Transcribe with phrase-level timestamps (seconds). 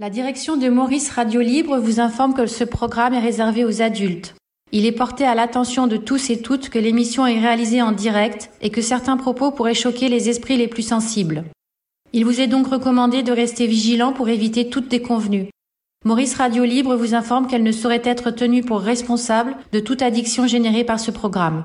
[0.00, 4.36] La direction de Maurice Radio Libre vous informe que ce programme est réservé aux adultes.
[4.70, 8.48] Il est porté à l'attention de tous et toutes que l'émission est réalisée en direct
[8.60, 11.42] et que certains propos pourraient choquer les esprits les plus sensibles.
[12.12, 15.48] Il vous est donc recommandé de rester vigilant pour éviter toute déconvenue.
[16.04, 20.46] Maurice Radio Libre vous informe qu'elle ne saurait être tenue pour responsable de toute addiction
[20.46, 21.64] générée par ce programme.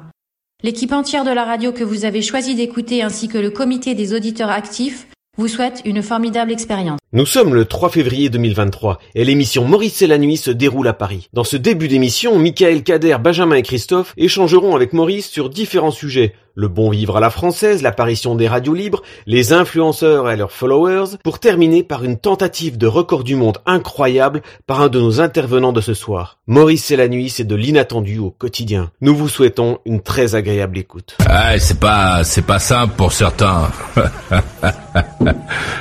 [0.64, 4.16] L'équipe entière de la radio que vous avez choisi d'écouter ainsi que le comité des
[4.16, 5.06] auditeurs actifs
[5.36, 7.00] vous souhaite une formidable expérience.
[7.12, 10.94] Nous sommes le 3 février 2023 et l'émission Maurice et la nuit se déroule à
[10.94, 11.28] Paris.
[11.34, 16.36] Dans ce début d'émission, Michael, Kader, Benjamin et Christophe échangeront avec Maurice sur différents sujets.
[16.56, 21.18] Le bon vivre à la française, l'apparition des radios libres, les influenceurs et leurs followers,
[21.24, 25.74] pour terminer par une tentative de record du monde incroyable par un de nos intervenants
[25.74, 26.38] de ce soir.
[26.46, 28.92] Maurice et la nuit, c'est de l'inattendu au quotidien.
[29.02, 31.18] Nous vous souhaitons une très agréable écoute.
[31.28, 33.72] Ah, c'est pas, c'est pas simple pour certains.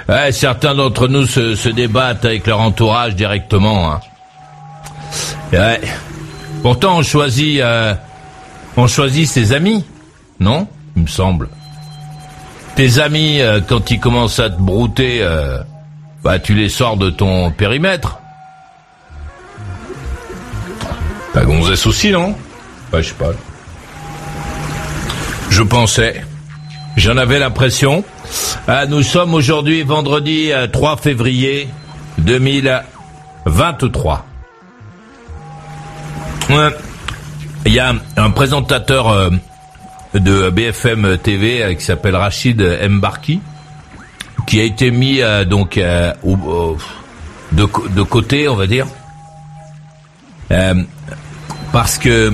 [0.08, 3.92] ouais, certains d'entre nous se, débattent avec leur entourage directement.
[3.92, 5.76] Hein.
[6.62, 7.94] Pourtant, on choisit, euh,
[8.78, 9.84] on choisit ses amis,
[10.42, 11.48] non Il me semble.
[12.76, 15.62] Tes amis, euh, quand ils commencent à te brouter, euh,
[16.22, 18.18] bah tu les sors de ton périmètre.
[21.34, 22.34] La gonzesse aussi, non?
[22.90, 23.30] Bah, je sais pas.
[25.50, 26.22] Je pensais.
[26.96, 28.04] J'en avais l'impression.
[28.66, 31.68] Ah, nous sommes aujourd'hui vendredi 3 février
[32.18, 34.26] 2023.
[37.64, 39.30] Il y a un présentateur euh,
[40.14, 43.40] de BFM TV euh, qui s'appelle Rachid Mbarki
[44.46, 46.16] qui a été mis euh, donc de,
[47.52, 48.86] de côté, on va dire,
[51.72, 52.32] parce que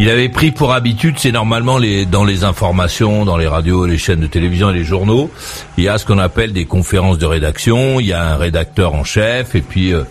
[0.00, 3.98] il avait pris pour habitude, c'est normalement les, dans les informations, dans les radios, les
[3.98, 5.28] chaînes de télévision et les journaux,
[5.76, 8.94] il y a ce qu'on appelle des conférences de rédaction, il y a un rédacteur
[8.94, 10.04] en chef, et puis euh,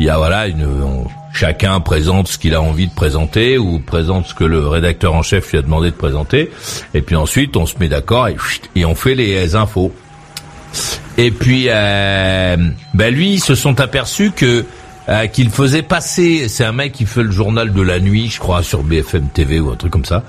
[0.00, 0.66] il y a voilà, une,
[1.34, 5.22] chacun présente ce qu'il a envie de présenter ou présente ce que le rédacteur en
[5.22, 6.50] chef lui a demandé de présenter,
[6.94, 8.36] et puis ensuite on se met d'accord et,
[8.74, 9.92] et on fait les infos.
[11.16, 12.56] Et puis, euh,
[12.94, 14.64] ben lui, ils se sont aperçus que
[15.08, 16.48] euh, qu'il faisait passer.
[16.48, 19.60] C'est un mec qui fait le journal de la nuit, je crois, sur BFM TV
[19.60, 20.22] ou un truc comme ça.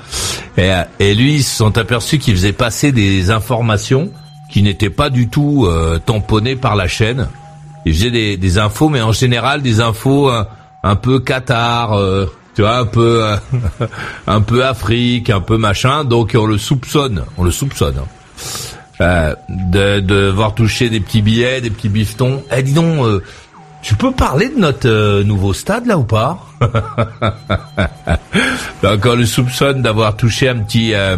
[0.58, 4.12] Et, euh, et lui, ils se sont aperçus qu'il faisait passer des informations
[4.52, 7.30] qui n'étaient pas du tout euh, tamponnées par la chaîne.
[7.86, 10.30] Il faisait des, des, infos, mais en général des infos
[10.86, 11.98] un, peu Qatar,
[12.56, 13.24] tu vois, un peu
[14.28, 16.04] un peu Afrique, un peu machin.
[16.04, 17.96] Donc on le soupçonne, on le soupçonne.
[19.00, 19.34] Hein.
[19.50, 22.44] de, de voir toucher des petits billets, des petits bifetons.
[22.56, 23.22] Eh dis donc
[23.86, 26.44] tu peux parler de notre euh, nouveau stade là ou pas?
[28.82, 31.18] Donc on le soupçonne d'avoir touché un petit euh,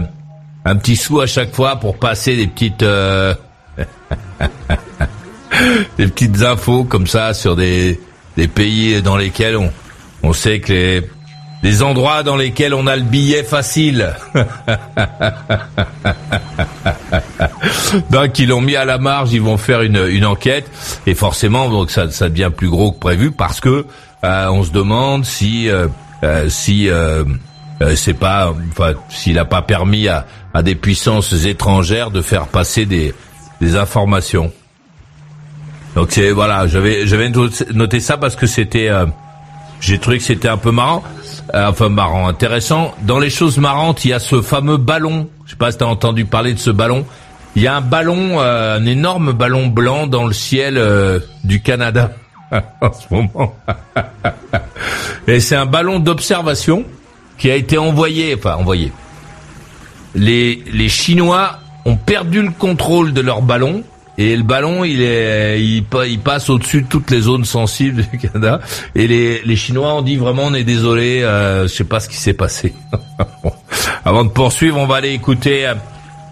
[0.66, 3.34] un petit sou à chaque fois pour passer des petites euh,
[5.98, 8.02] des petites infos comme ça sur des
[8.38, 9.72] des pays dans lesquels on
[10.24, 11.04] on sait que
[11.64, 14.14] les endroits dans lesquels on a le billet facile.
[18.12, 20.70] donc ils l'ont mis à la marge, ils vont faire une, une enquête
[21.06, 23.86] et forcément donc ça, ça devient plus gros que prévu parce que
[24.24, 25.88] euh, on se demande si euh,
[26.24, 26.90] euh, si
[27.96, 32.86] c'est pas enfin s'il a pas permis à, à des puissances étrangères de faire passer
[32.86, 33.14] des
[33.62, 34.52] des informations.
[35.98, 37.32] Donc c'est voilà, j'avais j'avais
[37.74, 38.92] noté ça parce que c'était
[39.80, 41.04] j'ai trouvé que c'était un peu marrant.
[41.54, 42.94] Euh, enfin marrant, intéressant.
[43.04, 45.30] Dans les choses marrantes, il y a ce fameux ballon.
[45.46, 47.06] Je sais pas si tu as entendu parler de ce ballon.
[47.56, 51.62] Il y a un ballon, euh, un énorme ballon blanc dans le ciel euh, du
[51.62, 52.12] Canada
[52.52, 53.56] en ce moment.
[55.28, 56.86] Et c'est un ballon d'observation
[57.38, 58.92] qui a été envoyé, enfin envoyé.
[60.16, 63.84] Les, les Chinois ont perdu le contrôle de leur ballon
[64.18, 68.18] et le ballon, il est, il, il passe au-dessus de toutes les zones sensibles du
[68.18, 68.60] Canada.
[68.96, 72.10] Et les, les Chinois ont dit vraiment, on est désolé, euh, je sais pas ce
[72.10, 72.74] qui s'est passé.
[74.06, 75.72] Avant de poursuivre, on va aller écouter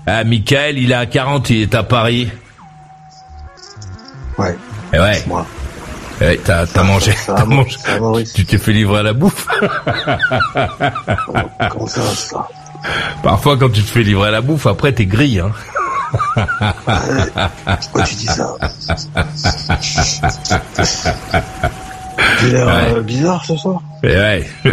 [0.07, 0.79] euh, Michael.
[0.79, 2.29] Il est à 40, il est à Paris.
[4.39, 4.57] Ouais.
[4.91, 5.23] Et ouais.
[5.27, 5.45] Moi.
[6.21, 7.75] Ouais, t'as, t'as mangé, t'as mangé.
[8.33, 9.45] tu t'es fait livrer à la bouffe.
[11.69, 12.47] Comment ça, ça
[13.21, 15.51] Parfois, quand tu te fais livrer à la bouffe, après, t'es gris, hein.
[17.81, 18.55] Pourquoi tu dis ça
[22.41, 23.81] J'ai l'air euh, bizarre ce soir.
[24.03, 24.47] Et, ouais.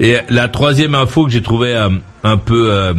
[0.00, 1.90] Et la troisième info que j'ai trouvé euh,
[2.24, 2.94] un peu euh,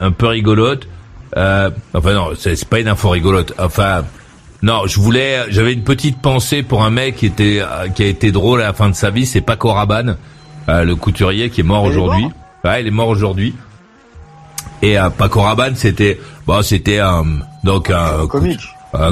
[0.00, 0.86] un peu rigolote.
[1.34, 3.54] enfin non, c'est pas une info rigolote.
[3.58, 4.04] Enfin
[4.62, 7.62] non, je voulais, j'avais une petite pensée pour un mec qui était
[7.94, 9.26] qui a été drôle à la fin de sa vie.
[9.26, 10.16] C'est Paco Rabanne,
[10.68, 12.26] le couturier qui est mort aujourd'hui.
[12.64, 13.54] Ouais, il est mort aujourd'hui.
[14.84, 17.24] Et Paco Rabanne, c'était Bon, c'était un
[17.62, 18.60] donc un, comique.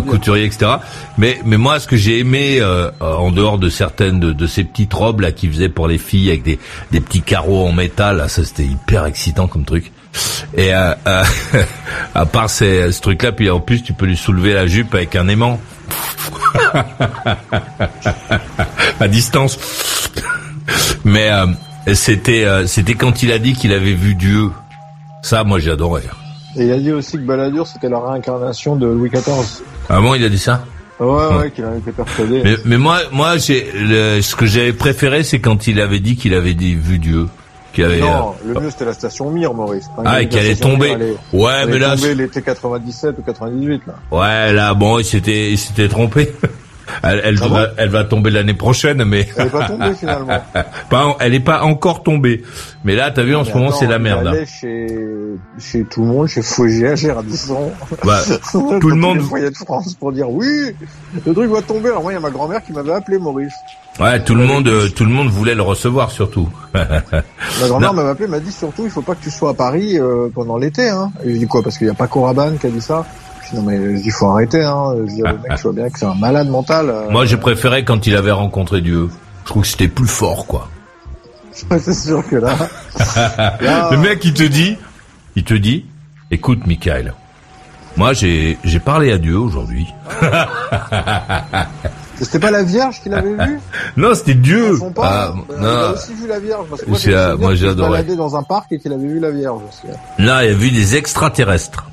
[0.07, 0.73] couturier, etc.
[1.17, 4.65] Mais mais moi, ce que j'ai aimé euh, en dehors de certaines de, de, ces
[4.65, 6.59] petites robes là qui faisaient pour les filles avec des
[6.91, 9.93] des petits carreaux en métal, là, ça c'était hyper excitant comme truc.
[10.55, 11.25] Et euh, euh,
[12.15, 15.17] à part ces, ce truc-là, puis en plus tu peux lui soulever la jupe avec
[15.17, 15.59] un aimant
[19.01, 19.59] à distance.
[21.05, 21.47] Mais euh,
[21.95, 24.51] c'était euh, c'était quand il a dit qu'il avait vu Dieu.
[25.23, 26.03] Ça, moi, j'adorais.
[26.57, 29.63] Et il a dit aussi que Balladur, c'était la réincarnation de Louis XIV.
[29.89, 30.65] Ah bon, il a dit ça
[31.01, 32.43] Ouais, ouais, qu'il avait été persuadé.
[32.45, 33.67] Mais, mais moi, moi, j'ai
[34.21, 37.29] ce que j'avais préféré, c'est quand il avait dit qu'il avait dit, vu Dieu.
[37.73, 39.87] Qu'il avait, non, le mieux c'était la station Mir, Maurice.
[40.05, 40.95] ah, et qu'elle est tombée.
[41.33, 41.97] ouais, mais là.
[41.97, 43.95] Tombée l'été 97 ou 98 là.
[44.11, 46.35] Ouais, là, bon, il s'était, il s'était trompé.
[47.03, 50.41] Elle, elle, va, elle va tomber l'année prochaine, mais Elle est pas tombée finalement.
[50.91, 52.43] pas, elle est pas encore tombée.
[52.85, 54.27] Mais là, t'as vu, en ce moment, c'est la il merde.
[54.27, 54.45] hein.
[54.47, 54.87] chez,
[55.59, 57.71] chez tout le monde, chez Fougère, chez Radisson.
[58.05, 58.21] Bah,
[58.53, 60.75] tout le monde- foyer de France pour dire oui,
[61.25, 61.89] le truc va tomber.
[61.91, 63.53] Alors moi, il y a ma grand-mère qui m'avait appelé Maurice.
[64.01, 66.49] ouais, tout le monde, euh, tout le monde voulait le recevoir, surtout.
[66.75, 69.99] Ma grand-mère m'avait appelé, m'a dit surtout, il faut pas que tu sois à Paris
[69.99, 70.89] euh, pendant l'été.
[70.89, 71.13] Hein.
[71.25, 73.07] Et je dis quoi Parce qu'il y a pas Coraban qui a dit ça.
[73.55, 74.63] Non mais dis faut arrêter.
[74.65, 74.95] Hein.
[75.07, 76.89] Je dis le mec, je vois bien que c'est un malade mental.
[76.91, 77.11] euh.
[77.11, 79.09] Moi, j'ai préféré quand il avait rencontré Dieu.
[79.45, 80.69] Je trouve que c'était plus fort, quoi.
[81.53, 82.55] c'est sûr que là.
[83.61, 84.77] là, Le mec, il te dit,
[85.37, 85.85] il te dit,
[86.31, 87.13] écoute, Michael,
[87.97, 89.87] moi, j'ai, j'ai parlé à Dieu aujourd'hui.
[92.17, 93.59] C'était pas la Vierge qu'il avait vue
[93.97, 94.79] Non, c'était Dieu.
[94.99, 96.67] Ah, Euh, Il a aussi vu la Vierge.
[96.71, 96.91] Parce que
[97.37, 97.91] moi, J'ai- adoré.
[97.91, 99.93] baladait dans un parc et qu'il avait vu la Vierge aussi.
[100.19, 101.87] là, il a vu des extraterrestres.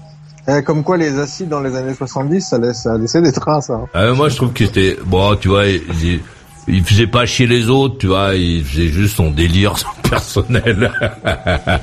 [0.50, 3.69] Eh, comme quoi les acides dans les années 70, ça laisse, ça laissé des traces.
[3.69, 3.86] Hein.
[3.94, 6.22] Ah, moi, je trouve que c'était, bon, tu vois, il,
[6.68, 9.75] il faisait pas chier les autres, tu vois, il faisait juste son délire
[10.10, 10.92] personnel.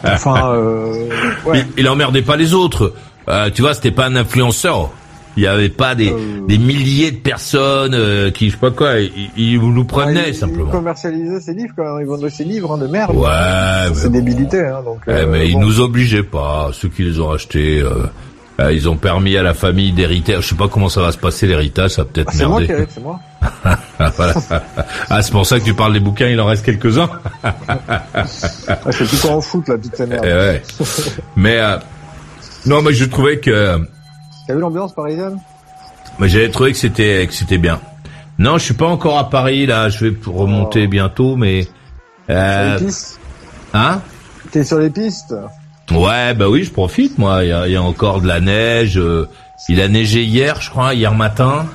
[0.05, 1.09] Enfin, euh,
[1.47, 1.61] ouais.
[1.77, 2.93] Il, il emmerdait pas les autres.
[3.29, 4.91] Euh, tu vois, c'était pas un influenceur.
[5.39, 6.47] Il y avait pas des, Euh.
[6.49, 10.35] des milliers de personnes euh, qui, je sais pas quoi, ils, ils nous prenaient il,
[10.35, 10.65] simplement.
[10.69, 11.99] Il commercialisait ses livres quand.
[11.99, 13.15] Il vendait ses livres hein, de merde.
[13.15, 14.13] Ouais, C'est bon.
[14.15, 14.61] débilité.
[14.65, 15.61] Hein, donc, Ouais, euh, mais ils bon.
[15.61, 16.71] nous obligeaient pas.
[16.73, 17.83] Ceux qui les ont achetés,
[18.61, 20.37] euh, ils ont permis à la famille d'hériter.
[20.41, 22.61] Je sais pas comment ça va se passer l'héritage, ça va peut-être Ah, c'est moi
[22.61, 22.87] merder.
[22.87, 23.21] qui c'est moi.
[25.09, 27.09] Ah, c'est pour ça que tu parles des bouquins, il en reste quelques-uns.
[27.43, 27.55] Ah,
[28.87, 30.25] je fais tout en foot, la petite Eh merde.
[30.25, 30.63] ouais.
[31.37, 31.77] Mais euh,
[32.67, 33.79] non, mais je trouvais que,
[34.47, 35.39] T'as vu l'ambiance parisienne?
[36.19, 37.81] mais j'avais trouvé que c'était que c'était bien.
[38.39, 39.89] Non, je suis pas encore à Paris là.
[39.89, 40.91] Je vais remonter Oh.
[40.91, 41.71] bientôt, mais Sur
[42.31, 43.19] euh, les pistes?
[43.75, 44.01] hein?
[44.51, 45.35] T'es sur les pistes?
[45.97, 47.19] Ouais, bah oui, je profite.
[47.19, 48.99] Moi, il y a, il y a encore de la neige.
[48.99, 49.29] euh,
[49.69, 51.67] il a neigé hier, je crois, hier matin.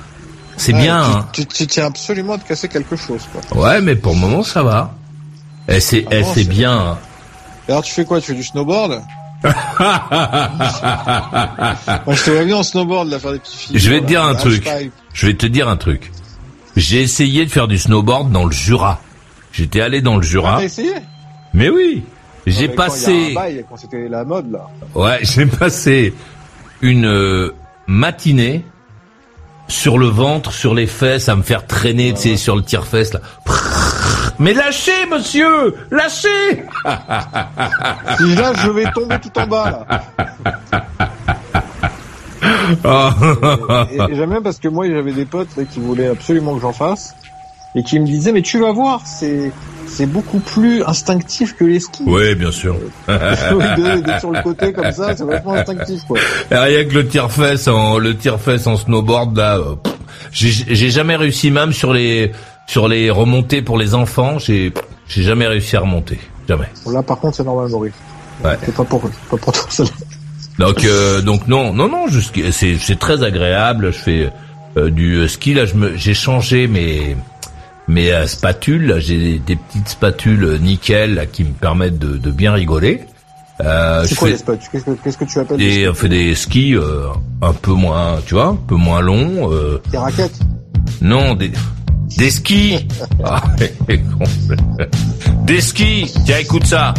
[0.56, 1.02] C'est Ouais, bien.
[1.02, 1.26] tu, Hein.
[1.32, 3.22] tu, tu tiens absolument à te casser quelque chose.
[3.32, 3.62] Quoi.
[3.62, 4.92] Ouais, mais pour le moment, ça va.
[5.68, 6.72] Eh, c'est, Ah eh, bon, c'est bien.
[6.78, 6.98] hein.
[7.68, 8.20] Et Alors tu fais quoi?
[8.20, 9.00] Tu fais du snowboard?
[12.06, 13.78] Moi je te vois bien en snowboard là faire des petits films.
[13.78, 14.66] Je vais te dire un truc.
[14.66, 14.90] Hashtag.
[15.12, 16.12] Je vais te dire un truc.
[16.76, 19.00] J'ai essayé de faire du snowboard dans le Jura.
[19.52, 20.56] J'étais allé dans le Ah, Jura.
[20.58, 20.94] T'as essayé?
[21.54, 22.02] Mais oui,
[22.46, 23.30] j'ai passé.
[23.30, 24.68] un bail, quand c'était la mode là.
[24.94, 26.14] Ouais, j'ai passé
[26.80, 27.54] une euh,
[27.86, 28.64] matinée
[29.68, 33.14] sur le ventre, sur les fesses, à me faire traîner, tu sais, sur le tire-fesse
[33.14, 33.20] là.
[34.38, 36.64] Mais lâchez, monsieur, lâchez.
[38.18, 40.02] Si là je vais tomber tout en bas là.
[42.84, 43.08] Oh.
[43.90, 46.60] Et, et j'aime bien parce que moi j'avais des potes là, qui voulaient absolument que
[46.62, 47.14] j'en fasse
[47.74, 49.52] et qui me disaient mais tu vas voir c'est
[49.86, 52.04] c'est beaucoup plus instinctif que les skis.
[52.06, 52.76] oui, bien sûr.
[53.08, 56.18] d'être sur le côté comme ça c'est vachement instinctif quoi.
[56.50, 59.74] Et Rien que le tire-fesse en le tire-fesse en snowboard là, euh,
[60.32, 62.32] j'ai jamais réussi même sur les
[62.66, 64.72] sur les remontées pour les enfants, j'ai
[65.08, 66.68] j'ai jamais réussi à remonter, jamais.
[66.86, 67.94] Là par contre c'est normal Maurice.
[68.44, 68.56] Ouais.
[68.64, 69.84] C'est pas pour pas pour toi ça.
[70.58, 72.06] Donc euh, donc non non non,
[72.50, 73.92] c'est c'est très agréable.
[73.92, 74.30] Je fais
[74.76, 75.66] euh, du euh, ski là.
[75.66, 77.16] Je me j'ai changé mes
[77.88, 78.86] mes euh, spatules.
[78.86, 78.98] là.
[79.00, 83.00] J'ai des, des petites spatules euh, nickel là, qui me permettent de, de bien rigoler.
[83.60, 85.88] Euh, C'est je quoi fais les spots Qu'est-ce que qu'est-ce que tu appelles des, des,
[85.88, 87.06] on fait des skis euh,
[87.42, 89.52] un peu moins, tu vois, un peu moins longs.
[89.52, 90.38] Euh, des raquettes
[91.00, 91.50] non, des
[92.16, 92.86] des skis.
[93.24, 93.42] Ah,
[95.44, 96.12] des skis.
[96.24, 96.94] Tiens, écoute ça.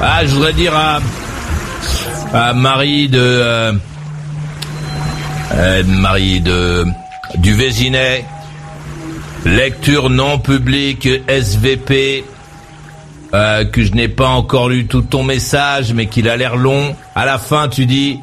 [0.00, 0.98] Ah, je voudrais dire à,
[2.32, 3.72] à Marie de euh,
[5.54, 6.86] euh, Marie de
[7.36, 8.24] du Vésinet,
[9.44, 12.24] lecture non publique SVP,
[13.34, 16.94] euh, que je n'ai pas encore lu tout ton message, mais qu'il a l'air long.
[17.14, 18.18] À la fin, tu dis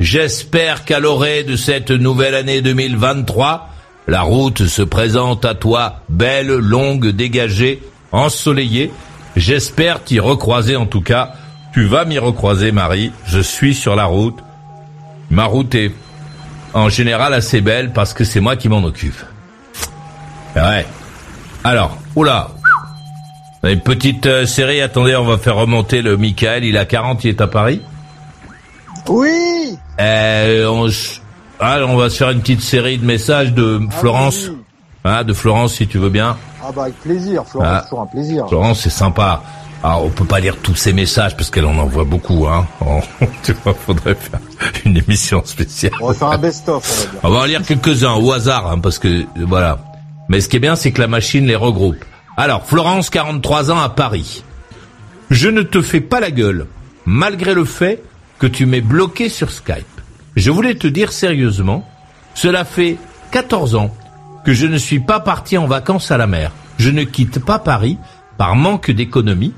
[0.00, 3.68] J'espère qu'à l'orée de cette nouvelle année 2023,
[4.08, 7.80] la route se présente à toi belle, longue, dégagée,
[8.10, 8.90] ensoleillée,
[9.36, 11.32] J'espère t'y recroiser en tout cas.
[11.74, 13.12] Tu vas m'y recroiser, Marie.
[13.26, 14.38] Je suis sur la route.
[15.30, 15.92] Ma route est
[16.72, 19.20] en général assez belle parce que c'est moi qui m'en occupe.
[20.54, 20.86] Ouais.
[21.64, 22.48] Alors, oula.
[23.64, 27.30] Une petite euh, série, attendez, on va faire remonter le Michael, il a 40, il
[27.30, 27.80] est à Paris.
[29.08, 30.88] Oui Euh, on,
[31.58, 34.46] ah, on va se faire une petite série de messages de Florence.
[34.46, 34.58] Ah, oui.
[35.04, 36.36] Ah, de Florence, si tu veux bien.
[36.62, 37.82] Ah bah avec plaisir, Florence, Ah.
[37.82, 38.46] toujours un plaisir.
[38.48, 39.42] Florence, c'est sympa.
[39.84, 42.66] Alors, on peut pas lire tous ces messages parce qu'elle en envoie beaucoup, hein.
[43.42, 44.40] Tu vois, faudrait faire
[44.86, 45.92] une émission spéciale.
[46.00, 49.78] On va faire un best-of, on va lire quelques-uns au hasard, hein, parce que voilà.
[50.30, 52.02] Mais ce qui est bien, c'est que la machine les regroupe.
[52.38, 54.42] Alors, Florence, 43 ans à Paris.
[55.28, 56.66] Je ne te fais pas la gueule,
[57.04, 58.02] malgré le fait
[58.38, 59.84] que tu m'aies bloqué sur Skype.
[60.34, 61.86] Je voulais te dire sérieusement,
[62.32, 62.96] cela fait
[63.32, 63.94] 14 ans
[64.46, 66.52] que je ne suis pas parti en vacances à la mer.
[66.78, 67.98] Je ne quitte pas Paris
[68.38, 69.52] par manque d'économie.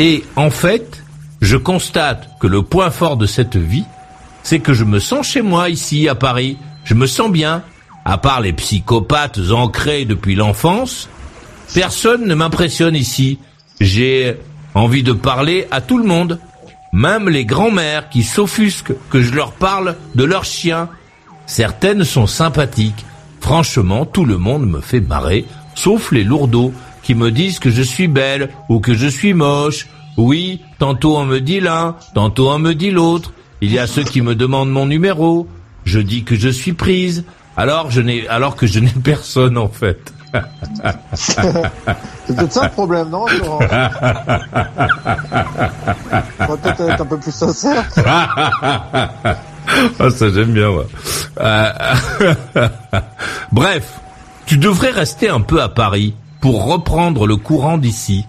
[0.00, 1.04] Et en fait,
[1.42, 3.84] je constate que le point fort de cette vie,
[4.42, 6.56] c'est que je me sens chez moi ici à Paris.
[6.84, 7.62] Je me sens bien.
[8.06, 11.10] À part les psychopathes ancrés depuis l'enfance,
[11.74, 13.40] personne ne m'impressionne ici.
[13.78, 14.36] J'ai
[14.72, 16.38] envie de parler à tout le monde.
[16.94, 20.88] Même les grands-mères qui s'offusquent que je leur parle de leurs chiens.
[21.44, 23.04] Certaines sont sympathiques.
[23.42, 26.72] Franchement, tout le monde me fait marrer, sauf les lourdeaux
[27.10, 29.88] qui me disent que je suis belle ou que je suis moche.
[30.16, 33.32] Oui, tantôt on me dit l'un, tantôt on me dit l'autre.
[33.60, 35.48] Il y a ceux qui me demandent mon numéro.
[35.84, 37.24] Je dis que je suis prise,
[37.56, 40.12] alors je n'ai, alors que je n'ai personne en fait.
[41.14, 41.42] C'est
[42.28, 43.64] peut-être ça le problème, non, Florence
[46.38, 47.88] On va peut-être être un peu plus sincère.
[49.98, 50.86] Ah, ça j'aime bien, moi.
[51.40, 51.72] Euh,
[53.50, 53.98] Bref,
[54.46, 58.26] tu devrais rester un peu à Paris pour reprendre le courant d'ici.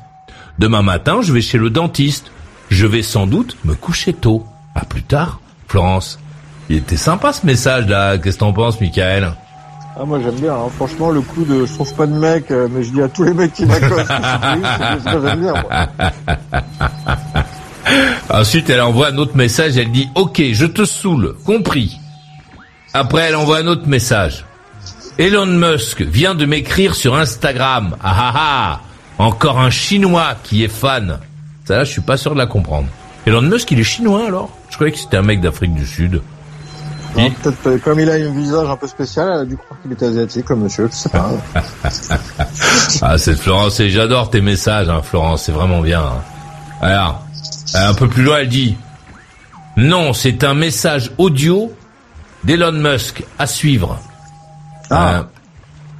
[0.59, 2.31] Demain matin, je vais chez le dentiste.
[2.69, 4.45] Je vais sans doute me coucher tôt.
[4.75, 6.19] À plus tard, Florence.
[6.69, 8.17] Il était sympa ce message là.
[8.17, 9.33] Qu'est-ce que t'en penses, Michael?
[9.99, 10.69] Ah, moi j'aime bien, hein.
[10.77, 13.23] franchement, le coup de je trouve pas de mec, euh, mais je dis à tous
[13.23, 14.07] les mecs qui m'accostent
[15.03, 15.87] j'aime bien, moi.
[18.39, 19.77] Ensuite, elle envoie un autre message.
[19.77, 21.99] Elle dit OK, je te saoule, compris.
[22.93, 24.45] Après, elle envoie un autre message.
[25.17, 27.95] Elon Musk vient de m'écrire sur Instagram.
[28.03, 28.79] Ah ah ah
[29.17, 31.19] Encore un Chinois qui est fan.
[31.65, 32.87] Ça là, je suis pas sûr de la comprendre.
[33.25, 34.49] Elon Musk, il est chinois alors?
[34.69, 36.21] Je croyais que c'était un mec d'Afrique du Sud.
[37.15, 39.79] Non, Peut-être euh, comme il a un visage un peu spécial, elle a dû croire
[39.81, 41.29] qu'il était asiatique comme monsieur, je sais pas.
[43.01, 46.01] Ah, c'est Florence, et j'adore tes messages, hein, Florence, c'est vraiment bien.
[46.01, 46.21] hein.
[46.81, 47.23] Alors,
[47.75, 48.75] euh, un peu plus loin, elle dit
[49.77, 51.71] Non, c'est un message audio
[52.43, 53.99] d'Elon Musk à suivre.
[54.91, 55.25] Ah.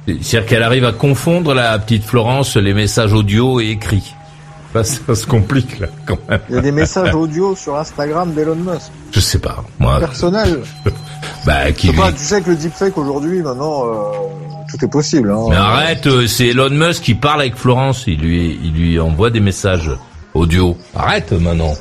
[0.08, 4.14] Euh, C'est-à-dire qu'elle arrive à confondre la petite Florence les messages audio et écrits.
[4.74, 6.40] Bah, ça se complique là, quand même.
[6.48, 8.90] Il y a des messages audio sur Instagram d'Elon Musk.
[9.12, 9.98] Je sais pas, moi.
[9.98, 10.62] Personnel.
[11.44, 11.96] Bah, qui lui...
[11.98, 14.12] pas, tu sais que le deepfake aujourd'hui, maintenant, euh,
[14.70, 15.28] tout est possible.
[15.32, 15.46] Hein.
[15.50, 18.04] Mais arrête, euh, c'est Elon Musk qui parle avec Florence.
[18.06, 19.90] Il lui, il lui envoie des messages
[20.34, 20.76] audio.
[20.94, 21.74] Arrête maintenant.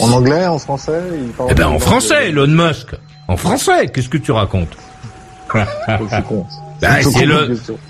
[0.00, 2.88] En anglais, en français, il parle Eh ben en français, Elon Musk.
[3.26, 4.76] En français, qu'est-ce que tu racontes?
[5.54, 6.44] Je suis con.
[6.80, 7.26] Bah, C'est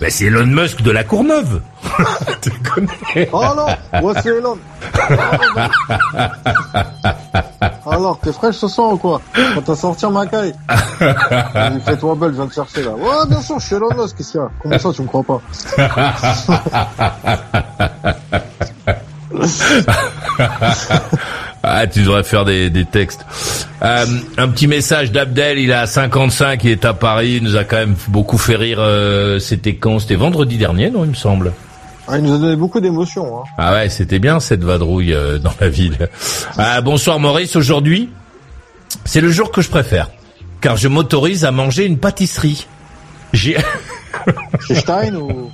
[0.01, 1.61] bah, c'est Elon Musk de la Courneuve.
[2.41, 3.67] tu connais Oh non,
[4.01, 4.57] moi c'est Elon.
[7.91, 9.21] Alors, t'es fraîche ce soir ou quoi
[9.55, 10.55] Quand t'as sorti ma caille
[11.85, 12.93] Fais-toi belle, je viens te chercher là.
[12.93, 15.41] Ouais, bien sûr, je suis Elon Musk, a Comment ça, tu me crois pas
[21.63, 23.27] Ah, tu devrais faire des, des textes.
[23.83, 27.65] Euh, un petit message d'Abdel, il a 55, il est à Paris, il nous a
[27.65, 28.79] quand même beaucoup fait rire.
[28.81, 29.99] euh, c'était quand?
[29.99, 31.53] C'était vendredi dernier, non, il me semble.
[32.07, 33.41] ah, Il nous a donné beaucoup d'émotions.
[33.41, 33.45] Hein.
[33.59, 36.09] Ah ouais, c'était bien cette vadrouille euh, dans la ville.
[36.57, 38.09] Ah, bonsoir Maurice, aujourd'hui,
[39.05, 40.11] c'est le jour que je préfère,
[40.61, 42.67] car je m'autorise à manger une pâtisserie.
[43.33, 43.57] J'ai...
[44.67, 45.51] Chez Stein ou...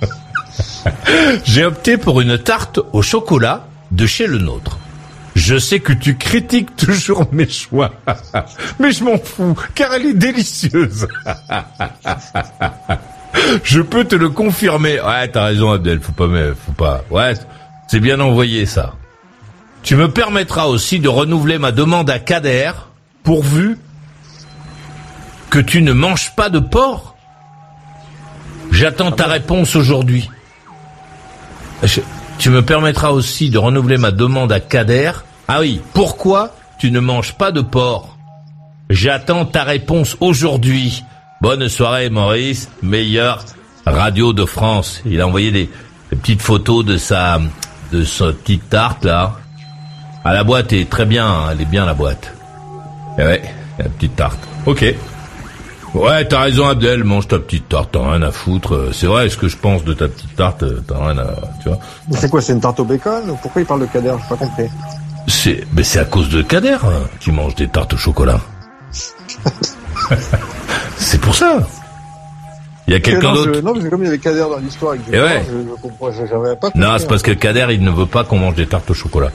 [1.43, 4.77] J'ai opté pour une tarte au chocolat de chez le nôtre.
[5.35, 7.91] Je sais que tu critiques toujours mes choix,
[8.79, 11.07] mais je m'en fous, car elle est délicieuse.
[13.63, 14.99] je peux te le confirmer.
[15.01, 17.03] Ouais, t'as raison Abdel, faut pas, mais faut pas.
[17.09, 17.33] Ouais,
[17.87, 18.93] c'est bien envoyé ça.
[19.83, 22.71] Tu me permettras aussi de renouveler ma demande à Kader,
[23.23, 23.77] pourvu
[25.49, 27.15] que tu ne manges pas de porc.
[28.71, 30.29] J'attends ta réponse aujourd'hui.
[31.83, 32.01] Je-
[32.37, 35.11] tu me permettras aussi de renouveler ma demande à Kader.
[35.47, 38.17] Ah oui, pourquoi tu ne manges pas de porc?
[38.89, 41.03] J'attends ta réponse aujourd'hui.
[41.41, 43.43] Bonne soirée Maurice, meilleure
[43.85, 45.01] radio de France.
[45.05, 45.69] Il a envoyé des,
[46.11, 47.39] des petites photos de sa
[47.91, 49.37] de sa petite tarte là.
[50.23, 52.33] Ah, la boîte est très bien, hein, elle est bien la boîte.
[53.19, 53.41] Eh ouais,
[53.77, 54.39] la petite tarte.
[54.65, 54.83] Ok.
[55.95, 58.73] Ouais, t'as raison Abdel, mange ta petite tarte, t'as rien à foutre.
[58.75, 61.27] Euh, C'est vrai, ce que je pense de ta petite tarte, euh, t'as rien à...
[61.63, 61.79] Tu vois
[62.11, 64.13] C'est quoi, c'est une tarte au bacon ou Pourquoi il parle de Kader?
[64.21, 64.65] J'ai pas compris.
[65.27, 68.39] C'est, mais c'est à cause de Kader hein, qui mange des tartes au chocolat.
[70.97, 71.59] c'est pour ça.
[72.87, 73.59] Il y a quelqu'un d'autre.
[73.61, 75.43] Non, parce que comme il y avait Kader dans l'histoire avec Eh ouais.
[75.49, 76.79] je, je comprends, je- j'avais pas compris.
[76.79, 79.31] Non, c'est parce que Kader, il ne veut pas qu'on mange des tartes au chocolat.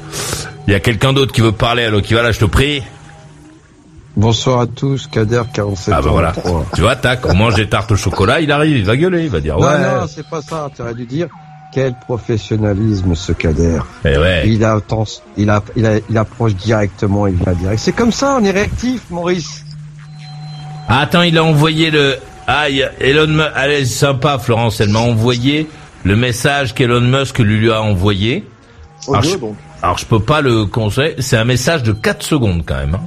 [0.69, 2.83] Il y a quelqu'un d'autre qui veut parler, alors qui va là, je te prie.
[4.17, 6.33] Bonsoir à tous, Kader 47 Ah bah voilà.
[6.75, 9.31] Tu vois, tac, on mange des tartes au chocolat, il arrive, il va gueuler, il
[9.31, 9.79] va dire Non, ouais.
[9.79, 10.69] non, c'est pas ça.
[10.77, 11.29] T'aurais dû dire
[11.73, 13.79] quel professionnalisme ce Kader.
[14.05, 14.43] Eh ouais.
[14.49, 14.81] Il a,
[15.37, 17.79] il a, il a, il approche directement, il vient direct.
[17.81, 19.65] C'est comme ça, on est réactif, Maurice.
[20.89, 22.17] Ah, attends, il a envoyé le.
[22.49, 23.51] Ah, il y a Elon Musk.
[23.55, 24.81] Allez, c'est sympa, Florence.
[24.81, 25.71] Elle m'a envoyé
[26.03, 28.45] le message qu'Elon Musk lui, lui a envoyé.
[29.07, 29.57] Audio, Alors, je- donc.
[29.83, 31.15] Alors, je peux pas le conseiller.
[31.21, 32.97] C'est un message de 4 secondes quand même.
[32.97, 33.07] hein.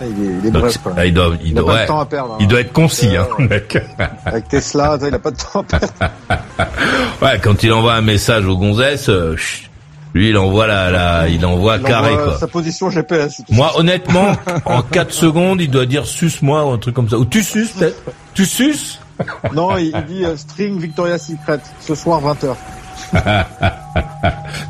[0.00, 0.92] Ah, Il est, il est Donc, bref, quoi.
[0.96, 1.82] ah, il doit, il Il doit, pas ouais.
[1.82, 2.32] de temps à perdre.
[2.34, 2.36] hein.
[2.40, 3.78] Il doit être concis, hein, Euh, le mec.
[4.26, 5.86] Avec Tesla, il a pas de temps à perdre.
[7.22, 9.70] Ouais, quand il envoie un message aux gonzesses, euh, chut,
[10.14, 12.38] lui, il envoie la, la, il envoie Il carré, envoie quoi.
[12.38, 13.42] Sa position GPS.
[13.50, 14.32] Moi, honnêtement,
[14.64, 17.16] en 4 secondes, il doit dire suce-moi ou un truc comme ça.
[17.18, 18.00] Ou tu suces, peut-être.
[18.34, 19.00] Tu suces?
[19.52, 22.54] Non, il, il dit euh, string Victoria Secret ce soir 20h.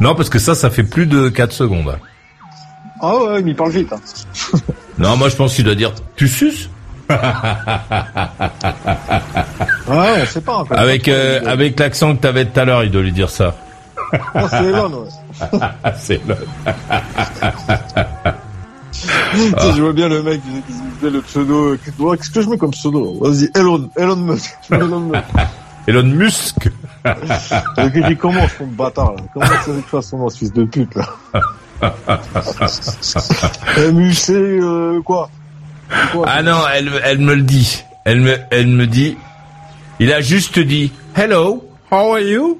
[0.01, 1.97] Non, parce que ça, ça fait plus de 4 secondes.
[3.07, 3.93] Ah ouais, il parle vite.
[3.93, 4.01] Hein.
[4.99, 6.71] Non, moi, je pense qu'il doit dire tu suces?
[7.11, 7.17] Ouais,
[10.23, 10.59] on sait pas.
[10.59, 10.79] encore.
[10.79, 13.57] Avec, euh, avec l'accent que t'avais tout à l'heure, il doit lui dire ça.
[14.35, 15.09] Non, c'est Elon, ouais.
[15.83, 16.21] Ah, c'est.
[16.23, 16.29] Tu
[19.41, 20.63] sais, Je vois bien le mec qui
[21.01, 21.73] faisait le pseudo.
[21.73, 21.79] euh,
[22.17, 23.19] Qu'est-ce que je mets comme pseudo?
[23.21, 24.55] Vas-y, Elon, Elon Musk.
[24.71, 25.25] Elon Musk.
[25.89, 26.69] Elon Musk.
[28.09, 29.23] Dit comment ce bâtard là?
[29.35, 31.09] Comment ça fait que tu son nom, ce fils de pute là?
[33.93, 35.31] MUC, euh, quoi
[36.13, 37.83] Quoi Ah non, elle, elle me le dit.
[38.05, 39.17] Elle me, elle me dit.
[40.01, 42.59] Il a juste dit Hello, how are you?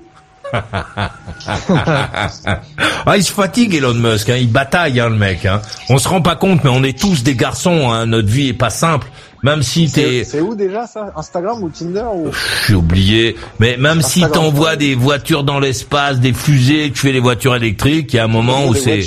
[3.07, 5.47] Ah, il se fatigue Elon Musk, hein, il bataille hein, le mec.
[5.47, 5.61] Hein.
[5.89, 7.91] On se rend pas compte, mais on est tous des garçons.
[7.91, 9.09] Hein, notre vie est pas simple.
[9.43, 11.13] Même si t'es, c'est où déjà ça?
[11.17, 12.31] Instagram ou Tinder ou...
[12.67, 17.13] j'ai oublié, mais même si t'envoies des voitures dans l'espace, des fusées, que tu fais
[17.13, 19.01] des voitures électriques, il y a un moment où c'est.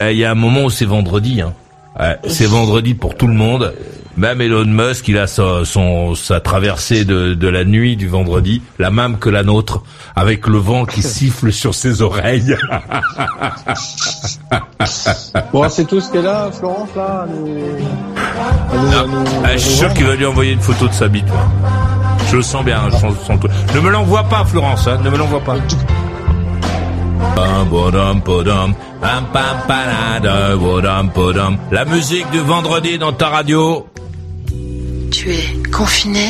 [0.00, 1.40] Eh, Il y a un moment où c'est vendredi.
[1.40, 1.52] Hein.
[1.98, 3.74] Ouais, c'est vendredi pour tout le monde.
[4.16, 8.62] Même Elon Musk, il a sa, son, sa traversée de, de la nuit du vendredi,
[8.78, 9.82] la même que la nôtre,
[10.14, 12.56] avec le vent qui siffle sur ses oreilles.
[15.52, 17.26] Bon, c'est tout ce qu'elle a, Florence, là
[19.52, 21.26] je suis sûr qu'il va lui envoyer une photo de sa bite.
[22.30, 22.82] Je le sens bien.
[22.90, 23.48] Je sens, je sens tout.
[23.74, 24.86] Ne me l'envoie pas, Florence.
[24.86, 25.56] Hein, ne me l'envoie pas.
[31.70, 33.86] La musique du vendredi dans ta radio.
[35.16, 36.28] Tu es confiné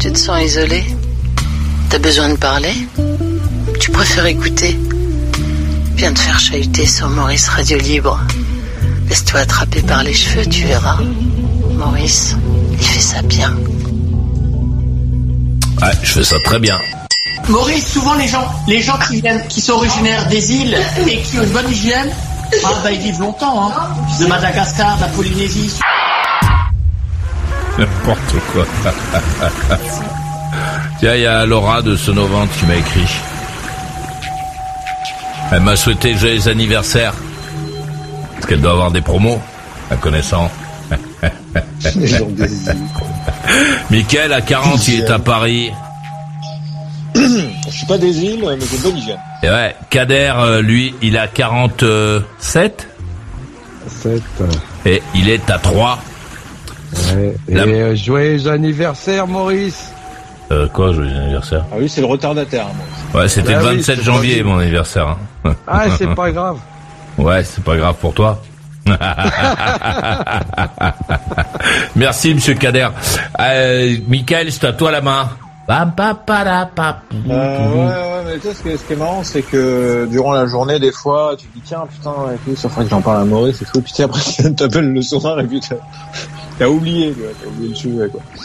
[0.00, 0.84] Tu te sens isolé
[1.88, 2.74] T'as besoin de parler
[3.78, 4.76] Tu préfères écouter
[5.94, 8.18] Viens te faire chahuter sur Maurice Radio Libre.
[9.08, 10.98] Laisse-toi attraper par les cheveux, tu verras.
[11.74, 12.34] Maurice,
[12.72, 13.54] il fait ça bien.
[15.80, 16.76] Ouais, je fais ça très bien.
[17.48, 21.38] Maurice, souvent les gens, les gens qui viennent, qui sont originaires des îles et qui
[21.38, 22.10] ont une bonne hygiène,
[22.64, 23.74] ah bah ils vivent longtemps, hein.
[24.18, 25.70] De Madagascar, de la Polynésie.
[27.78, 28.66] N'importe quoi.
[30.98, 33.08] Tiens, il y a Laura de Sonovante qui m'a écrit.
[35.52, 37.14] Elle m'a souhaité joyeux anniversaire.
[38.34, 39.40] Parce qu'elle doit avoir des promos,
[39.90, 40.50] la connaissant.
[43.90, 45.70] Mickaël, à 40, il est à Paris.
[47.14, 49.18] Je suis pas des îles, mais j'ai une bonne hygiène.
[49.42, 51.82] Et ouais, Kader, euh, lui, il a 47
[52.38, 52.88] 7.
[54.86, 55.98] et il est à 3.
[57.14, 57.34] Ouais.
[57.48, 59.92] Et La- euh, joyeux anniversaire, Maurice.
[60.52, 62.66] Euh, quoi, joyeux anniversaire Ah oui, c'est le retardataire.
[63.12, 63.22] Moi.
[63.22, 65.16] Ouais, c'était Ah le oui, 27 c'est janvier, mon anniversaire.
[65.44, 65.54] hein.
[65.66, 66.58] Ah, c'est pas grave.
[67.18, 68.40] Ouais, c'est pas grave pour toi.
[71.96, 72.88] Merci, monsieur Kader.
[73.38, 75.28] Euh, Michael, c'est à toi la main.
[77.30, 80.08] Euh, ouais, ouais, mais tu sais, ce qui est, ce qui est marrant, c'est que
[80.10, 82.90] durant la journée, des fois, tu te dis, tiens, putain, et tout, ça ferait que
[82.90, 85.60] j'en parle à Maurice et tout, puis après, tu t'appelles le soir et puis
[86.60, 88.20] t'as, oublié, tu vois, t'as oublié le sujet, quoi.
[88.20, 88.36] Donc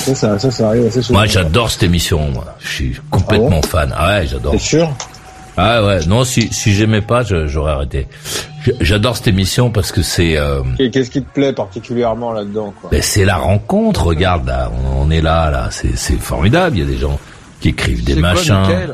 [0.00, 1.20] ça, ça, ça, ça arrive assez souvent.
[1.20, 2.28] Moi, j'adore cette émission.
[2.30, 2.44] Moi.
[2.58, 3.94] Je suis complètement fan.
[3.96, 4.52] Ah ouais, j'adore.
[4.52, 4.90] T'es sûr?
[5.56, 8.08] Ah ouais, non, si si j'aimais pas, j'aurais arrêté.
[8.80, 12.90] J'adore cette émission parce que c'est euh, Et Qu'est-ce qui te plaît particulièrement là-dedans, quoi?
[12.90, 14.06] ben, c'est la rencontre.
[14.06, 16.76] Regarde là, on, on est là, là, c'est c'est formidable.
[16.76, 17.18] Il y a des gens
[17.60, 18.62] qui écrivent des quoi, machins.
[18.66, 18.92] Je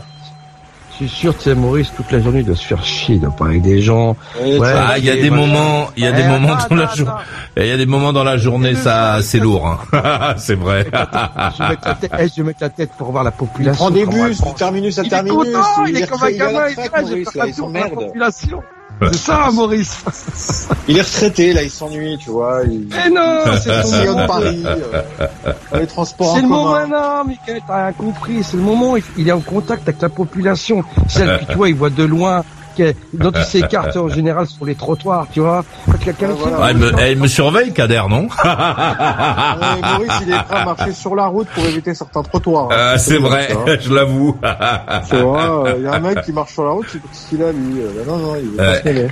[0.97, 3.31] suis sûr, tu sais, Maurice, toute la journée, il doit se faire chier, il doit
[3.31, 4.17] parler avec des gens.
[4.41, 4.73] Ouais, Ouais.
[4.75, 7.25] Ah, il y a des moments, il y a des moments dans la journée, attends.
[7.57, 10.35] il y a des moments dans la journée, ça, c'est lourd, hein.
[10.39, 10.87] c'est vrai.
[10.93, 13.75] Je vais mettre la tête, eh, je vais mettre la tête pour voir la population.
[13.85, 15.37] prend des bus du terminus à Il est terminus.
[15.37, 17.95] content, il est est comme un retraité, il ah, j'ai fait là, de la merde.
[17.95, 18.63] population.
[19.03, 20.05] C'est ça, Maurice.
[20.89, 22.63] Il est retraité, là, il s'ennuie, tu vois.
[22.65, 24.27] Il, Mais non, c'est moment.
[24.27, 25.03] Paris, euh,
[25.75, 28.43] les transports C'est le moment, non, Michael, t'as rien compris.
[28.43, 30.83] C'est le moment il est en contact avec la population.
[31.09, 32.43] Celle que tu vois, il voit de loin,
[33.13, 35.65] dont il s'écarte en général sur les trottoirs, tu vois.
[36.05, 36.57] Quelqu'un Ah, qui- voilà.
[36.63, 40.93] Ah, elle, me, elle me surveille, Kader, non Ouais, Maurice, il est prêt à marcher
[40.93, 42.67] sur la route pour éviter certains trottoirs.
[42.71, 42.75] hein.
[42.77, 43.49] Euh, C'est vrai,
[43.81, 44.37] je l'avoue.
[45.11, 47.43] Tu vois, il y a un mec qui marche sur la route, c'est ce qu'il
[47.43, 47.81] a, lui.
[47.81, 48.73] Euh, Non, non, il veut Ouais.
[48.73, 49.09] pas se mêler.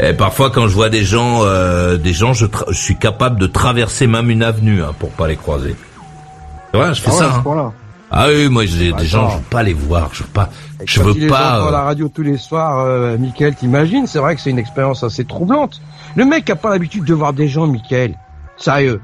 [0.00, 3.38] Et parfois, quand je vois des gens, euh, des gens, je, tra- je suis capable
[3.40, 5.74] de traverser même une avenue hein, pour pas les croiser.
[6.72, 7.42] C'est vrai, je fais Ah ouais, ça.
[7.50, 7.72] hein.
[8.10, 9.30] Ah oui, moi, j'ai des gens, Attends.
[9.30, 10.50] je veux pas les voir, je veux pas,
[10.84, 11.58] je veux il pas.
[11.70, 15.02] la euh, radio tous les soirs, euh, Michael, t'imagines C'est vrai que c'est une expérience
[15.02, 15.80] assez troublante.
[16.14, 18.14] Le mec a pas l'habitude de voir des gens, Michael.
[18.56, 19.00] Sérieux.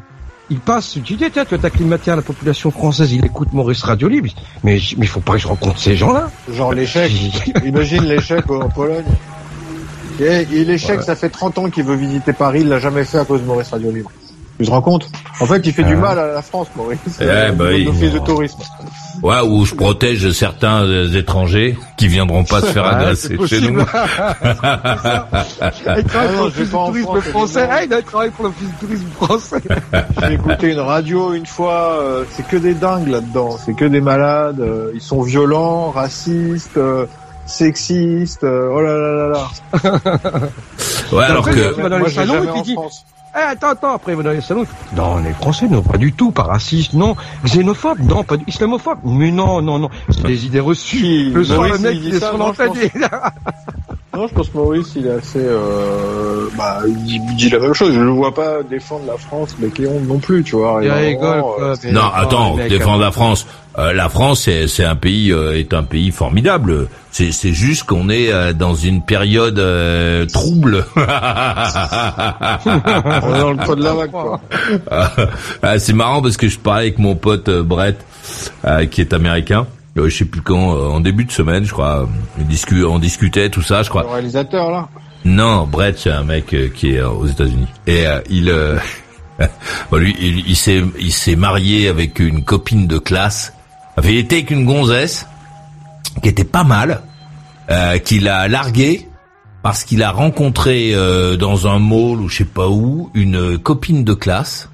[0.51, 3.83] Il passe, tu dis, tiens, tu vas t'acclimater à la population française, il écoute Maurice
[3.83, 4.31] Radio Libre.
[4.63, 6.31] Mais mais il faut pas que je rencontre ces gens-là.
[6.51, 7.11] Genre l'échec.
[7.65, 9.05] Imagine l'échec en Pologne.
[10.21, 13.19] Et, et l'échec, ça fait 30 ans qu'il veut visiter Paris, il l'a jamais fait
[13.19, 14.11] à cause de Maurice Radio Libre.
[14.59, 15.09] Tu te rends compte?
[15.41, 16.99] En fait, il fait du mal à la France, Maurice.
[17.21, 17.73] Eh, euh, bah.
[17.73, 18.59] L'office de tourisme.
[19.23, 23.81] Ouais, où je protège certains euh, étrangers qui viendront pas se faire agresser chez nous.
[23.81, 25.37] il travaille
[25.95, 26.03] Ah
[26.35, 26.71] pour l'office du
[27.05, 27.69] tourisme français.
[27.71, 29.63] Ah, il a travaillé pour l'office du tourisme français.
[30.23, 34.01] J'ai écouté une radio une fois, euh, c'est que des dingues là-dedans, c'est que des
[34.01, 37.07] malades, euh, ils sont violents, racistes, euh,
[37.47, 39.49] sexistes, euh, oh là là là là.
[41.13, 42.77] Ouais, alors Après, que tu vas dans les salons et puis dis-.
[43.35, 44.63] Eh, attends, attends, après, les salons.
[44.63, 47.17] il fait, Non, les Français, non, pas du tout, pas racistes, non.
[47.45, 48.99] Xénophobes, non, pas du islamophobes.
[49.05, 49.89] Mais non, non, non.
[50.11, 51.31] C'est des idées reçues.
[51.31, 52.73] Le soir, Maurice, le mec, il est ça, sur l'antenne.
[54.15, 57.95] Non, je pense que Maurice, il est assez, euh, bah, il dit, la même chose.
[57.95, 60.81] Je ne vois pas défendre la France, mais ont non plus, tu vois.
[60.83, 61.75] Il rigole, euh, quoi.
[61.81, 63.07] c'est- non, attends, défendre hein.
[63.07, 63.47] la France.
[63.79, 66.89] Euh, la France, c'est c'est un pays euh, est un pays formidable.
[67.11, 70.85] C'est c'est juste qu'on est euh, dans une période euh, trouble.
[70.97, 71.07] on est
[73.39, 74.41] dans le creux de la vague, quoi.
[75.63, 77.97] Ah, c'est marrant parce que je parlais avec mon pote euh, Brett,
[78.67, 79.67] euh, qui est américain.
[79.99, 82.09] Euh, je sais plus quand, euh, en début de semaine, je crois.
[82.39, 84.03] On, discu- on discutait tout ça, je crois.
[84.05, 84.89] Le réalisateur, là.
[85.25, 87.67] Non, Brett, c'est un mec euh, qui est aux États-Unis.
[87.87, 88.79] Et euh, il, euh,
[89.91, 93.53] bon, lui, il, il s'est, il s'est marié avec une copine de classe.
[93.97, 95.27] Avait été avec une gonzesse
[96.23, 97.03] qui était pas mal,
[97.71, 99.09] euh, qu'il a largué
[99.63, 104.03] parce qu'il a rencontré euh, dans un mall ou je sais pas où une copine
[104.05, 104.69] de classe.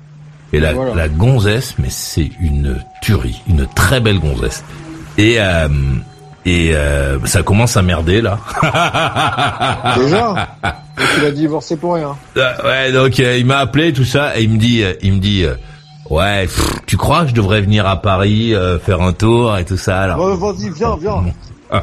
[0.53, 0.95] Et la, Voilà.
[0.95, 4.65] la gonzesse, mais c'est une tuerie, une très belle gonzesse.
[5.19, 5.69] Et euh,
[6.47, 8.39] et euh, ça commence à merder là.
[9.97, 10.49] Déjà.
[10.97, 12.17] Donc, il a divorcé pour rien.
[12.37, 15.19] Euh, ouais, donc euh, il m'a appelé tout ça et il me dit, il me
[15.19, 15.45] dit,
[16.09, 19.77] ouais, pff, tu crois que je devrais venir à Paris faire un tour et tout
[19.77, 20.37] ça alors?
[20.37, 21.25] Vas-y, viens, viens.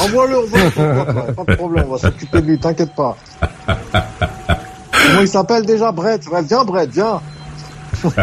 [0.00, 0.66] Envoie-le, envoie-le.
[0.78, 3.16] envoie-le, Pas de problème, on va s'occuper de lui, t'inquiète pas.
[3.66, 5.90] Comment il s'appelle déjà?
[5.92, 7.20] Brett Ouais, Viens, Brett, viens.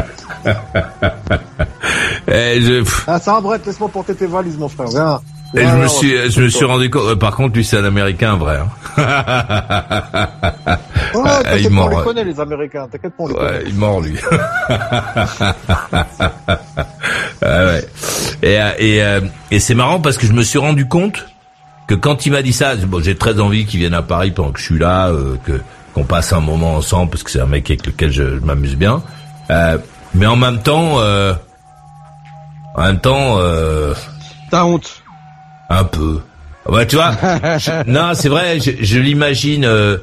[2.28, 5.20] Et je, Ah, ça va, Brett, laisse-moi porter tes valises, mon frère, viens.
[5.56, 7.04] et je me suis, je me suis rendu compte.
[7.04, 8.58] euh, par contre, lui c'est un Américain vrai.
[8.58, 8.68] hein.
[8.98, 9.06] Ouais,
[11.26, 13.64] Ah, il pas, on mord, les connaît, les Américains, t'inquiète pas, on les Ouais, connaît.
[13.68, 14.18] il mord lui.
[17.42, 17.86] Ah ouais.
[18.42, 21.26] Et euh, et euh, et c'est marrant parce que je me suis rendu compte
[21.88, 24.52] que quand il m'a dit ça, bon, j'ai très envie qu'il vienne à Paris pendant
[24.52, 25.62] que je suis là, euh, que
[25.94, 28.76] qu'on passe un moment ensemble parce que c'est un mec avec lequel je, je m'amuse
[28.76, 29.02] bien.
[29.50, 29.78] Euh,
[30.14, 31.34] mais en même temps, euh,
[32.76, 33.94] en même temps, euh,
[34.52, 35.02] T'as honte.
[35.70, 36.22] un peu.
[36.68, 37.12] Ouais, tu vois.
[37.58, 38.60] je- non, c'est vrai.
[38.60, 39.98] Je, je l'imagine euh,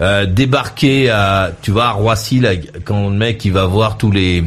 [0.00, 2.50] euh, débarquer à, tu vois, à Roissy là,
[2.84, 4.44] quand le mec il va voir tous les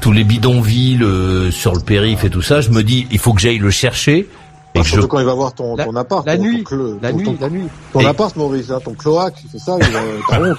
[0.00, 2.60] tous les bidonvilles euh, sur le périph et tout ça.
[2.60, 4.18] Je me dis, il faut que j'aille le chercher
[4.74, 4.92] et Ah, que je.
[4.92, 6.26] surtout quand il va voir ton, La- ton appart.
[6.26, 7.68] La ton- nuit, ton la ton- nuit, ton- la nuit.
[7.92, 10.58] Ton appart, Maurice, hein, ton cloaque, c'est ça, il va, t'as honte.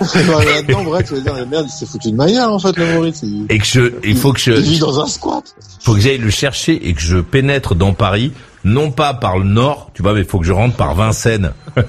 [0.00, 3.20] Tu vas dire, mais merde, il s'est foutu de ma gueule, en fait, le Maurice.
[3.22, 5.44] Il, Et que je, il faut que je, il vit dans un squat.
[5.80, 8.32] faut que j'aille le chercher et que je pénètre dans Paris,
[8.64, 11.52] non pas par le nord, tu vois, mais il faut que je rentre par Vincennes.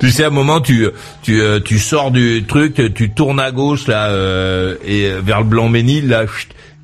[0.00, 0.88] tu sais, à un moment, tu
[1.22, 5.40] tu euh, tu sors du truc, tu tournes à gauche là euh, et euh, vers
[5.40, 6.24] le Blanc-Ménil là,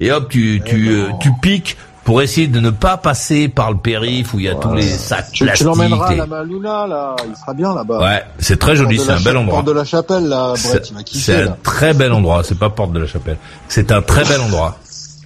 [0.01, 1.77] et hop, tu tu euh, tu piques
[2.11, 4.83] pour essayer de ne pas passer par le périph où il y a tous les
[4.83, 5.65] sacs Tu, tu plastiques.
[5.69, 8.01] l'emmèneras à et- la Maluna, là, il sera bien là-bas.
[8.01, 9.55] Ouais, c'est très joli, c'est la un bel endroit.
[9.59, 12.43] Porte de la Chapelle, là, Brett, C'est un très bel endroit.
[12.43, 13.37] C'est pas porte de la Chapelle.
[13.69, 14.77] C'est un très bel endroit.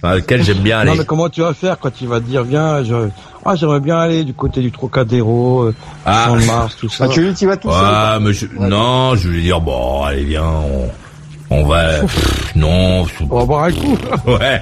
[0.03, 0.91] dans lequel j'aime bien aller.
[0.91, 3.07] Non, mais comment tu vas faire quand il va te dire, viens, je...
[3.43, 6.29] ah, j'aimerais bien aller du côté du Trocadéro, euh, Ah.
[6.45, 7.05] Mars, tout ça.
[7.05, 7.81] Ah, tu lui dis, tu vas tout seul.
[7.83, 10.89] Ouais, mais je- non, je vais dire bon, allez viens, on,
[11.49, 11.99] on va.
[12.01, 13.97] Pff, non, On va boire un coup.
[14.27, 14.61] ouais.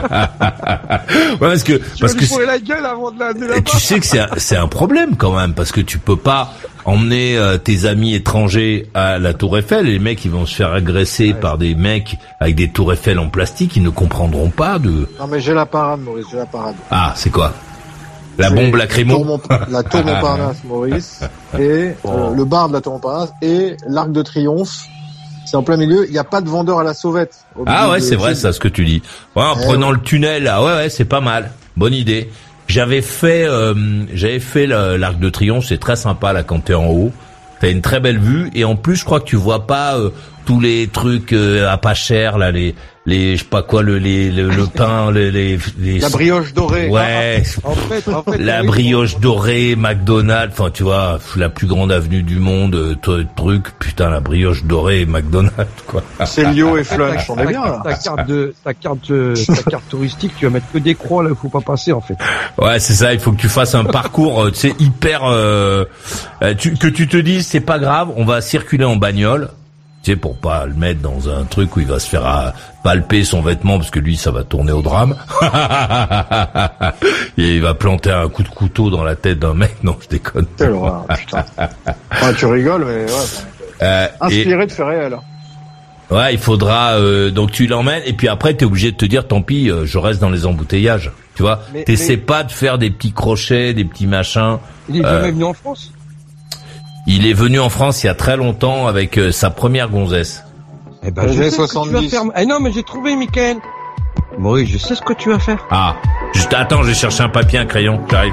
[0.00, 3.60] ouais, parce que Tu parce vas que lui fourrer la gueule avant de l'amener là-bas.
[3.64, 6.52] tu sais que c'est un, c'est un problème quand même parce que tu peux pas
[6.84, 10.54] emmener euh, tes amis étrangers à la Tour Eiffel et les mecs ils vont se
[10.54, 14.78] faire agresser par des mecs avec des Tours Eiffel en plastique, ils ne comprendront pas
[14.78, 16.74] de Non, mais j'ai la parade, Maurice, j'ai la parade.
[16.90, 17.52] Ah, c'est quoi?
[18.38, 19.14] La bombe La lacrymo?
[19.16, 21.20] tour, Mont- la tour Montparnasse, Maurice,
[21.58, 22.32] et euh, Oh.
[22.34, 24.86] le bar de la tour Montparnasse, et l'arc de triomphe.
[25.52, 27.44] C'est en plein milieu, il n'y a pas de vendeur à la sauvette.
[27.58, 29.02] au Ah ouais, c'est vrai ça ce que tu dis.
[29.36, 29.96] Ouais, en Eh prenant ouais.
[29.96, 31.50] le tunnel là, ouais ouais, c'est pas mal.
[31.76, 32.30] Bonne idée.
[32.68, 33.74] J'avais fait euh,
[34.14, 37.12] j'avais fait l'arc de triomphe, c'est très sympa là quand t'es en haut.
[37.60, 40.08] T'as une très belle vue et en plus je crois que tu vois pas euh,
[40.46, 43.98] tous les trucs euh, à pas cher là les les je sais pas quoi le
[43.98, 46.88] les le, le pain les les, les- La brioche dorée.
[46.88, 51.90] Ouais, En fait, en fait, la brioche dorée, McDonald's, enfin tu vois, la plus grande
[51.90, 56.02] avenue du monde, euh, truc, putain la brioche dorée, McDonald's quoi.
[56.26, 57.80] C'est Lio et Flunch, on est bien là.
[57.82, 59.34] ta carte de ta carte euh,
[59.64, 62.00] ta carte touristique, tu vas mettre que des croix là, il faut pas passer en
[62.00, 62.14] fait.
[62.58, 63.12] Ouais, c'est ça.
[63.12, 65.84] Il faut que tu fasses un parcours, euh, tu sais, hyper, euh,
[66.58, 69.48] tu- que tu te dises, c'est pas grave, on va circuler en bagnole,
[70.02, 72.50] tu sais, pour pas le mettre dans un truc où il va se faire euh,
[72.82, 75.16] palper son vêtement parce que lui, ça va tourner au drame.
[77.38, 79.76] Et il va planter un coup de couteau dans la tête d'un mec.
[79.82, 80.46] Non, je déconne.
[80.56, 81.44] Quelle horreur, putain.
[81.58, 83.18] Ouais, tu rigoles, mais ouais.
[83.82, 85.16] Euh, et- Inspiré de faits réels.
[86.10, 89.26] Ouais, il faudra euh, donc tu l'emmènes et puis après t'es obligé de te dire
[89.26, 91.10] tant pis, euh, je reste dans les embouteillages.
[91.34, 94.58] Tu vois, t'essaies mais- pas de faire des petits crochets, des petits machins.
[94.90, 95.90] Il est jamais venu en France?
[97.06, 100.44] Il est venu en France il y a très longtemps avec euh, sa première gonzesse.
[101.02, 102.10] Eh ben, je années sais ce que tu vas 70.
[102.10, 102.22] faire.
[102.36, 103.56] Eh non, mais j'ai trouvé, Michael.
[104.38, 105.66] Maurice, je sais ce que tu vas faire.
[105.70, 105.96] Ah,
[106.32, 108.32] juste attends, je vais chercher un papier, un crayon, j'arrive.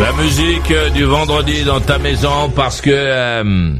[0.00, 3.74] La musique euh, du vendredi dans ta maison parce que euh,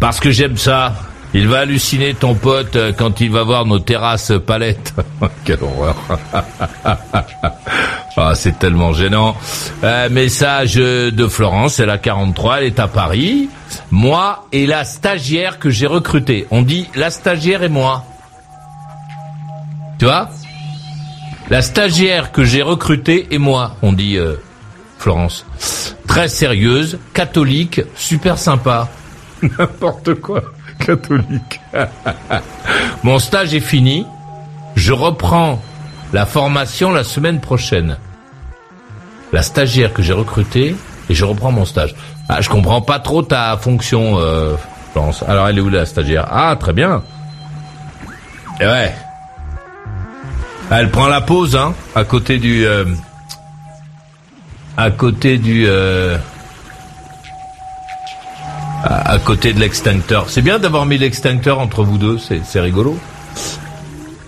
[0.00, 0.94] parce que j'aime ça.
[1.34, 4.94] Il va halluciner ton pote euh, quand il va voir nos terrasses palettes.
[5.44, 5.96] Quelle horreur.
[8.16, 9.36] ah, c'est tellement gênant.
[9.82, 13.48] Euh, message de Florence, elle a 43, elle est à Paris.
[13.90, 16.46] Moi et la stagiaire que j'ai recrutée.
[16.50, 18.04] On dit la stagiaire et moi.
[19.98, 20.28] Tu vois?
[21.48, 24.36] La stagiaire que j'ai recrutée et moi, on dit euh,
[24.98, 25.44] Florence.
[26.06, 28.88] Très sérieuse, catholique, super sympa.
[29.58, 30.42] N'importe quoi,
[30.84, 31.60] catholique.
[33.02, 34.06] Mon stage est fini.
[34.74, 35.60] Je reprends
[36.12, 37.96] la formation la semaine prochaine.
[39.32, 40.76] La stagiaire que j'ai recrutée
[41.08, 41.94] et je reprends mon stage.
[42.28, 44.56] Ah, je comprends pas trop ta fonction, euh,
[44.92, 45.24] Florence.
[45.26, 46.26] Alors, elle est où la stagiaire?
[46.30, 47.02] Ah, très bien.
[48.60, 48.94] Et ouais.
[50.70, 52.84] Elle prend la pause, hein, à côté du, euh,
[54.76, 56.16] à côté du, euh,
[58.82, 60.28] à, à côté de l'extincteur.
[60.28, 62.98] C'est bien d'avoir mis l'extincteur entre vous deux, c'est, rigolo.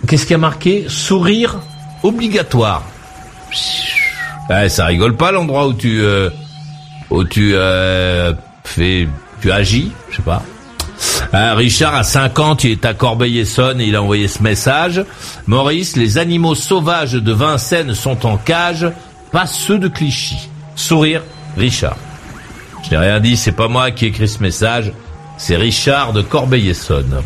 [0.07, 1.59] Qu'est-ce qui a marqué Sourire
[2.03, 2.83] obligatoire.
[4.49, 6.29] Ouais, ça rigole pas l'endroit où tu, euh,
[7.09, 9.07] où tu euh, fais,
[9.41, 10.43] tu agis, je sais pas.
[11.33, 15.03] Euh, Richard a 50, il est à Corbeil-Essonne et il a envoyé ce message.
[15.47, 18.87] Maurice, les animaux sauvages de Vincennes sont en cage,
[19.31, 20.49] pas ceux de Clichy.
[20.75, 21.23] Sourire,
[21.57, 21.97] Richard.
[22.85, 24.91] Je n'ai rien dit, c'est pas moi qui ai écrit ce message,
[25.37, 27.23] c'est Richard de Corbeil-Essonne.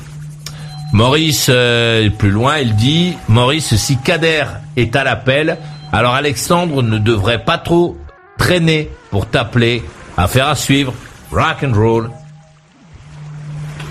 [0.93, 4.45] Maurice, euh, plus loin, il dit, Maurice, si Kader
[4.77, 5.57] est à l'appel,
[5.91, 7.97] alors Alexandre ne devrait pas trop
[8.37, 9.83] traîner pour t'appeler.
[10.17, 10.93] Affaire à suivre.
[11.31, 12.09] Rock and roll.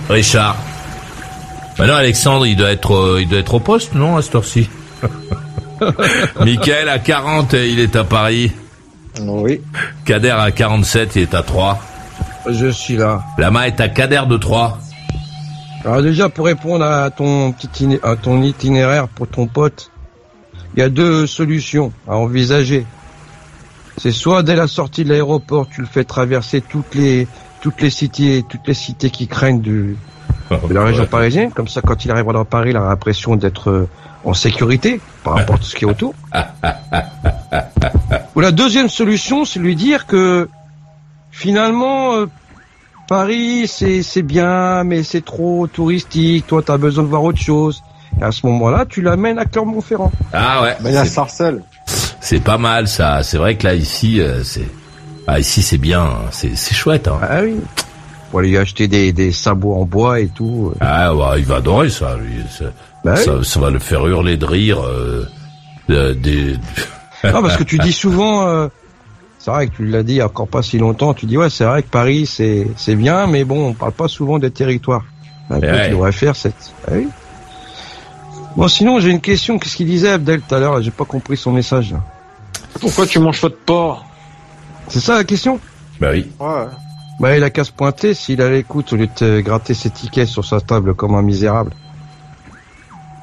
[0.08, 0.56] Richard.
[1.78, 4.68] Maintenant, Alexandre, il doit être, euh, il doit être au poste, non, à cette heure-ci?
[6.40, 8.52] Michael, à 40, il est à Paris.
[9.20, 9.60] Oui.
[10.04, 11.78] Kader, à 47, il est à 3.
[12.50, 13.22] Je suis là.
[13.36, 14.78] Lama est à Kader de 3.
[15.84, 19.90] Alors déjà, pour répondre à ton petit iné- à ton itinéraire pour ton pote,
[20.74, 22.84] il y a deux solutions à envisager.
[23.96, 27.26] C'est soit dès la sortie de l'aéroport, tu le fais traverser toutes les
[27.60, 29.96] toutes les cités toutes les cités qui craignent du,
[30.50, 31.50] de la région parisienne.
[31.52, 33.88] Comme ça, quand il arrivera dans Paris, il aura l'impression d'être
[34.28, 36.14] en sécurité par rapport à tout ce qui est autour.
[38.34, 40.48] Ou la deuxième solution, c'est lui dire que
[41.30, 42.26] finalement, euh,
[43.08, 46.46] Paris, c'est c'est bien, mais c'est trop touristique.
[46.46, 47.82] Toi, tu as besoin de voir autre chose.
[48.20, 50.12] Et à ce moment-là, tu l'amènes à Clermont-Ferrand.
[50.32, 50.76] Ah ouais.
[50.80, 51.62] Ben, il y a c'est- Sarcelles.
[52.20, 53.22] C'est pas mal ça.
[53.22, 54.68] C'est vrai que là ici, euh, c'est
[55.26, 56.18] ah, ici c'est bien, hein.
[56.30, 57.08] c'est chouette.
[57.08, 57.18] Hein.
[57.22, 57.56] Ah oui.
[58.30, 60.72] pour aller acheter des, des sabots en bois et tout.
[60.80, 62.42] Ah, bah, il va adorer ça, lui.
[63.16, 63.44] Ça, Bah oui.
[63.44, 64.80] ça, ça va le faire hurler de rire.
[64.82, 65.24] Euh,
[66.14, 66.56] des...
[67.24, 68.68] Non, parce que tu dis souvent, euh,
[69.40, 71.36] c'est vrai que tu l'as dit il y a encore pas si longtemps, tu dis
[71.36, 74.50] ouais, c'est vrai que Paris c'est c'est bien, mais bon, on parle pas souvent des
[74.52, 75.04] territoires.
[75.50, 75.86] Un peu, Ouais.
[75.86, 76.72] tu devrais faire cette.
[76.86, 77.08] Ah oui.
[78.56, 79.58] Bon, sinon j'ai une question.
[79.58, 81.92] Qu'est-ce qu'il disait Abdel tout à l'heure J'ai pas compris son message.
[81.92, 82.00] là.
[82.80, 84.04] Pourquoi tu manges pas de porc?
[84.88, 85.58] C'est ça la question?
[86.00, 86.30] Bah oui.
[86.38, 86.66] Ouais.
[87.20, 89.90] Bah il a qu'à se pointer s'il a l'écoute au lieu de te gratter ses
[89.90, 91.72] tickets sur sa table comme un misérable.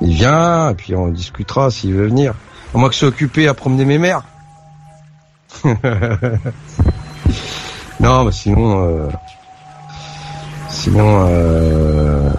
[0.06, 2.34] Il vient, et puis on discutera s'il veut venir.
[2.74, 4.24] À moins que c'est occupé à promener mes mères.
[8.00, 9.08] non, mais sinon, euh,
[10.70, 12.30] sinon, euh,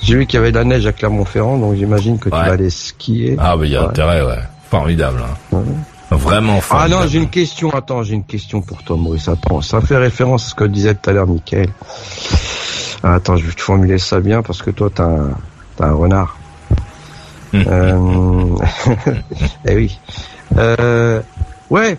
[0.00, 2.52] j'ai vu qu'il y avait de la neige à Clermont-Ferrand, donc j'imagine que tu vas
[2.52, 3.36] aller skier.
[3.38, 3.88] Ah, bah il y a Ouais.
[3.88, 4.38] intérêt, ouais.
[4.70, 5.22] Formidable.
[5.22, 5.56] Hein.
[5.56, 5.62] Ouais.
[6.10, 7.02] Vraiment Ah formidable.
[7.02, 7.70] non, j'ai une question.
[7.70, 9.28] Attends, j'ai une question pour toi, Maurice.
[9.28, 11.68] Attends, ça fait référence à ce que disait tout à l'heure, Michael.
[13.02, 15.30] Ah, attends, je vais te formuler ça bien parce que toi, t'as un,
[15.80, 16.36] un renard.
[17.54, 18.56] Euh...
[19.66, 19.98] eh oui.
[20.56, 21.20] Euh...
[21.70, 21.98] Ouais.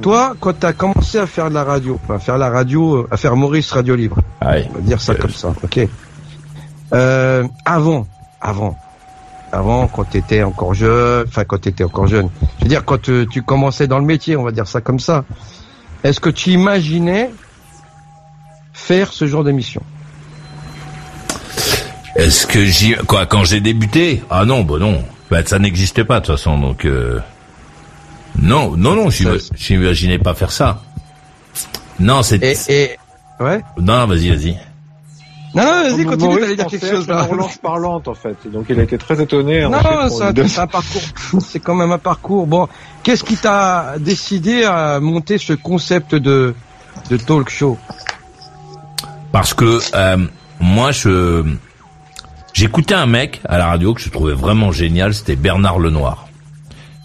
[0.00, 3.08] Toi, quand t'as commencé à faire de la radio, enfin, à faire la radio, euh,
[3.10, 5.88] à faire Maurice Radio Libre, Ah on va dire ça comme ça, ok.
[6.94, 8.06] Euh, avant,
[8.40, 8.78] avant,
[9.50, 13.42] avant, quand t'étais encore jeune, enfin quand t'étais encore jeune, je veux dire quand tu
[13.42, 15.24] commençais dans le métier, on va dire ça comme ça.
[16.04, 17.30] Est-ce que tu imaginais
[18.72, 19.82] faire ce genre d'émission?
[22.18, 22.94] Est-ce que j'y...
[23.06, 25.04] Quoi, quand j'ai débuté Ah non, bah non.
[25.30, 26.84] Bah, ça n'existait pas, de toute façon, donc...
[26.84, 27.20] Euh...
[28.42, 29.08] Non, non, non,
[29.54, 30.82] j'imaginais pas faire ça.
[32.00, 32.42] Non, c'est...
[32.42, 32.96] Et, et
[33.40, 33.62] ouais.
[33.78, 34.58] Non, vas-y, vas-y.
[35.54, 37.22] Non, non, vas-y, continue, t'allais dire quelque chose être une là.
[37.22, 38.36] horloge parlante en fait.
[38.52, 39.62] Donc il a été très étonné.
[39.62, 39.78] Non,
[40.10, 40.24] c'est
[40.58, 41.02] un, un parcours.
[41.40, 42.46] C'est quand même un parcours.
[42.46, 42.68] Bon,
[43.02, 46.54] qu'est-ce qui t'a décidé à monter ce concept de
[47.10, 47.78] de talk show?
[49.32, 50.18] Parce que euh,
[50.60, 51.44] moi, je
[52.58, 56.26] j'écoutais un mec à la radio que je trouvais vraiment génial, c'était Bernard Lenoir.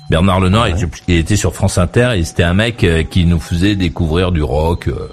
[0.09, 3.25] Bernard Lenoir, il, était- il était sur France Inter et c'était un mec euh, qui
[3.25, 4.87] nous faisait découvrir du rock.
[4.87, 5.07] euh,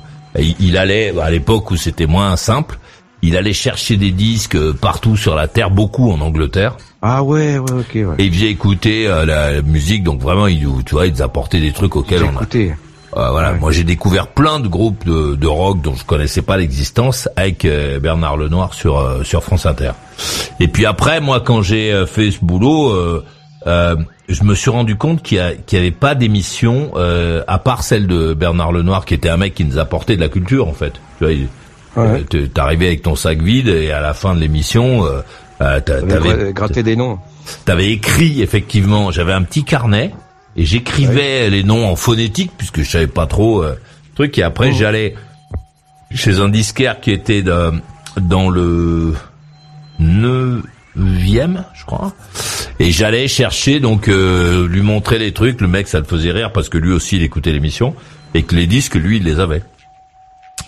[0.59, 2.79] il, allait, à l'époque où c'était moins simple,
[3.23, 7.59] il allait chercher des disques euh, partout sur la terre, beaucoup en Angleterre, Ah ouais,
[7.59, 8.05] ouais, ok, ouais.
[8.19, 10.03] et il faisait écouter la musique.
[10.05, 12.75] Donc vraiment, il, tu vois, il nous apportait des trucs auxquels on a, écouté.
[13.17, 13.59] Euh, voilà, Ouais.
[13.59, 17.65] moi j'ai découvert plein de groupes de, de rock dont je connaissais pas l'existence avec
[17.65, 19.93] euh, Bernard Lenoir sur euh, sur France Inter.
[20.61, 23.25] Et puis après, moi quand j'ai euh, fait ce boulot, euh,
[23.67, 23.97] euh,
[24.29, 27.83] je me suis rendu compte qu'il y, qu'il y avait pas d'émission euh, à part
[27.83, 30.73] celle de Bernard Lenoir, qui était un mec qui nous apportait de la culture en
[30.73, 30.93] fait.
[31.19, 31.35] Tu vois,
[31.97, 32.23] Ouais.
[32.55, 35.05] t'arrivais avec ton sac vide et à la fin de l'émission,
[35.59, 37.19] t'a- T'avais t'avais gra- gratté des noms?
[37.65, 40.13] T'avais écrit effectivement, j'avais un petit carnet
[40.57, 43.75] et j'écrivais les noms en phonétique puisque je savais pas trop euh,
[44.15, 44.37] truc.
[44.39, 45.15] Et après j'allais
[46.13, 47.73] chez un disquaire qui était de-
[48.21, 49.15] dans le
[50.97, 52.13] neuvième, je crois,
[52.79, 55.61] et j'allais chercher donc euh, lui montrer les trucs.
[55.61, 57.95] Le mec ça le faisait rire parce que lui aussi il écoutait l'émission.
[58.35, 59.63] Et que les disques lui il les avait.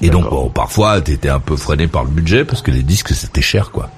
[0.00, 3.10] Et donc bon, parfois t'étais un peu freiné par le budget parce que les disques
[3.14, 3.90] c'était cher quoi.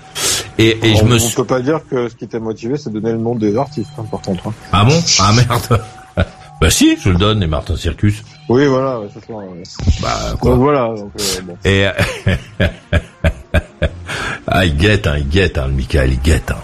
[0.59, 2.76] Et, et je on, me on suis peut pas dire que ce qui t'a motivé,
[2.76, 4.48] c'est de donner le nom des artistes, hein, par contre.
[4.48, 4.52] hein.
[4.72, 5.00] Ah bon?
[5.20, 5.80] Ah merde.
[6.61, 8.22] bah si, je le donne, les Martin Circus.
[8.48, 9.33] Oui, voilà, ouais, c'est ça.
[9.33, 9.46] ouais.
[10.00, 10.50] Bah quoi.
[10.52, 10.88] Donc voilà.
[10.94, 11.57] Donc, euh, bon.
[11.64, 11.87] Et
[14.46, 16.50] ah il guette, hein, il guette, hein, le Michael, il guette.
[16.50, 16.57] Hein.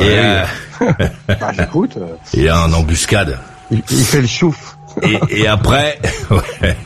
[0.00, 0.42] Et Ouais.
[0.82, 0.92] euh,
[1.28, 1.96] Bah, j'écoute.
[1.98, 3.38] euh, il a un embuscade.
[3.70, 4.76] Il, il fait le chouf.
[5.02, 5.98] Et, et après,
[6.30, 6.76] ouais.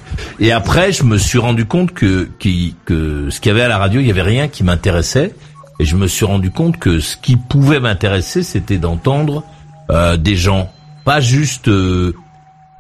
[0.40, 3.78] Et après, je me suis rendu compte que, que ce qu'il y avait à la
[3.78, 5.35] radio, il y avait rien qui m'intéressait.
[5.81, 9.44] Et je me suis rendu compte que ce qui pouvait m'intéresser, c'était d'entendre
[9.90, 10.72] euh, des gens,
[11.04, 12.14] pas juste euh,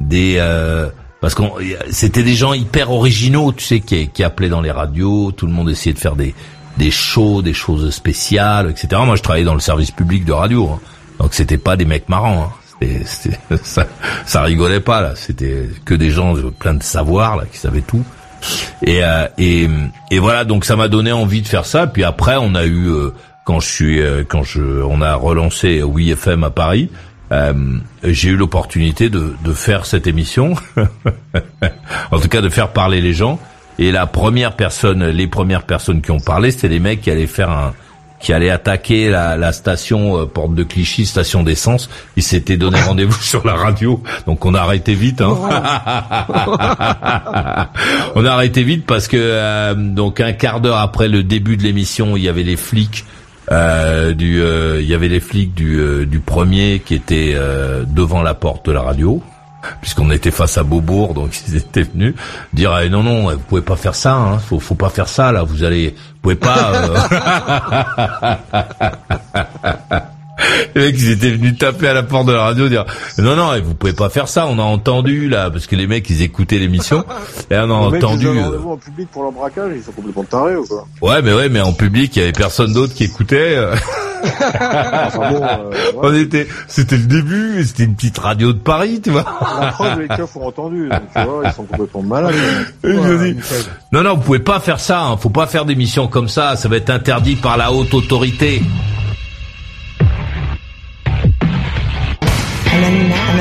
[0.00, 0.88] des, euh,
[1.20, 1.52] parce qu'on,
[1.90, 5.30] c'était des gens hyper originaux, tu sais, qui, qui appelaient dans les radios.
[5.30, 6.34] Tout le monde essayait de faire des
[6.78, 9.02] des shows, des choses spéciales, etc.
[9.04, 10.80] Moi, je travaillais dans le service public de radio, hein.
[11.18, 12.44] donc c'était pas des mecs marrants.
[12.44, 12.52] Hein.
[13.04, 13.86] C'était- ça,
[14.26, 15.12] ça rigolait pas là.
[15.16, 18.04] C'était que des gens euh, plein de savoir là, qui savaient tout.
[18.82, 19.68] Et, euh, et
[20.12, 21.86] et voilà, donc ça m'a donné envie de faire ça.
[21.88, 23.10] Puis après, on a eu euh,
[23.44, 26.88] quand je suis euh, quand je on a relancé Oui à Paris.
[27.32, 27.52] euh,
[28.04, 30.54] j'ai eu l'opportunité de, de faire cette émission,
[32.12, 33.38] en tout cas de faire parler les gens.
[33.80, 37.26] Et la première personne, les premières personnes qui ont parlé, c'était des mecs qui allaient
[37.28, 37.74] faire un,
[38.20, 41.88] qui allaient attaquer la, la station euh, porte de Clichy, station d'essence.
[42.16, 45.20] Ils s'étaient donné rendez-vous sur la radio, donc on a arrêté vite.
[45.20, 45.36] Hein.
[48.14, 51.62] on a arrêté vite parce que euh, donc un quart d'heure après le début de
[51.62, 53.04] l'émission, il y avait les flics.
[53.50, 57.84] euh, du, euh, il y avait les flics du, euh, du premier qui étaient euh,
[57.86, 59.22] devant la porte de la radio.
[59.80, 62.14] Puisqu'on était face à Beaubourg, donc ils étaient venus
[62.52, 65.32] dire eh, non non, vous pouvez pas faire ça, hein, faut faut pas faire ça
[65.32, 66.72] là, vous allez, vous pouvez pas.
[66.74, 66.96] Euh...
[70.74, 72.84] Les mecs, ils étaient venus taper à la porte de la radio, dire
[73.18, 74.46] non non, vous pouvez pas faire ça.
[74.46, 77.04] On a entendu là, parce que les mecs, ils écoutaient l'émission
[77.50, 78.28] et on a entendu.
[78.28, 80.86] Mecs, ils en public pour leur braquage, ils sont complètement tarés ou quoi?
[81.02, 83.58] Ouais, mais ouais, mais en public, il y avait personne d'autre qui écoutait.
[84.24, 85.98] Enfin bon, euh, ouais.
[86.02, 89.24] On était, c'était le début, c'était une petite radio de Paris, tu vois.
[89.60, 92.34] La preuve, les keufs ont entendu, donc tu vois, ils sont complètement malades.
[92.84, 93.36] Dis,
[93.92, 95.02] non non, vous pouvez pas faire ça.
[95.02, 96.56] Hein, faut pas faire d'émissions comme ça.
[96.56, 98.62] Ça va être interdit par la haute autorité.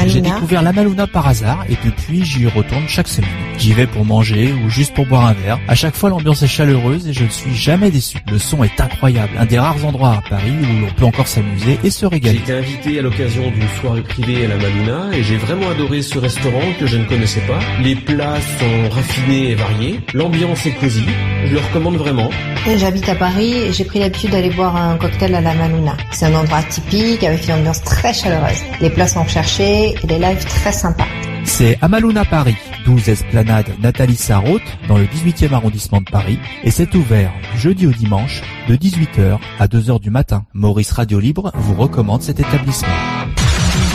[0.07, 3.29] J'ai découvert la Maluna par hasard et depuis j'y retourne chaque semaine.
[3.57, 5.59] J'y vais pour manger ou juste pour boire un verre.
[5.67, 8.17] À chaque fois l'ambiance est chaleureuse et je ne suis jamais déçu.
[8.31, 11.79] Le son est incroyable, un des rares endroits à Paris où l'on peut encore s'amuser
[11.83, 12.37] et se régaler.
[12.45, 16.01] J'ai été invité à l'occasion d'une soirée privée à la Maluna et j'ai vraiment adoré
[16.01, 17.59] ce restaurant que je ne connaissais pas.
[17.83, 21.03] Les plats sont raffinés et variés, l'ambiance est cosy,
[21.45, 22.29] je le recommande vraiment.
[22.77, 25.95] J'habite à Paris et j'ai pris l'habitude d'aller boire un cocktail à la Maluna.
[26.11, 28.61] C'est un endroit typique avec une ambiance très chaleureuse.
[28.81, 31.07] Les plats sont recherchés et des lives très sympas.
[31.45, 36.95] C'est Amaluna Paris, 12 Esplanade Nathalie Sarraute, dans le 18e arrondissement de Paris, et c'est
[36.95, 40.43] ouvert du jeudi au dimanche, de 18h à 2h du matin.
[40.53, 42.87] Maurice Radio Libre vous recommande cet établissement.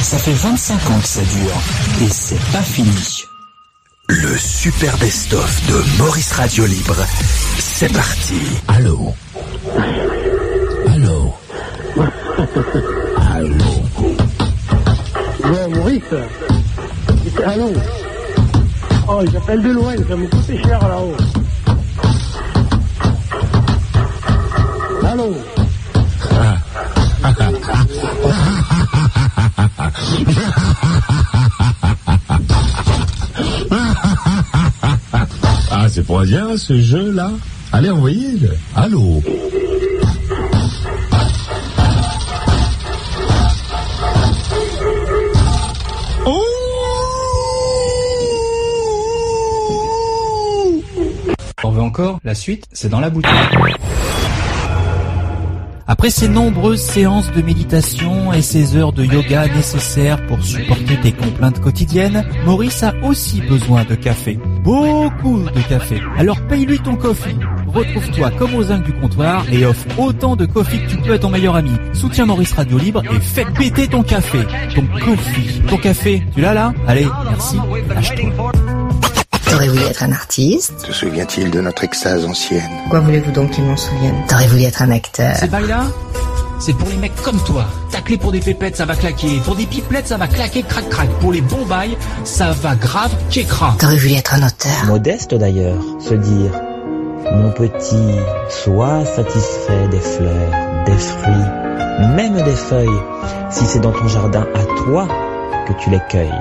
[0.01, 3.24] Ça fait 25 ans que ça dure, et c'est pas fini.
[4.09, 6.97] Le super best-of de Maurice Radio Libre,
[7.59, 8.40] c'est parti.
[8.68, 9.14] Allô?
[10.86, 11.34] Allô?
[13.34, 14.41] Allô?
[15.45, 16.03] Ouais, Maurice.
[17.45, 17.72] Allô
[19.09, 21.16] Oh, j'appelle de loin, ça me coûte cher là-haut.
[25.05, 25.34] Allô
[35.70, 37.30] Ah, c'est pour bien ce jeu-là.
[37.72, 38.51] Allez, envoyez-le.
[38.76, 39.22] Allô?
[51.65, 52.19] On veut encore?
[52.25, 53.31] La suite, c'est dans la boutique.
[55.87, 61.13] Après ces nombreuses séances de méditation et ces heures de yoga nécessaires pour supporter tes
[61.13, 64.39] complaintes quotidiennes, Maurice a aussi besoin de café.
[64.65, 66.01] Beaucoup de café.
[66.17, 67.37] Alors paye-lui ton coffee.
[67.67, 71.19] Retrouve-toi comme aux zincs du comptoir et offre autant de coffee que tu peux à
[71.19, 71.73] ton meilleur ami.
[71.93, 74.39] Soutiens Maurice Radio Libre et fais péter ton café.
[74.75, 75.61] Ton coffee.
[75.69, 76.73] Ton café, tu l'as là?
[76.87, 77.59] Allez, merci.
[79.63, 82.69] T'aurais voulu être un artiste Se souvient-il de notre extase ancienne?
[82.91, 84.17] Quoi voulez-vous donc qu'il m'en souvienne?
[84.27, 85.37] T'aurais voulu être un acteur?
[85.37, 85.85] Ces bails-là,
[86.59, 87.67] c'est pour les mecs comme toi.
[87.93, 89.41] Tacler pour des pépettes, ça va claquer.
[89.45, 91.09] Pour des pipelettes, ça va claquer crac-crac.
[91.21, 93.77] Pour les bons bails, ça va grave kékra.
[93.79, 94.85] T'aurais voulu être un auteur?
[94.87, 96.51] Modeste d'ailleurs, se dire
[97.33, 98.17] Mon petit,
[98.49, 102.89] sois satisfait des fleurs, des fruits, même des feuilles,
[103.49, 105.07] si c'est dans ton jardin à toi
[105.69, 106.35] que tu les cueilles.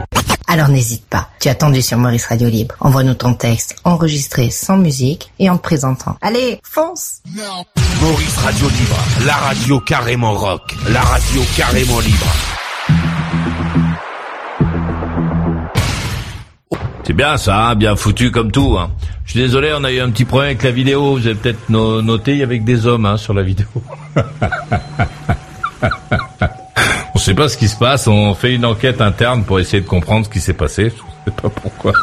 [0.51, 2.75] Alors n'hésite pas, tu as attendu sur Maurice Radio Libre.
[2.81, 6.17] Envoie-nous ton texte enregistré sans musique et en te présentant.
[6.19, 7.21] Allez, fonce
[8.01, 12.27] Maurice Radio Libre, la radio carrément rock, la radio carrément libre.
[17.05, 18.75] C'est bien ça, hein, bien foutu comme tout.
[18.77, 18.91] Hein.
[19.23, 21.13] Je suis désolé, on a eu un petit problème avec la vidéo.
[21.13, 23.67] Vous avez peut-être no noté, il y avait que des hommes hein, sur la vidéo.
[27.21, 28.07] on sait pas ce qui se passe.
[28.07, 30.91] On fait une enquête interne pour essayer de comprendre ce qui s'est passé.
[30.91, 31.93] Je sais pas pourquoi.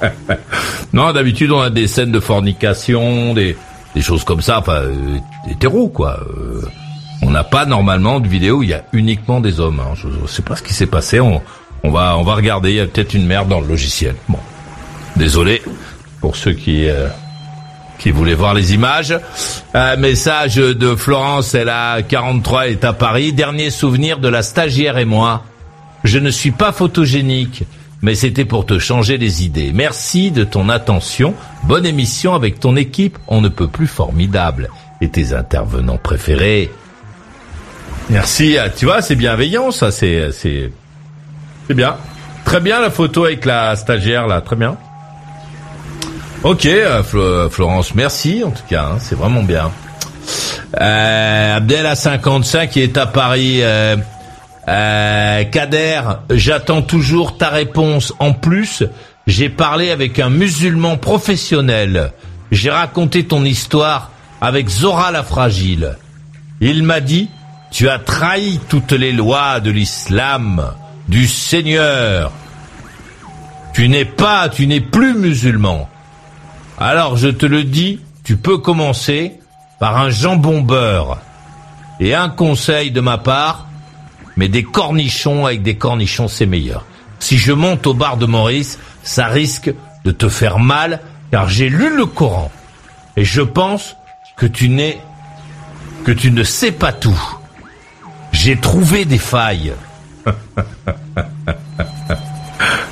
[0.94, 3.58] non, d'habitude on a des scènes de fornication, des,
[4.00, 5.18] choses comme ça, enfin euh,
[5.50, 6.18] hétéro quoi.
[6.20, 6.62] Euh,
[7.20, 9.80] on n'a pas normalement de vidéo il y a uniquement des hommes.
[9.80, 9.92] Hein.
[9.96, 11.20] Je, je sais pas ce qui s'est passé.
[11.20, 11.42] On,
[11.84, 12.70] on va on va regarder.
[12.70, 14.14] Il y a peut-être une merde dans le logiciel.
[14.30, 14.38] Bon,
[15.16, 15.60] désolé
[16.22, 17.08] pour ceux qui euh,
[18.02, 19.16] qui voulaient voir les images.
[19.74, 23.32] Un message de Florence, elle a 43, elle est à Paris.
[23.32, 25.44] Dernier souvenir de la stagiaire et moi.
[26.02, 27.62] Je ne suis pas photogénique,
[28.00, 29.70] mais c'était pour te changer les idées.
[29.72, 31.34] Merci de ton attention.
[31.62, 33.18] Bonne émission avec ton équipe.
[33.28, 34.68] On ne peut plus formidable.
[35.00, 36.72] Et tes intervenants préférés.
[38.10, 38.58] Merci.
[38.58, 39.92] Ah, Tu vois, c'est bienveillant, ça.
[39.92, 40.72] C'est, c'est,
[41.68, 41.96] c'est bien.
[42.44, 44.40] Très bien la photo avec la stagiaire là.
[44.40, 44.76] Très bien.
[46.44, 48.84] Ok, euh, Flo- Florence, merci en tout cas.
[48.92, 49.70] hein, c'est vraiment bien.
[50.80, 53.58] Euh, Abdel à 55 qui est à Paris.
[53.62, 53.96] Euh,
[54.68, 58.12] euh, Kader, j'attends toujours ta réponse.
[58.18, 58.84] En plus,
[59.26, 62.12] j'ai parlé avec un musulman professionnel.
[62.50, 65.96] J'ai raconté ton histoire avec Zora la fragile.
[66.60, 67.28] Il m'a dit,
[67.70, 70.64] tu as trahi toutes les lois de l'islam,
[71.08, 72.32] du Seigneur.
[73.74, 75.88] Tu n'es pas, tu n'es plus musulman.
[76.78, 79.38] Alors je te le dis, tu peux commencer
[79.78, 81.18] par un jambon beurre.
[82.00, 83.66] Et un conseil de ma part,
[84.36, 86.84] mais des cornichons avec des cornichons c'est meilleur.
[87.20, 89.72] Si je monte au bar de Maurice, ça risque
[90.04, 91.00] de te faire mal
[91.30, 92.50] car j'ai lu le Coran.
[93.16, 93.96] Et je pense
[94.36, 94.98] que tu n'es,
[96.04, 97.20] que tu ne sais pas tout.
[98.32, 99.74] J'ai trouvé des failles.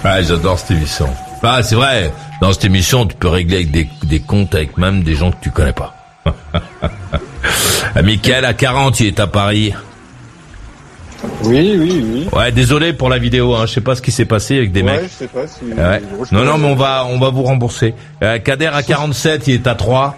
[0.04, 1.08] ah, j'adore cette émission.
[1.42, 2.12] Ah, c'est vrai.
[2.40, 5.36] Dans cette émission, tu peux régler avec des, des comptes avec même des gens que
[5.42, 5.94] tu connais pas.
[8.02, 9.72] Michael, à 40, il est à Paris.
[11.44, 12.28] Oui, oui, oui.
[12.32, 13.66] Ouais, désolé pour la vidéo, hein.
[13.66, 15.02] je sais pas ce qui s'est passé avec des Ouais, mecs.
[15.02, 15.64] je sais pas si.
[15.66, 16.00] Ouais.
[16.32, 17.94] Non, non, mais on va, on va vous rembourser.
[18.22, 20.16] Euh, Kader à 47, il est à 3.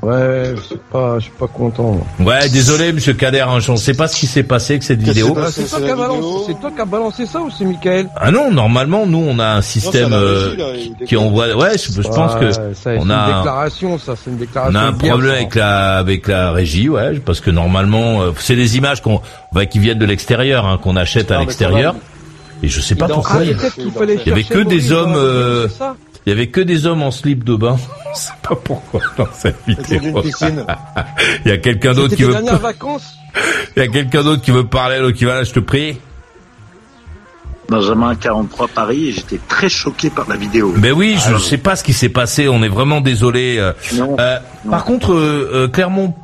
[0.00, 1.98] Ouais, je suis pas, je suis pas content.
[2.20, 5.02] Ouais, désolé, monsieur Kader, hein, je ne sais pas ce qui s'est passé avec cette
[5.02, 5.36] vidéo.
[5.36, 8.08] Ah, c'est toi qui as balancé, c'est toi qui as balancé ça ou c'est Michael?
[8.16, 11.52] Ah non, normalement, nous, on a un système euh, là, qui envoie.
[11.56, 13.26] Ouais, je, je pense que ça, on une a.
[13.38, 14.78] déclaration, ça, c'est une On déclaration.
[14.78, 18.76] a un problème avec la avec la régie, ouais, parce que normalement, euh, c'est des
[18.76, 19.20] images qu'on,
[19.52, 21.96] bah, qui viennent de l'extérieur, hein, qu'on achète à Ah, l'extérieur.
[22.62, 23.40] Et je sais pas pourquoi.
[23.44, 23.46] danse.
[23.46, 25.08] Il y Ah, il y avait que des hommes.
[25.08, 25.68] vidéo, euh,
[26.26, 27.76] il y avait que des hommes en slip de bain.
[28.14, 30.22] Je sais pas pourquoi dans cette vidéo.
[31.44, 32.32] il y a quelqu'un d'autre qui veut.
[32.32, 33.14] vacances
[33.76, 35.98] Il y a quelqu'un d'autre qui veut parler, l'autre qui va là, je te prie.
[37.68, 40.72] Benjamin 43 Paris et j'étais très choqué par la vidéo.
[40.78, 42.48] Ben oui, je Alors, sais pas ce qui s'est passé.
[42.48, 43.58] On est vraiment désolé.
[43.58, 43.72] euh.
[44.18, 44.38] Euh,
[44.70, 46.14] par contre, euh, Clermont,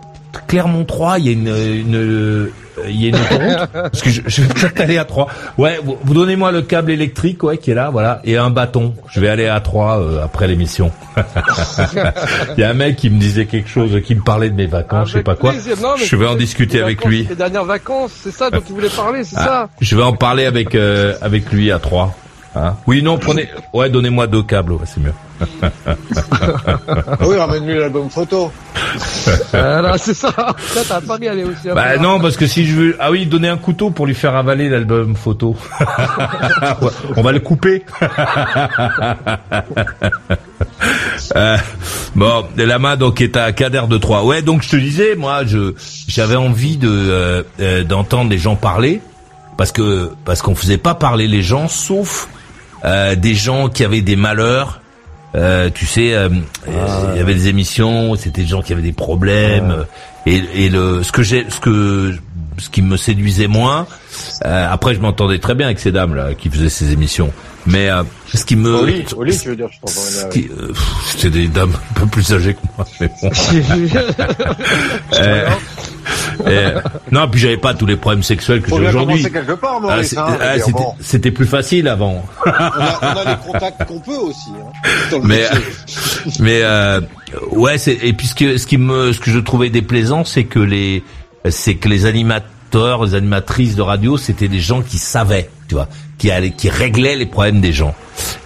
[0.46, 2.50] Clermont 3, il y a une, une,
[2.88, 3.68] il y a une autoroute.
[3.72, 5.28] Parce que je, je vais peut-être aller à 3.
[5.58, 8.94] Ouais, vous, vous donnez-moi le câble électrique, ouais, qui est là, voilà, et un bâton.
[9.10, 10.90] Je vais aller à 3 euh, après l'émission.
[12.56, 14.66] Il y a un mec qui me disait quelque chose, qui me parlait de mes
[14.66, 15.52] vacances, je sais pas quoi.
[15.52, 17.24] Non, Je vais en discuter avec vacances, lui.
[17.26, 20.14] Tes dernières vacances, c'est ça dont tu voulais parler, c'est Ah, ça Je vais en
[20.14, 22.14] parler avec euh, avec lui à 3.
[22.56, 23.48] Hein oui, non, prenez.
[23.72, 25.12] Ouais, donnez-moi deux câbles, ouais, c'est mieux.
[25.40, 28.50] Ah oui, ramène-lui l'album photo.
[29.52, 30.30] Voilà, c'est ça.
[30.32, 31.68] Ça, t'as pas y aller aussi.
[31.70, 32.96] hein, Bah non, parce que si je veux...
[33.00, 35.56] Ah oui, donner un couteau pour lui faire avaler l'album photo.
[37.16, 37.84] On va le couper.
[41.36, 41.56] Euh,
[42.14, 44.24] bon, la main donc est à Kader de 3.
[44.24, 45.74] Ouais, donc je te disais, moi, je
[46.06, 49.00] j'avais envie de euh, euh, d'entendre les gens parler
[49.56, 52.28] parce que parce qu'on faisait pas parler les gens, sauf
[52.84, 54.80] euh, des gens qui avaient des malheurs.
[55.34, 56.28] Euh, tu sais, euh,
[56.68, 59.70] il y avait des émissions, c'était des gens qui avaient des problèmes.
[59.70, 59.84] euh,
[60.26, 62.14] Et, et le ce que j'ai, ce que
[62.58, 63.86] ce qui me séduisait moins.
[64.44, 67.32] Euh, après, je m'entendais très bien avec ces dames là qui faisaient ces émissions.
[67.66, 68.02] Mais euh,
[68.34, 70.72] ce qui me, Oli, Oli, tu veux dire, je ce qui- euh,
[71.06, 72.86] c'était des dames un peu plus âgées que moi.
[73.00, 73.30] Mais bon.
[77.10, 79.24] Non, puis j'avais pas tous les problèmes sexuels que j'ai aujourd'hui.
[79.26, 79.38] Ah,
[79.88, 80.58] hein, ah,
[80.98, 81.34] c'était- bon.
[81.34, 82.24] Plus facile avant.
[82.46, 84.50] On a, on a les contacts qu'on peut aussi.
[84.50, 85.44] Hein, mais
[86.38, 87.00] mais euh,
[87.50, 90.58] ouais et puis ce que ce qui me ce que je trouvais déplaisant c'est que
[90.58, 91.02] les
[91.50, 95.88] c'est que les animateurs les animatrices de radio c'était des gens qui savaient tu vois
[96.18, 97.94] qui allaient qui réglaient les problèmes des gens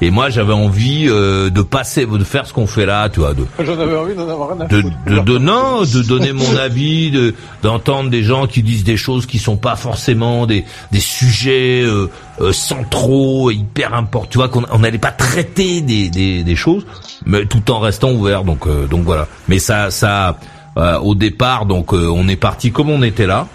[0.01, 3.35] et moi j'avais envie euh, de passer de faire ce qu'on fait là tu vois
[3.35, 6.57] de J'en avais envie d'en avoir rien à de, de, de- non, de donner mon
[6.57, 11.01] avis, de d'entendre des gens qui disent des choses qui sont pas forcément des des
[11.01, 12.09] sujets euh,
[12.41, 14.29] euh, centraux, hyper importants.
[14.31, 16.87] Tu vois qu'on on n'allait pas traiter des, des des choses,
[17.27, 18.45] mais tout en restant ouvert.
[18.45, 19.27] Donc euh, donc voilà.
[19.49, 20.39] Mais ça ça
[20.77, 23.47] euh, au départ donc euh, on est parti comme on était là.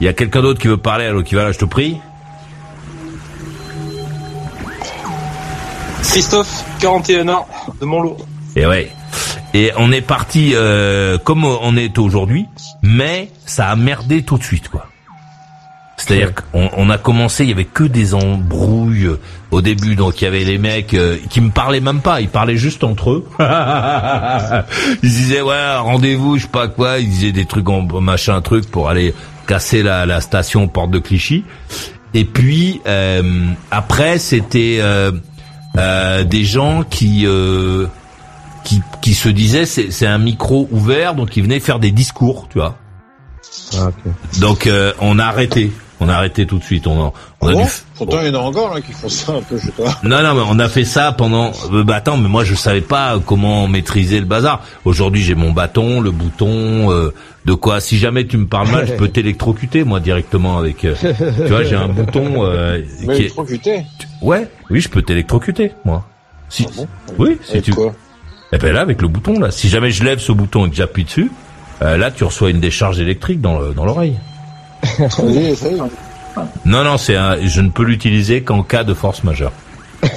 [0.00, 1.98] Il y a quelqu'un d'autre qui veut parler, alors qui va là, je te prie.
[6.02, 7.46] Christophe, 41 ans,
[7.80, 8.16] de Montlot.
[8.56, 8.90] Et ouais.
[9.52, 12.46] Et on est parti euh, comme on est aujourd'hui,
[12.82, 14.86] mais ça a merdé tout de suite, quoi.
[16.00, 19.20] C'est-à-dire qu'on on a commencé, il y avait que des embrouilles euh,
[19.50, 22.28] au début, donc il y avait les mecs euh, qui me parlaient même pas, ils
[22.28, 23.26] parlaient juste entre eux.
[25.02, 28.70] ils disaient ouais rendez-vous, je sais pas quoi, ils disaient des trucs en machin truc
[28.70, 29.14] pour aller
[29.50, 31.42] casser la, la station porte de Clichy.
[32.14, 35.10] Et puis euh, après c'était euh,
[35.76, 37.26] euh, des gens qui
[38.62, 42.46] qui, qui se disaient c'est c'est un micro ouvert, donc ils venaient faire des discours,
[42.48, 42.76] tu vois.
[44.38, 46.86] Donc euh, on a arrêté, on a arrêté tout de suite.
[46.86, 47.70] On a, on a Ah bon dû.
[47.96, 49.98] Pourtant, il y en a encore là, qui font ça un peu, je sais pas.
[50.02, 51.52] Non non mais on a fait ça pendant.
[51.72, 54.62] euh, bah attends mais moi je savais pas comment maîtriser le bazar.
[54.84, 57.12] Aujourd'hui j'ai mon bâton, le bouton, euh,
[57.44, 57.80] de quoi.
[57.80, 60.84] Si jamais tu me parles mal, je peux t'électrocuter moi directement avec.
[60.84, 63.84] euh, tu vois j'ai un bouton euh, Mais qui est.
[64.22, 66.06] Ouais, oui je peux t'électrocuter moi.
[66.48, 66.66] Si.
[67.18, 67.72] oui si Avec tu.
[67.72, 67.92] quoi
[68.52, 69.50] Eh ben là avec le bouton là.
[69.50, 71.30] Si jamais je lève ce bouton et que j'appuie dessus,
[71.82, 74.16] euh, là tu reçois une décharge électrique dans le- dans l'oreille.
[74.98, 75.80] Vas-y, essaye.
[76.64, 79.52] Non, non, c'est un, je ne peux l'utiliser qu'en cas de force majeure.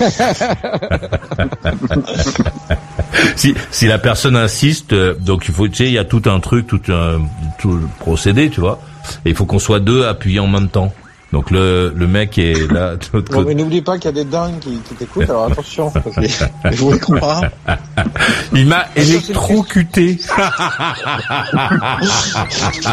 [3.36, 6.22] si, si la personne insiste, euh, donc il faut, tu sais, il y a tout
[6.26, 7.20] un truc, tout un
[7.60, 8.80] tout le procédé, tu vois.
[9.26, 10.94] Et il faut qu'on soit deux appuyés en même temps.
[11.34, 13.56] Donc le, le mec est là de l'autre Non, côté.
[13.56, 16.22] mais n'oublie pas qu'il y a des dingues qui, qui t'écoutent, alors attention, parce que
[16.72, 17.42] je vous crois.
[18.54, 20.20] Il m'a électrocuté.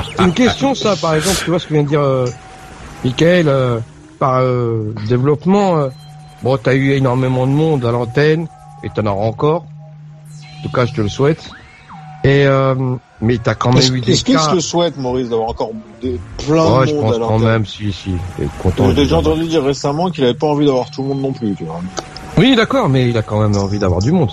[0.09, 2.27] C'est une question ça, par exemple, tu vois ce que vient de dire euh,
[3.05, 3.79] Michael, euh,
[4.19, 5.89] par euh, développement, euh,
[6.43, 8.47] bon, t'as eu énormément de monde à l'antenne,
[8.83, 9.67] et t'en auras encore.
[10.59, 11.51] En tout cas, je te le souhaite.
[12.25, 12.75] Et euh,
[13.23, 14.43] mais t'as quand même Est-ce eu des est-ce qu'il cas.
[14.49, 17.39] se le souhaite, Maurice, d'avoir encore des, plein Ouais, de je monde pense à quand
[17.39, 18.13] même, si, si.
[18.63, 18.89] Content.
[18.89, 21.55] J'ai déjà entendu dire récemment qu'il avait pas envie d'avoir tout le monde non plus,
[21.55, 21.81] tu vois.
[22.39, 24.31] Oui, d'accord, mais il a quand même envie d'avoir du monde.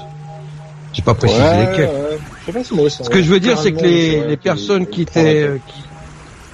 [0.93, 1.89] J'ai pas précisé Ouais, lesquels.
[1.89, 2.17] ouais.
[2.41, 3.01] Je sais pas si Maurice.
[3.03, 5.83] Ce que je veux dire, c'est que les, les personnes qui étaient, euh, qui...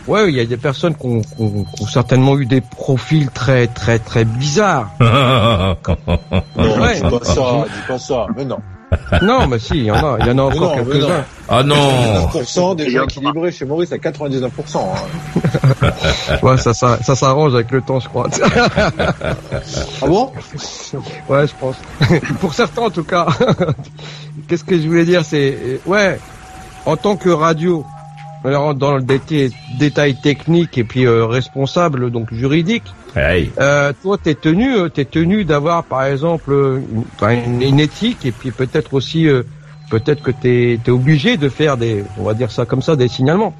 [0.09, 2.61] ouais, il y a des personnes qui ont, qui ont- qui ont certainement eu des
[2.61, 4.89] profils très, très, très bizarres.
[4.99, 6.95] Non, Ouais.
[6.95, 8.57] dis pas ça, dis pas ça, mais non.
[9.21, 11.23] Non, mais si, il y en a, il y en a encore quelques-uns.
[11.49, 14.49] Ah non 99% des gens équilibrés chez Maurice à 99%.
[14.77, 15.89] hein.
[16.43, 18.27] Ouais, ça, ça, ça s'arrange avec le temps, je crois.
[20.01, 20.31] Ah bon?
[21.29, 21.75] Ouais, je pense.
[22.39, 23.27] Pour certains, en tout cas.
[24.47, 26.19] Qu'est-ce que je voulais dire, c'est, euh, ouais,
[26.85, 27.85] en tant que radio,
[28.43, 33.53] alors dans le détail, détail technique et puis euh, responsable, donc juridique, Hey.
[33.59, 38.31] Euh, toi, t'es tenu, euh, t'es tenu d'avoir, par exemple, une, une, une éthique, et
[38.31, 39.43] puis peut-être aussi, euh,
[39.89, 43.07] peut-être que t'es es obligé de faire des, on va dire ça comme ça, des
[43.07, 43.53] signalements.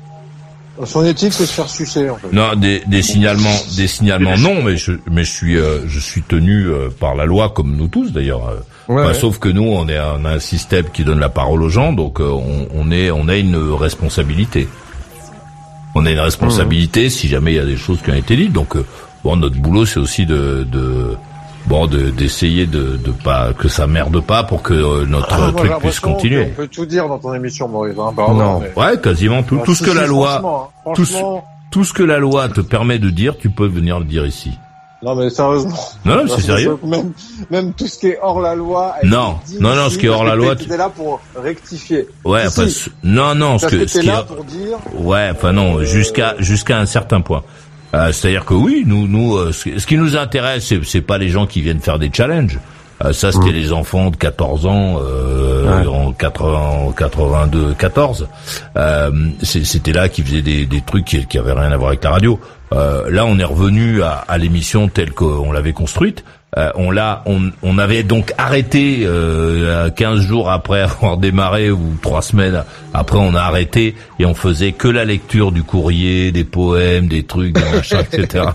[0.85, 2.31] Son éthique, c'est se faire sucer, en fait.
[2.33, 6.23] Non, des, des signalements, des signalements, non, mais je, mais je suis, euh, je suis
[6.23, 8.49] tenu euh, par la loi, comme nous tous d'ailleurs.
[8.49, 8.57] euh.
[8.91, 9.13] Ouais.
[9.13, 11.93] Sauf que nous, on est, on a un système qui donne la parole aux gens,
[11.93, 14.67] donc euh, on, on est, on a une responsabilité.
[15.95, 18.51] On a une responsabilité si jamais il y a des choses qui ont été dites.
[18.51, 18.83] Donc, euh,
[19.23, 21.15] bon, notre boulot, c'est aussi de, de
[21.67, 25.51] bon, de d'essayer de, de pas que ça merde pas pour que euh, notre Ah,
[25.55, 26.45] truc puisse continuer.
[26.49, 27.95] qu'on peut tout dire dans ton émission, Maurice.
[27.97, 28.59] Hein, pardon, Non.
[28.59, 31.05] mais- Ouais, quasiment tout, tout ce si, que la loi, hein, tout,
[31.71, 34.51] tout ce que la loi te permet de dire, tu peux venir le dire ici.
[35.01, 35.75] Non, mais sérieusement.
[36.05, 36.77] Non, non, c'est sérieux.
[36.85, 37.11] Même,
[37.51, 38.95] même tout ce qui est hors la loi.
[39.03, 42.07] Non, non, non, ce qui est hors parce la loi, tu- T'es là pour rectifier.
[42.23, 42.71] Ouais, Si, enfin, si.
[42.73, 44.77] ce- non, non, ce Parce que que, ce qui là est- pour dire.
[44.97, 47.43] Ouais, enfin non, jusqu'à jusqu'à un certain point.
[47.93, 51.45] Euh, C'est-à-dire que oui, nous, nous, euh, ce, qui nous intéresse, c'est, pas les gens
[51.45, 52.59] qui viennent faire des challenges.
[53.03, 58.27] Euh, ça, c'était les enfants de 14 ans euh, en 80, 82, 14.
[58.77, 62.03] Euh, c'était là qui faisaient des, des trucs qui, qui avaient rien à voir avec
[62.03, 62.39] la radio.
[62.73, 66.23] Euh, là, on est revenu à, à l'émission telle qu'on l'avait construite.
[66.55, 71.95] Euh, on l'a, on, on avait donc arrêté euh, 15 jours après avoir démarré ou
[72.01, 72.63] trois semaines
[72.93, 77.23] après, on a arrêté et on faisait que la lecture du courrier, des poèmes, des
[77.23, 78.45] trucs, des machins, etc.,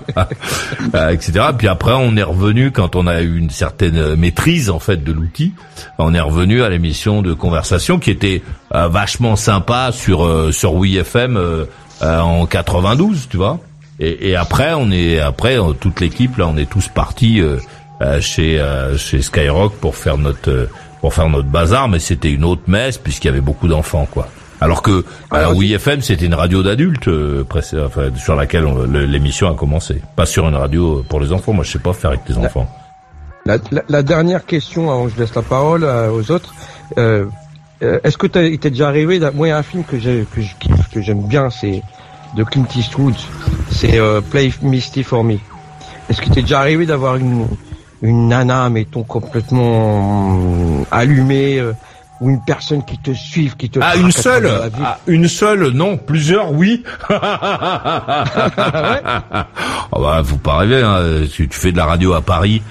[0.95, 1.47] Euh, etc.
[1.57, 5.13] Puis après, on est revenu quand on a eu une certaine maîtrise en fait de
[5.13, 5.53] l'outil.
[5.99, 8.43] On est revenu à l'émission de conversation qui était
[8.75, 11.65] euh, vachement sympa sur euh, sur WeFM euh,
[12.03, 13.59] euh, en 92, tu vois.
[14.01, 17.57] Et, et après, on est après euh, toute l'équipe là, on est tous partis euh,
[18.01, 20.67] euh, chez euh, chez Skyrock pour faire notre euh,
[21.01, 24.29] pour faire notre bazar, mais c'était une autre messe puisqu'il y avait beaucoup d'enfants quoi.
[24.61, 29.49] Alors que alors, WeFM c'était une radio d'adultes euh, enfin, sur laquelle on- le- l'émission
[29.51, 31.53] a commencé, pas sur une radio pour les enfants.
[31.53, 32.69] Moi, je sais pas faire avec les enfants.
[33.47, 36.53] La, la, la dernière question, avant que je laisse la parole aux autres.
[37.81, 40.27] Est-ce que t'est déjà arrivé Moi, il y a un film que j'ai
[40.93, 41.81] que j'aime bien, c'est
[42.37, 43.15] de Clint Eastwood.
[43.71, 45.39] C'est euh, Play Misty for Me.
[46.09, 47.47] Est-ce que t'es déjà arrivé d'avoir une
[48.01, 51.73] une nana, mettons complètement euh, allumée, euh,
[52.21, 54.49] ou une personne qui te suive, qui te Ah, une seule
[54.85, 55.97] Ah, Une seule, non.
[55.97, 56.85] Plusieurs, oui.
[57.11, 58.25] Ah
[60.01, 60.83] bah, faut pas rêver.
[60.83, 61.25] Hein.
[61.33, 62.63] Tu, tu fais de la radio à Paris,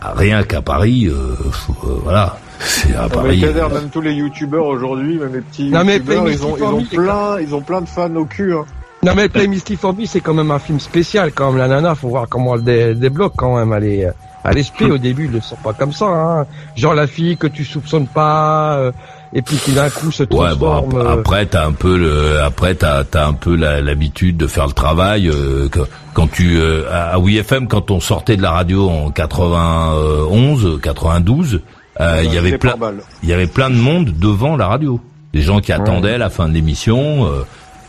[0.00, 2.36] ah, rien qu'à Paris, euh, faut- euh, voilà.
[2.58, 3.40] C'est à Non, mais Paris.
[3.40, 6.44] Kader, euh, même tous les youtubeurs aujourd'hui, même les petits Non, mais youtubeurs, Play ils
[6.44, 8.52] ont, ils ont plein, ils ont plein de fans au cul.
[8.54, 8.64] Hein.
[9.06, 11.58] Non mais Play Misty for Me, c'est quand même un film spécial quand même.
[11.58, 13.72] La nana, faut voir comment elle dé- débloque quand même.
[13.72, 14.08] Elle est
[14.44, 16.06] à l'esprit au début, ils le sent pas comme ça.
[16.06, 16.46] Hein.
[16.76, 18.92] Genre la fille que tu soupçonnes pas, euh,
[19.32, 21.00] et puis qui d'un coup se Ouais, bon, transforme.
[21.00, 24.66] ap- euh, après t'as un peu le, après t'as t'as un peu l'habitude de faire
[24.66, 25.28] le travail.
[25.28, 25.80] euh, que-
[26.14, 31.60] quand tu euh, à à WeFM, quand on sortait de la radio en 91, 92,
[32.00, 32.74] euh, il y avait plein,
[33.22, 35.00] il y avait plein de monde devant la radio.
[35.32, 37.26] Des gens qui attendaient la fin de l'émission.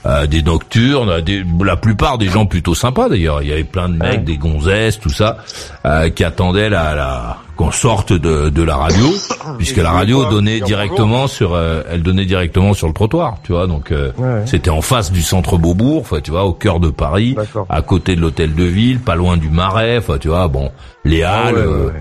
[0.07, 3.41] Euh, euh, des nocturnes, des, la plupart des gens plutôt sympas d'ailleurs.
[3.41, 5.37] Il y avait plein de mecs, des gonzesses, tout ça,
[5.85, 9.07] euh, qui attendaient la, la qu'on sorte de, de la radio,
[9.57, 13.51] puisque la radio donnait Dire directement sur, euh, elle donnait directement sur le trottoir, tu
[13.51, 13.65] vois.
[13.67, 14.43] Donc euh, Ouais.
[14.45, 17.35] c'était en face du centre Beaubourg, tu vois, au cœur de Paris,
[17.69, 20.47] à côté de l'hôtel de ville, pas loin du Marais, tu vois.
[20.47, 20.71] Bon,
[21.03, 21.55] les Ah halles.
[21.57, 21.93] euh, ouais.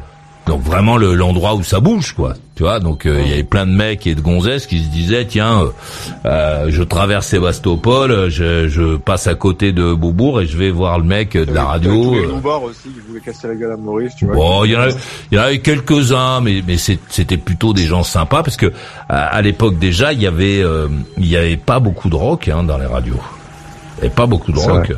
[0.47, 2.35] Donc vraiment le- l'endroit où ça bouge quoi.
[2.55, 4.89] Tu vois, donc euh, il y avait plein de mecs et de gonzesses qui se
[4.89, 5.69] disaient tiens, euh,
[6.25, 10.99] euh, je traverse Sébastopol, je, je passe à côté de Beaubourg et je vais voir
[10.99, 12.15] le mec de la radio.
[12.15, 12.29] Euh,
[13.21, 14.37] casser la gueule à Maurice, tu vois.
[14.37, 14.89] Bon, il y en a,
[15.31, 18.73] il y en avait quelques-uns, mais mais c'est- c'était plutôt des gens sympas parce que
[19.09, 20.89] à, à l'époque déjà il y avait euh,
[21.19, 23.21] il y avait pas beaucoup de rock hein, dans les radios.
[23.99, 24.91] Avait pas beaucoup de rock.
[24.91, 24.97] vrai.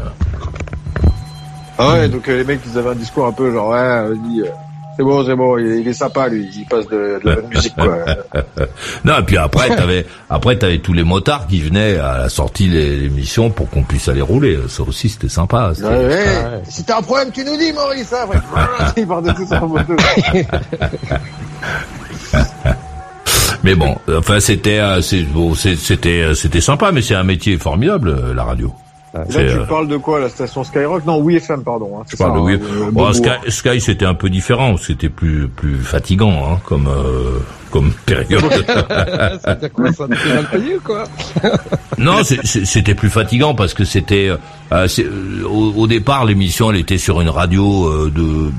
[1.78, 4.03] Ah ouais, donc les mecs, ils avaient un discours un peu genre, ouais,
[4.99, 7.49] c'est bon, c'est bon, il, il est sympa, lui, il passe de, de la bonne
[7.49, 7.99] musique, quoi.
[9.05, 12.68] non, et puis après t'avais après t'avais tous les motards qui venaient à la sortie
[12.68, 14.59] de l'émission pour qu'on puisse aller rouler.
[14.68, 15.70] Ça aussi c'était sympa.
[15.74, 16.62] C'était- Ouais, ouais.
[16.68, 18.40] Si t'as un problème, tu nous dis, Maurice, hein, après.
[19.01, 19.94] Ils partent tous en moto.
[23.64, 27.24] Mais bon, enfin c'était euh, c'est- bon, c'est- c'était euh, c'était sympa, mais c'est un
[27.24, 28.72] métier formidable euh, la radio.
[29.30, 31.04] C'est, Là, tu euh, parles de quoi, la station Skyrock?
[31.06, 31.90] Non, oui FM, pardon.
[31.98, 32.54] Hein, Je parle de ça, oui.
[32.62, 33.12] hein, le Bon.
[33.12, 37.38] Sky, Sky, c'était un peu différent, c'était plus plus fatigant hein, comme euh,
[37.70, 38.42] comme période.
[39.44, 41.04] C'était quoi ça T'es mal payé ou quoi
[41.98, 44.30] non, c'était plus fatigant parce que c'était
[44.72, 48.50] euh, c'est- euh, au, au départ l'émission elle était sur une radio euh, de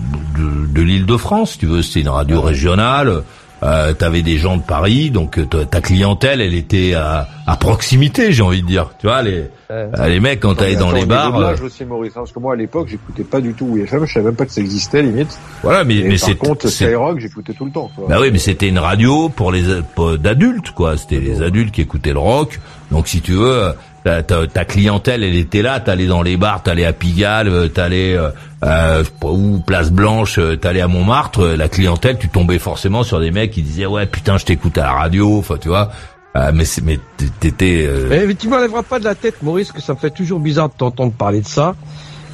[0.42, 3.24] de, de l'Île-de-France, tu veux, c'était une radio régionale.
[3.62, 8.32] Euh, T'avais des gens de Paris, donc euh, ta- clientèle, elle était à, à proximité,
[8.32, 8.90] j'ai envie de dire.
[9.00, 11.38] Tu vois, les euh, les mecs quand t'allais dans les bars.
[11.38, 14.06] euh, aussi, Maurice, hein, parce que moi, à l'époque, j'écoutais pas du tout oui FM,
[14.06, 15.38] je savais même pas que ça existait, limite.
[15.62, 18.06] Voilà, mais Et mais par c'est contre, c'est- Skyrock, j'écoutais tout le temps, quoi.
[18.08, 20.96] Bah oui, mais c'était une radio pour les pour d'adultes, quoi.
[20.98, 22.60] C'était les adultes qui écoutaient le rock.
[22.92, 25.80] Donc, si tu veux, ta, ta, ta clientèle, elle était là.
[25.80, 28.30] T'allais dans les bars, t'allais à Pigalle, euh, t'allais euh,
[28.64, 31.46] euh, où Place Blanche, euh, t'allais à Montmartre.
[31.58, 34.84] La clientèle, tu tombais forcément sur des mecs qui disaient ouais putain, je t'écoute à
[34.84, 35.38] la radio.
[35.40, 35.92] Enfin, tu vois.
[36.38, 37.00] Euh, mais c'est- mais
[37.40, 37.86] t'étais.
[37.88, 40.40] euh, Mais, mais tu m'enlèveras pas de la tête, Maurice, que ça me fait toujours
[40.40, 41.76] bizarre de t'entendre parler de ça.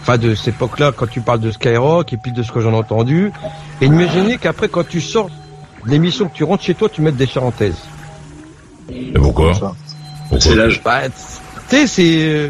[0.02, 2.74] Enfin, de cette époque-là, quand tu parles de Skyrock, et puis de ce que j'en
[2.74, 3.32] ai entendu.
[3.82, 5.30] Et imaginer qu'après, quand tu sors
[5.86, 7.78] de l'émission, que tu rentres chez toi, tu mettes des charentaises.
[8.92, 9.54] Et pourquoi?
[10.40, 10.82] C'est l'âge.
[10.84, 11.00] Bah,
[11.70, 12.18] tu sais, c'est...
[12.20, 12.50] euh,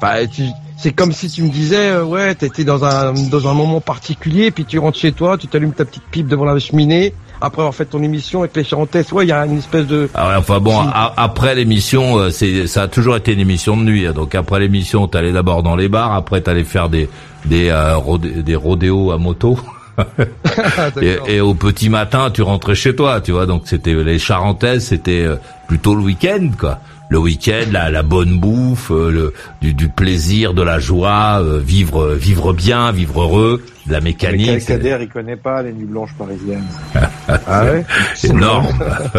[0.00, 0.42] Bah, tu...
[0.80, 4.52] C'est comme si tu me disais, euh, ouais, t'étais dans un dans un moment particulier,
[4.52, 7.74] puis tu rentres chez toi, tu t'allumes ta petite pipe devant la cheminée, après avoir
[7.74, 9.10] fait ton émission avec les charentaises.
[9.12, 10.08] Ouais, il y a une espèce de...
[10.14, 13.76] Ah ouais, enfin bon, a- après l'émission, euh, c'est ça a toujours été une émission
[13.76, 14.06] de nuit.
[14.06, 14.12] hein.
[14.12, 17.08] Donc après l'émission, t'allais d'abord dans les bars, après t'allais faire des
[17.44, 19.58] des euh, rodé- des rodéos à moto.
[21.02, 23.46] et, et au petit matin, tu rentrais chez toi, tu vois.
[23.46, 25.34] Donc c'était les charentaises, c'était euh,
[25.66, 26.78] plutôt le week-end, quoi.
[27.10, 31.58] Le week-end, la, la bonne bouffe, euh, le, du, du plaisir, de la joie, euh,
[31.58, 34.60] vivre vivre bien, vivre heureux, de la Mais mécanique.
[34.60, 36.66] c'est- Kader, il connaît pas les nuits blanches parisiennes.
[37.46, 37.84] Ah ouais?
[38.24, 38.68] Énorme.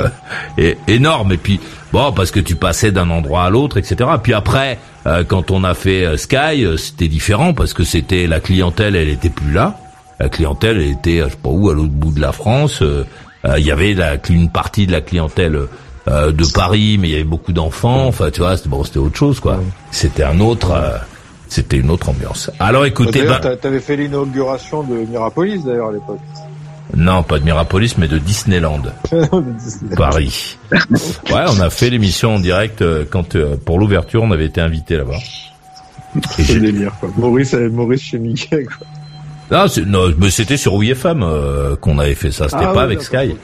[0.58, 1.32] Et énorme.
[1.34, 1.60] Et puis
[1.94, 5.64] bon parce que tu passais d'un endroit à l'autre etc puis après euh, quand on
[5.64, 9.78] a fait Sky euh, c'était différent parce que c'était la clientèle elle était plus là.
[10.20, 12.84] La clientèle elle était je sais pas où à l'autre bout de la France.
[13.58, 15.58] Il y avait la, une partie de la clientèle
[16.08, 19.00] euh, de Paris mais il y avait beaucoup d'enfants enfin tu vois c'était bon c'était
[19.00, 19.60] autre chose quoi
[19.92, 20.98] c'était un autre euh,
[21.48, 25.90] c'était une autre ambiance alors écoutez D'ailleurs, ben, t'a- t'avais fait l'inauguration de Mirapolis, d'ailleurs,
[25.90, 26.20] à l'époque.
[26.96, 28.82] non pas de Mirapolis mais de Disneyland
[29.96, 30.58] Paris.
[30.72, 34.62] Ouais, on a fait l'émission en direct euh, quand euh, pour l'ouverture, on avait été
[34.62, 35.18] invité là-bas.
[36.38, 37.10] C'est délire, quoi.
[37.18, 38.88] Maurice, Maurice chez Mickey, quoi.
[39.52, 42.50] Non, c'est- non, mais c'était sur WeFM euh, qu'on avait fait ça.
[42.50, 43.36] C'était Ah pas avec Sky.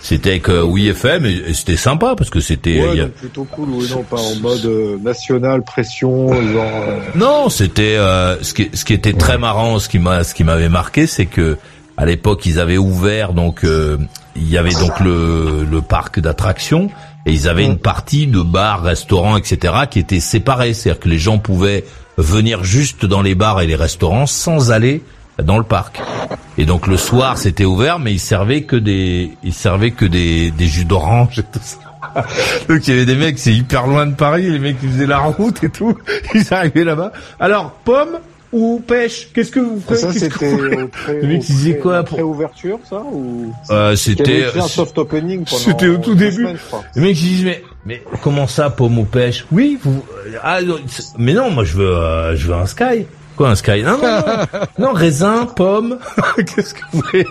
[0.00, 2.80] C'était avec euh, WeFM et, et c'était sympa parce que c'était.
[2.80, 6.64] Ouais, a- plutôt cool, oui, non, pas en mode euh, national, pression, genre...
[6.64, 10.34] euh, Non, c'était euh, ce qui ce qui était très marrant, ce qui m'a ce
[10.34, 11.56] qui m'avait marqué, c'est que
[11.96, 13.96] à l'époque ils avaient ouvert donc euh,
[14.36, 16.88] il y avait donc le le parc d'attractions
[17.26, 19.74] et ils avaient une partie de bars, restaurants, etc.
[19.90, 21.84] qui était séparée, c'est-à-dire que les gens pouvaient
[22.16, 25.02] venir juste dans les bars et les restaurants sans aller
[25.42, 26.00] dans le parc.
[26.56, 30.50] Et donc le soir c'était ouvert, mais ils servaient que des ils servaient que des
[30.50, 31.78] des jus d'orange et tout ça.
[32.68, 35.06] Donc il y avait des mecs, c'est hyper loin de Paris, les mecs qui faisaient
[35.06, 35.96] la route et tout,
[36.34, 37.12] ils arrivaient là-bas.
[37.40, 38.20] Alors, pomme
[38.52, 40.48] ou pêche Qu'est-ce que vous faites Ça, c'était
[41.20, 43.52] Les mecs, ils disaient quoi pour- pré-ouverture, ça, ou...
[43.70, 46.36] Euh, C'était un soft opening c'était au tout début.
[46.36, 46.56] semaines.
[46.94, 49.44] Les mecs ils disent mais mais comment ça pomme ou pêche?
[49.52, 50.02] Oui, vous
[50.42, 50.60] ah
[51.18, 53.06] mais non, moi je veux euh, je veux un sky.
[53.38, 53.82] Quoi un sky?
[53.84, 54.46] Non non non,
[54.88, 55.98] non raisin, pomme.
[56.36, 57.24] Qu'est-ce que vous voulez?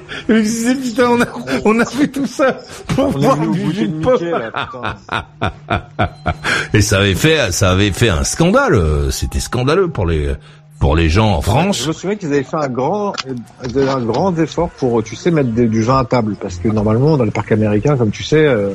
[0.82, 1.26] Putain on a
[1.66, 2.58] on a fait tout ça
[2.96, 4.14] pour On au du jus de pomme.
[4.14, 4.52] Mickey, là,
[5.52, 6.10] putain.
[6.74, 8.76] Et ça avait fait, ça avait fait un scandale.
[8.76, 10.32] euh, C'était scandaleux pour les,
[10.80, 11.82] pour les gens en France.
[11.84, 13.14] Je me souviens qu'ils avaient fait un grand,
[13.76, 17.18] un grand effort pour, tu sais, mettre des- du vin à table, parce que normalement
[17.18, 18.70] dans le parc américain, comme tu sais, euh,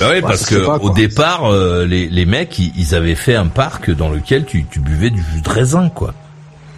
[0.00, 3.36] Bah oui, parce que pas, au départ, euh, les, les mecs, ils, ils avaient fait
[3.36, 6.12] un parc dans lequel tu, tu buvais du jus de raisin, quoi.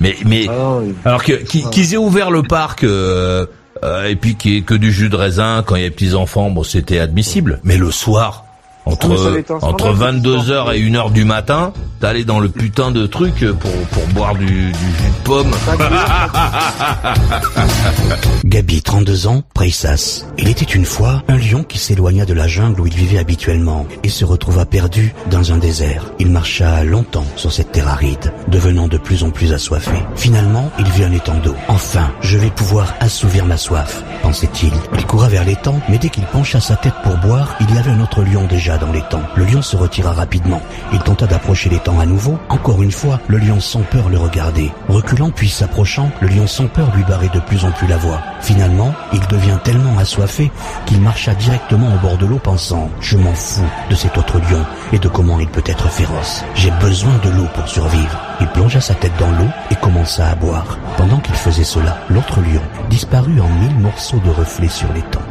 [0.01, 3.47] Mais, mais Ah alors que qu'ils aient ouvert le parc euh,
[3.83, 5.91] euh, et puis qu'il y ait que du jus de raisin quand il y a
[5.91, 7.61] petits enfants, bon c'était admissible.
[7.65, 8.46] Mais le soir,
[8.87, 9.09] entre
[9.51, 13.45] Ah, entre scandale, cette 22h et 1h du matin, t'allais dans le putain de truc
[13.61, 15.51] pour pour boire du, du jus de pomme.
[18.45, 20.25] Gabi, 32 ans, Preissas.
[20.39, 23.87] Il était une fois un lion qui s'éloigna de la jungle où il vivait habituellement
[24.03, 26.05] et se retrouva perdu dans un désert.
[26.19, 29.97] Il marcha longtemps sur cette terre aride, devenant de plus en plus assoiffé.
[30.15, 31.55] Finalement, il vit un étang d'eau.
[31.69, 34.73] Enfin, je vais pouvoir assouvir ma soif, pensait-il.
[34.97, 37.91] Il coura vers l'étang, mais dès qu'il pencha sa tête pour boire, il y avait
[37.91, 39.23] un autre lion déjà dans l'étang.
[39.37, 40.61] Le lion se retira rapidement.
[40.93, 42.39] Il tenta d'approcher l'étang à nouveau.
[42.49, 44.73] Encore une fois, le lion sans peur le regardait.
[44.89, 48.21] Reculant puis s'approchant, le lion sans peur lui barrait de plus en plus la voie.
[48.41, 50.51] Finalement, il devient tellement assoiffé
[50.87, 54.65] qu'il marcha directement au bord de l'eau pensant «Je m'en fous de cet autre lion
[54.93, 56.45] et de comment il peut être féroce.
[56.55, 60.35] J'ai besoin de l'eau pour survivre.» Il plongea sa tête dans l'eau et commença à
[60.35, 60.79] boire.
[60.97, 62.61] Pendant qu'il faisait cela, l'autre lion
[62.91, 65.23] disparut en mille morceaux de reflets sur l'étang.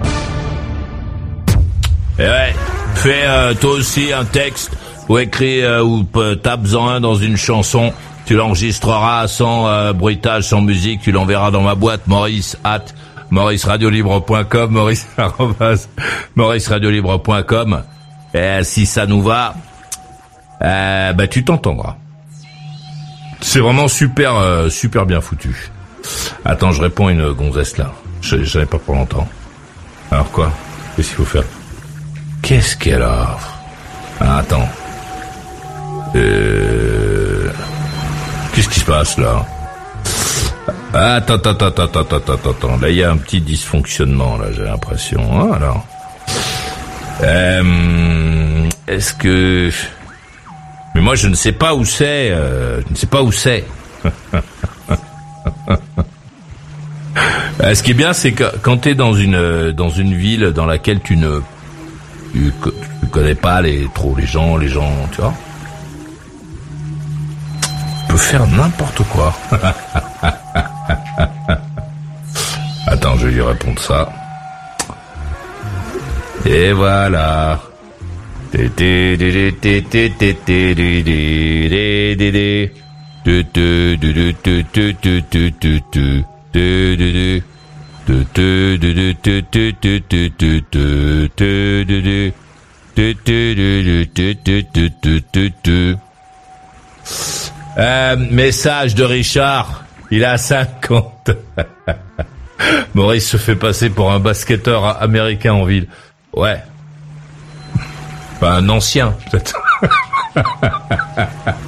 [2.17, 2.55] Et ouais,
[2.95, 4.71] fais euh, toi aussi un texte
[5.09, 6.03] ou écris euh, ou
[6.41, 7.93] tapes-en un dans une chanson.
[8.25, 11.01] Tu l'enregistreras sans euh, bruitage, sans musique.
[11.01, 12.85] Tu l'enverras dans ma boîte Maurice at
[13.29, 15.07] mauriceradiolibre.com Maurice
[16.35, 17.83] mauriceradiolibre.com
[18.33, 19.55] Et si ça nous va,
[20.59, 21.95] bah tu t'entendras.
[23.45, 25.71] C'est vraiment super euh, super bien foutu.
[26.43, 27.91] Attends, je réponds à une gonzesse là.
[28.21, 29.27] Je ai pas pour longtemps.
[30.11, 30.51] Alors quoi?
[30.95, 31.43] Qu'est-ce qu'il faut faire?
[32.45, 33.37] Qu'est-ce qu'elle a
[34.19, 34.69] Ah, Attends.
[36.15, 37.49] Euh...
[38.53, 39.43] Qu'est-ce qui se passe là?
[40.93, 42.77] Attends, attends, attends, attends, attends, attends, attends.
[42.77, 45.21] Là, il y a un petit dysfonctionnement, là, j'ai l'impression.
[45.41, 45.85] Hein, alors.
[47.23, 49.71] Euh, Est-ce que...
[50.93, 52.29] Mais moi, je ne sais pas où c'est.
[52.29, 53.63] euh, je ne sais pas où c'est.
[57.73, 60.67] Ce qui est bien, c'est que quand tu es dans une dans une ville dans
[60.67, 61.41] laquelle tu ne
[62.36, 62.71] tu, co-
[63.01, 65.33] tu connais pas les trop les gens, les gens, tu vois,
[68.01, 69.33] tu peux faire n'importe quoi.
[72.88, 74.09] Attends, je vais lui répondre ça.
[76.45, 77.59] Et voilà.
[97.77, 99.83] Euh, message de Richard.
[100.11, 101.31] Il a 50.
[102.93, 105.87] Maurice se fait passer pour un basketteur américain en ville.
[106.33, 106.61] Ouais.
[108.35, 109.61] Enfin, un ancien, peut-être.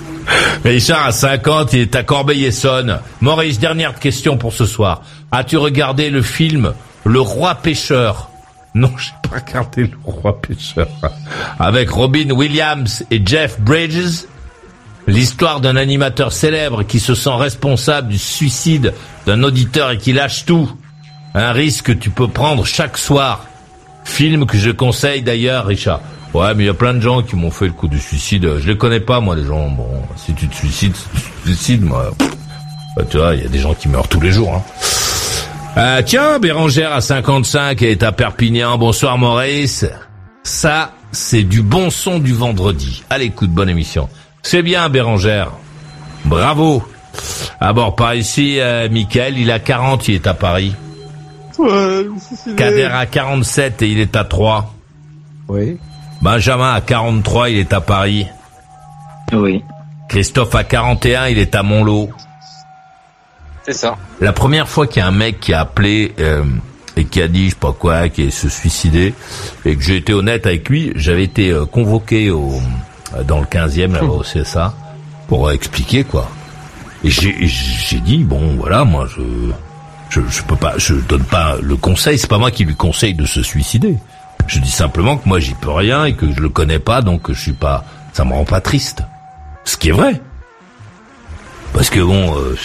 [0.68, 2.99] Richard a 50, il est à Corbeil-Essonne.
[3.22, 5.01] Maurice, dernière question pour ce soir.
[5.32, 6.74] As-tu regardé le film
[7.05, 8.30] Le Roi Pêcheur?
[8.76, 10.89] Non, j'ai pas regardé Le Roi Pêcheur.
[11.57, 14.26] Avec Robin Williams et Jeff Bridges
[15.07, 18.93] L'histoire d'un animateur célèbre qui se sent responsable du suicide
[19.26, 20.70] d'un auditeur et qui lâche tout.
[21.34, 23.45] Un risque que tu peux prendre chaque soir.
[24.03, 26.01] Film que je conseille d'ailleurs, Richard.
[26.34, 28.57] Ouais, mais il y a plein de gens qui m'ont fait le coup du suicide.
[28.59, 29.69] Je les connais pas, moi, les gens.
[29.69, 32.11] Bon, si tu te suicides, tu te suicides, moi.
[32.95, 34.53] bah, tu vois, il y a des gens qui meurent tous les jours.
[34.53, 34.63] Hein.
[35.78, 38.78] Euh, tiens, Bérangère à 55 est à Perpignan.
[38.78, 39.86] Bonsoir, Maurice.
[40.43, 43.03] Ça, c'est du bon son du vendredi.
[43.09, 44.09] À l'écoute, bonne émission.
[44.41, 45.51] C'est bien, Bérangère.
[46.25, 46.84] Bravo.
[47.59, 50.73] À bord par ici, euh, Michael, il a 40, il est à Paris.
[52.55, 54.73] Kader a 47 et il est à 3.
[55.47, 55.78] Oui.
[56.22, 58.28] Benjamin a 43, il est à Paris.
[59.34, 59.63] Oui.
[60.09, 62.09] Christophe a 41, il est à Montlot.
[63.65, 63.97] C'est ça.
[64.22, 66.43] La première fois qu'il y a un mec qui a appelé euh,
[66.95, 69.13] et qui a dit je sais pas quoi, qui est se suicider,
[69.65, 72.53] et que j'ai été honnête avec lui, j'avais été euh, convoqué au
[73.26, 74.74] dans le 15e là-bas au CSA
[75.28, 76.30] pour euh, expliquer quoi.
[77.03, 79.22] Et j'ai et j'ai dit bon voilà moi je
[80.09, 83.13] je je peux pas je donne pas le conseil, c'est pas moi qui lui conseille
[83.13, 83.97] de se suicider.
[84.48, 87.32] Je dis simplement que moi j'y peux rien et que je le connais pas donc
[87.32, 89.04] je suis pas ça me rend pas triste.
[89.64, 90.22] Ce qui est vrai.
[91.74, 92.58] Parce que bon euh,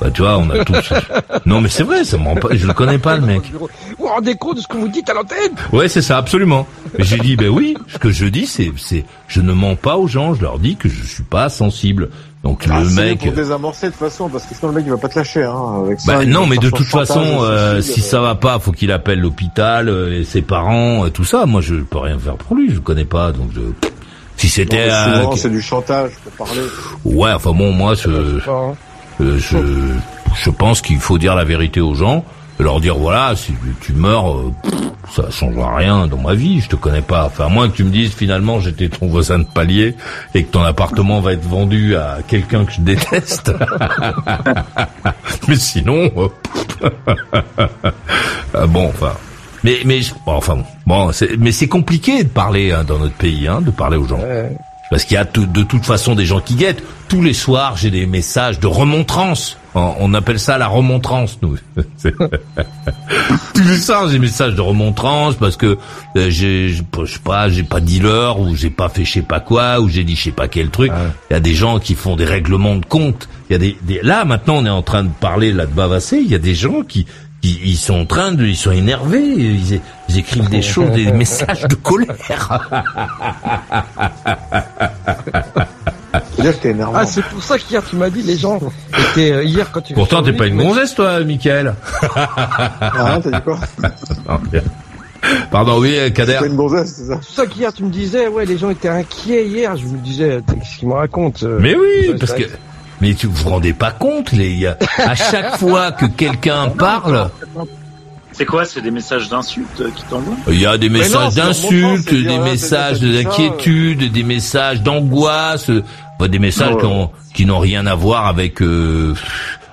[0.00, 0.92] bah, tu vois, on a tous.
[1.46, 2.48] non, mais c'est vrai, ça me rend pas.
[2.52, 3.42] Je le connais pas, le mec.
[3.52, 3.68] Vous
[3.98, 5.52] vous rendez compte de ce que vous dites à l'antenne?
[5.72, 6.66] Ouais, c'est ça, absolument.
[6.98, 9.96] Mais j'ai dit, ben oui, ce que je dis, c'est, c'est, je ne mens pas
[9.96, 10.34] aux gens.
[10.34, 12.10] Je leur dis que je suis pas sensible.
[12.44, 13.18] Donc Ah, le c'est mec.
[13.20, 15.42] pour désamorcer de toute façon, parce que sinon le mec il va pas te lâcher.
[15.42, 18.60] Hein, avec ça, Bah, non, mais de toute façon, euh, suicide, si ça va pas,
[18.60, 21.44] faut qu'il appelle l'hôpital euh, et ses parents, euh, tout ça.
[21.46, 22.68] Moi, je peux rien faire pour lui.
[22.70, 23.60] Je le connais pas, donc je.
[24.36, 24.88] Si c'était.
[24.90, 26.60] euh, souvent c'est du chantage pour parler.
[27.04, 28.10] Ouais, enfin bon, moi, je,
[28.48, 28.74] hein.
[29.20, 29.58] Euh, je,
[30.34, 32.24] je pense qu'il faut dire la vérité aux gens.
[32.58, 34.52] leur dire voilà, si tu meurs, euh,
[35.14, 37.26] ça changera rien dans ma vie, je te connais pas.
[37.26, 39.94] Enfin, à moins que tu me dises finalement j'étais ton voisin de palier
[40.34, 43.52] et que ton appartement va être vendu à quelqu'un que je déteste.
[45.48, 46.28] mais sinon, euh,
[48.54, 49.12] ah bon, enfin.
[49.64, 53.48] Mais mais bon, enfin bon, c'est- mais c'est compliqué de parler hein, dans notre pays,
[53.48, 54.20] hein, de parler aux gens.
[54.90, 56.82] Parce qu'il y a de toute façon des gens qui guettent.
[57.08, 59.58] Tous les soirs, j'ai des messages de remontrance.
[59.74, 61.56] On appelle ça la remontrance, nous.
[63.54, 65.76] Tous les soirs, j'ai des messages de remontrance parce que
[66.16, 69.22] euh, j'ai, je sais pas, j'ai pas dit l'heure ou j'ai pas fait je sais
[69.22, 70.90] pas quoi ou j'ai dit je sais pas quel truc.
[71.30, 73.28] Il y a des gens qui font des règlements de compte.
[73.48, 75.72] Il y a des, des- là maintenant, on est en train de parler là de
[75.72, 76.18] Bavassé.
[76.18, 77.06] Il y a des gens qui
[77.50, 81.62] ils sont en train de, ils sont énervés, ils, ils écrivent des choses, des messages
[81.64, 82.14] de colère.
[86.94, 88.58] Ah, c'est pour ça qu'hier tu m'as dit les gens
[89.10, 89.94] étaient euh, hier quand tu.
[89.94, 91.74] Pourtant, t'es pas une gonzesse, toi, Michael.
[92.80, 93.58] Ah, t'as dit quoi
[94.28, 94.40] Non.
[95.50, 96.38] Pardon, oui, Kader.
[96.40, 98.70] T'es une gonzesse, c'est ça C'est pour ça qu'hier tu me disais ouais les gens
[98.70, 99.76] étaient inquiets hier.
[99.76, 101.44] Je me disais qu'est-ce qu'ils me racontent.
[101.44, 102.44] euh, Mais oui, parce que
[103.00, 104.66] mais tu vous rendez pas compte, les il
[104.98, 107.30] à chaque fois que quelqu'un parle,
[108.32, 112.10] C'est quoi C'est des messages d'insultes euh, qui t'envoient il y a des messages d'insultes,
[112.12, 115.82] des bien, messages d'inquiétude, des messages d'angoisse, euh,
[116.28, 116.80] des messages Ouais.
[116.80, 118.60] qui ont- qui n'ont rien à voir avec.
[118.62, 119.14] euh,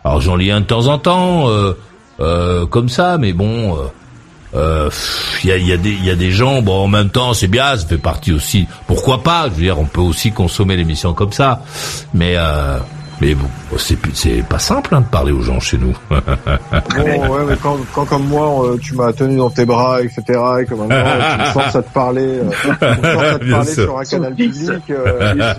[0.06, 1.74] alors j'en lis un de temps en temps, euh,
[2.20, 3.76] euh, comme ça, mais bon.
[3.76, 3.80] euh,
[4.56, 4.90] euh,
[5.44, 7.10] Il y, a, il y, a des- il y a des gens, bon, en même
[7.10, 8.68] temps, c'est bien, ça fait partie aussi.
[8.88, 11.64] Pourquoi pas Je veux dire, on peut aussi consommer l'émission comme ça,
[12.14, 12.78] mais euh,
[13.22, 13.48] mais bon,
[13.78, 15.96] c'est plus- c'est pas simple hein, de parler aux gens chez nous.
[16.96, 20.22] Bon, ouais, mais quand, quand comme moi, euh, tu m'as tenu dans tes bras, etc.,
[20.62, 22.74] et que maintenant euh, tu me forces à te parler, euh, tu me
[23.14, 23.84] forces à te Bien parler sûr.
[23.84, 25.54] sur un canal public, euh,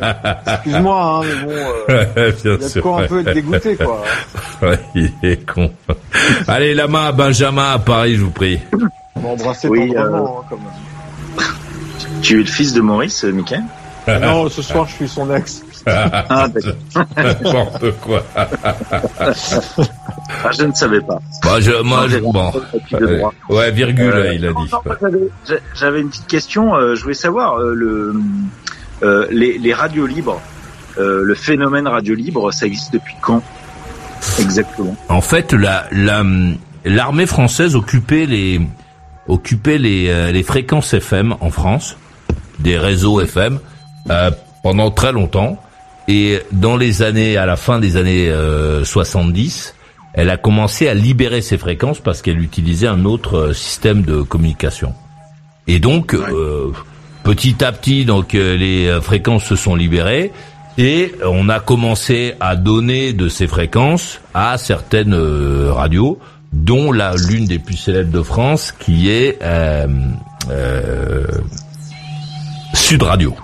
[0.47, 4.03] excuse-moi, hein, mais bon, euh, il y a de quoi un peu être dégoûté, quoi.
[4.63, 5.71] Ouais, il est con.
[6.47, 8.61] Allez, Lama, Benjamin, à Paris, je vous prie.
[9.21, 10.61] M'embrasser Oui, tendrement, hein, comme...
[12.23, 13.63] Tu es le fils de Maurice, Michael
[14.23, 15.63] Non, ce soir, je suis son ex.
[15.87, 16.47] Ah.
[17.17, 18.23] N'importe quoi.
[19.17, 21.19] Ah, je ne savais pas.
[21.43, 22.33] Bah, je, moi, je, bon.
[22.33, 22.53] droit.
[23.49, 24.69] Ouais, virgule, Euh, il a dit.
[24.73, 25.19] non, j'avais-
[25.49, 26.75] j'a- J'avais une petite question.
[26.75, 28.15] euh, je voulais savoir euh, le
[29.03, 30.41] euh, les, les radios libres,
[30.99, 33.43] euh, le phénomène radio libre, ça existe depuis quand
[34.41, 34.97] exactement?
[35.09, 36.23] En fait, la, la,
[36.85, 38.61] l'armée française occupait les,
[39.29, 41.97] occupait les, euh, les fréquences FM en France,
[42.61, 43.59] des réseaux FM,
[44.11, 44.31] euh,
[44.63, 45.61] pendant très longtemps.
[46.09, 49.75] Et dans les années, à la fin des années euh, 70,
[50.13, 54.23] elle a commencé à libérer ces fréquences parce qu'elle utilisait un autre euh, système de
[54.23, 54.95] communication.
[55.67, 56.73] Et donc, euh,
[57.25, 60.31] petit à petit, donc euh, les euh, fréquences se sont libérées
[60.77, 66.19] et on a commencé à donner de ces fréquences à certaines euh, radios,
[66.53, 69.87] dont la l'une des plus célèbres de France, qui est euh,
[70.51, 71.27] euh,
[72.75, 73.35] Sud Radio.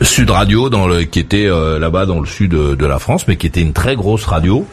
[0.00, 3.26] Sud Radio, dans le, qui était euh, là-bas dans le sud de, de la France,
[3.26, 4.64] mais qui était une très grosse radio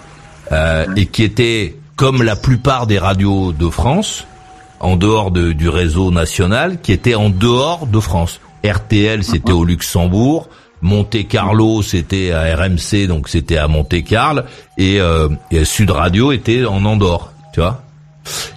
[0.51, 4.25] euh, et qui était comme la plupart des radios de France,
[4.79, 8.39] en dehors de- du réseau national, qui était en dehors de France.
[8.63, 10.47] RTL, c'était au Luxembourg.
[10.81, 14.41] Monte Carlo, c'était à RMC, donc c'était à Monte Carlo,
[14.77, 17.81] et, euh, et Sud Radio était en Andorre, tu vois.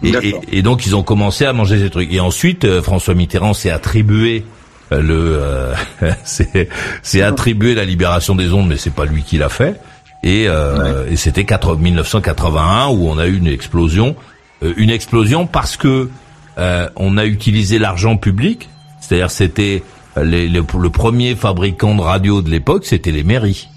[0.02, 2.12] Et, et, et donc ils ont commencé à manger ces trucs.
[2.12, 4.44] Et ensuite, euh, François Mitterrand s'est attribué
[4.90, 5.74] le, euh,
[6.24, 6.68] c'est
[7.02, 9.80] c'est attribué la libération des ondes, mais c'est pas lui qui l'a fait.
[10.24, 14.16] Et, euh, et c'était 4 1981 où on a eu une explosion,
[14.64, 16.10] Euh, une explosion parce que
[16.58, 18.68] euh, on a utilisé l'argent public,
[19.00, 19.84] c'est-à-dire c'était
[20.16, 23.68] les- les- le premier fabricant de radio de l'époque, c'était les mairies.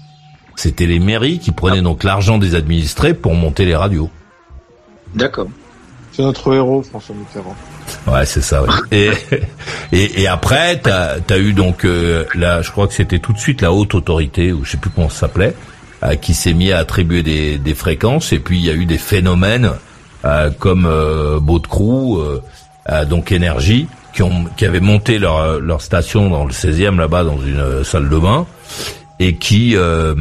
[0.56, 4.10] C'était les mairies qui prenaient donc l'argent des administrés pour monter les radios.
[5.14, 5.46] D'accord.
[6.10, 7.54] C'est notre héros, François Mitterrand.
[8.06, 8.62] Ouais, c'est ça.
[8.62, 8.68] ouais.
[8.90, 9.10] Et,
[9.92, 13.38] et et après, t'as as eu donc euh, là, je crois que c'était tout de
[13.38, 15.54] suite la haute autorité ou je sais plus comment ça s'appelait,
[16.02, 18.32] euh, qui s'est mis à attribuer des, des fréquences.
[18.32, 19.70] Et puis il y a eu des phénomènes
[20.24, 22.42] euh, comme euh, Baudecroux, euh,
[22.90, 27.24] euh, donc énergie, qui ont qui avaient monté leur leur station dans le 16e là-bas
[27.24, 28.46] dans une euh, salle de bain
[29.20, 30.14] et qui euh,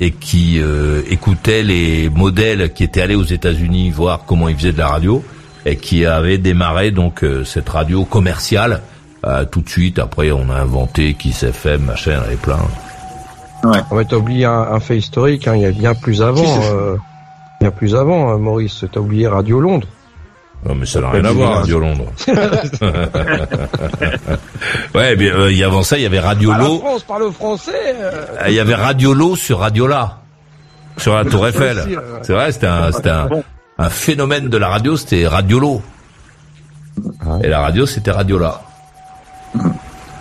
[0.00, 4.72] et qui euh, écoutaient les modèles qui étaient allés aux États-Unis voir comment ils faisaient
[4.72, 5.24] de la radio
[5.70, 8.80] et qui avaient démarré donc euh, cette radio commerciale
[9.26, 9.98] euh, tout de suite.
[9.98, 12.58] Après, on a inventé Kiss FM, machin, il y en avait plein.
[13.64, 13.78] Ouais.
[13.90, 16.96] On va oublié un, un fait historique, hein, il y a bien plus avant, euh,
[17.60, 19.88] bien plus avant, euh, Maurice, t'as oublié Radio Londres.
[20.66, 22.06] Non, mais ça n'a rien à voir, Radio Londres.
[24.94, 26.78] ouais, bien, euh, il y avant ça, il y avait Radio Ah, la Lo.
[26.78, 27.72] France parle français.
[27.94, 28.24] euh.
[28.48, 30.18] Il y avait Radio Lo sur Radio La,
[30.96, 31.78] sur la Tour Eiffel.
[31.78, 31.96] ouais.
[32.22, 33.28] C'est vrai, c'était un, c'était un,
[33.78, 35.82] un phénomène de la radio, c'était Radiolo.
[37.42, 38.60] Et la radio, c'était Radiola.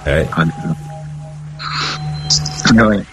[0.05, 0.27] Ouais.
[2.75, 3.03] Ouais.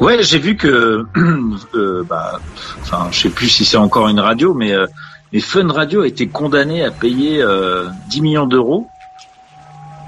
[0.00, 1.04] Ouais, j'ai vu que,
[1.74, 2.40] euh, bah,
[2.80, 4.86] enfin, je sais plus si c'est encore une radio, mais, euh,
[5.32, 8.88] mais Fun Radio a été condamné à payer euh, 10 millions d'euros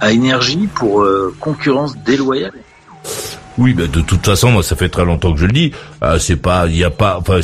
[0.01, 2.53] à Énergie pour euh, concurrence déloyale.
[3.59, 5.73] Oui, mais de toute façon, moi, ça fait très longtemps que je le dis.
[6.03, 7.41] Euh, c'est pas, il y a pas, enfin,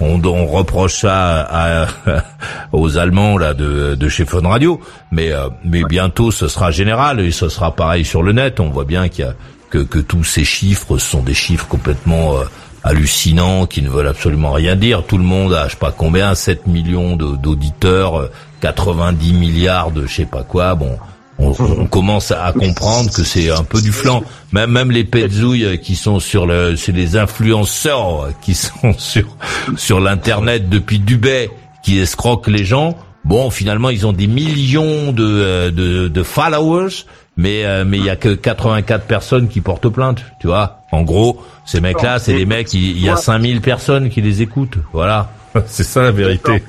[0.00, 1.86] on, on reproche ça à-
[2.72, 4.80] aux Allemands là de, de chez Fun Radio,
[5.10, 8.60] mais euh, mais bientôt ce sera général et ce sera pareil sur le net.
[8.60, 9.34] On voit bien qu'il y a
[9.70, 12.44] que que tous ces chiffres sont des chiffres complètement euh,
[12.84, 15.02] hallucinants qui ne veulent absolument rien dire.
[15.04, 18.30] Tout le monde a, je sais pas combien, 7 millions d'auditeurs, euh,
[18.60, 20.74] 90 milliards de je sais pas quoi.
[20.76, 20.96] Bon,
[21.38, 24.22] on, on commence à comprendre que c'est un peu du flanc.
[24.52, 29.36] Même, même les petzouilles qui sont sur le, c'est les influenceurs qui sont sur
[29.76, 31.50] sur l'internet depuis Dubaï,
[31.82, 32.96] qui escroquent les gens.
[33.24, 37.04] Bon, finalement, ils ont des millions de euh, de, de followers,
[37.36, 40.24] mais euh, mais il y a que 84 personnes qui portent plainte.
[40.40, 40.80] Tu vois.
[40.92, 42.72] En gros, ces mecs-là, c'est des mecs.
[42.72, 44.78] Il il y a 5000 personnes qui les écoutent.
[44.92, 45.30] Voilà.
[45.66, 46.62] C'est ça la vérité.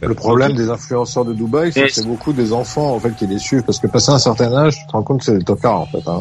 [0.00, 3.26] Le problème des influenceurs de Dubaï, c'est que c'est beaucoup des enfants en fait qui
[3.26, 5.44] les suivent parce que passé un certain âge, tu te rends compte que c'est des
[5.44, 6.02] tocards en fait.
[6.06, 6.20] Hein.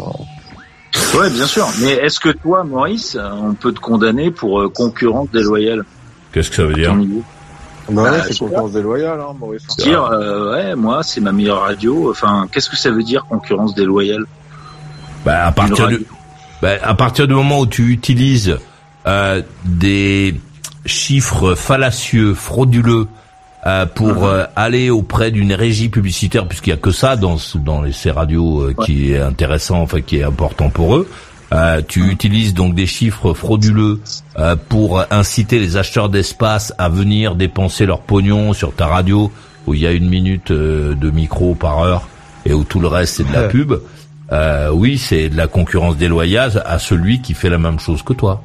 [1.17, 1.67] Ouais, bien sûr.
[1.81, 5.83] Mais est-ce que toi, Maurice, on peut te condamner pour euh, concurrence déloyale?
[6.31, 6.95] Qu'est-ce que ça veut dire?
[7.89, 9.65] Bah, Bah, ouais, c'est concurrence déloyale, hein, Maurice.
[9.77, 12.09] Dire, euh, ouais, moi, c'est ma meilleure radio.
[12.09, 14.25] Enfin, qu'est-ce que ça veut dire concurrence déloyale?
[15.25, 16.05] Bah, à partir du,
[16.61, 18.57] bah, à partir du moment où tu utilises
[19.07, 20.35] euh, des
[20.85, 23.07] chiffres fallacieux, frauduleux,
[23.65, 27.37] euh, pour euh, aller auprès d'une régie publicitaire, puisqu'il y a que ça dans
[27.83, 31.09] les, ces radios euh, qui est intéressant, enfin qui est important pour eux.
[31.53, 34.01] Euh, tu utilises donc des chiffres frauduleux
[34.37, 39.31] euh, pour inciter les acheteurs d'espace à venir dépenser leur pognon sur ta radio
[39.67, 42.07] où il y a une minute euh, de micro par heure
[42.45, 43.73] et où tout le reste c'est de la pub.
[44.31, 48.13] Euh, oui, c'est de la concurrence déloyale à celui qui fait la même chose que
[48.13, 48.41] toi.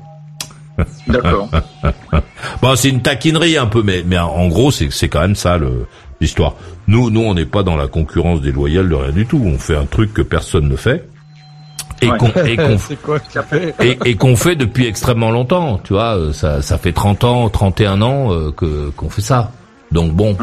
[1.07, 1.49] D'accord.
[2.63, 5.59] bon, c'est une taquinerie un peu, mais mais en gros, c'est c'est quand même ça
[5.59, 5.87] le
[6.21, 6.55] l'histoire.
[6.87, 9.41] Nous, nous, on n'est pas dans la concurrence déloyale de rien du tout.
[9.45, 11.09] On fait un truc que personne ne fait
[12.03, 12.19] et Ouais.
[12.19, 12.57] qu'on et
[13.03, 13.17] qu'on
[13.81, 15.81] et, et qu'on fait depuis extrêmement longtemps.
[15.85, 19.53] Tu vois, euh, ça ça fait 30 ans, 31 ans euh, que qu'on fait ça.
[19.93, 20.37] Donc bon.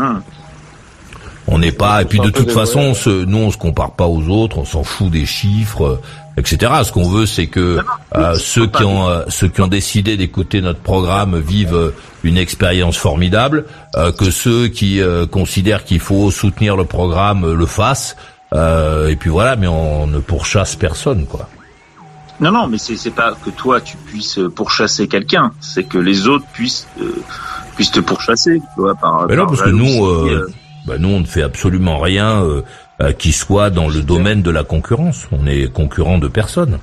[1.49, 2.93] On n'est pas, et puis de toute façon,
[3.25, 6.01] nous on se compare pas aux autres, on s'en fout des chiffres, euh,
[6.37, 6.71] etc.
[6.83, 7.79] Ce qu'on veut, c'est que
[8.15, 12.37] euh, ceux qui ont euh, ceux qui ont décidé d'écouter notre programme vivent euh, une
[12.37, 18.17] expérience formidable, euh, que ceux qui euh, considèrent qu'il faut soutenir le programme le fassent,
[18.53, 19.55] euh, et puis voilà.
[19.55, 21.47] Mais on ne pourchasse personne, quoi.
[22.41, 26.27] Non, non, mais c'est c'est pas que toi tu puisses pourchasser quelqu'un, c'est que les
[26.27, 27.23] autres puissent euh,
[27.75, 29.27] puissent te pourchasser, tu vois, par.
[29.27, 30.05] Mais non, par parce que nous,
[30.89, 32.61] euh, euh, bah, nous, on ne fait absolument rien euh,
[33.01, 35.27] euh, qui soit dans le domaine de la concurrence.
[35.31, 36.79] On est concurrent de personne.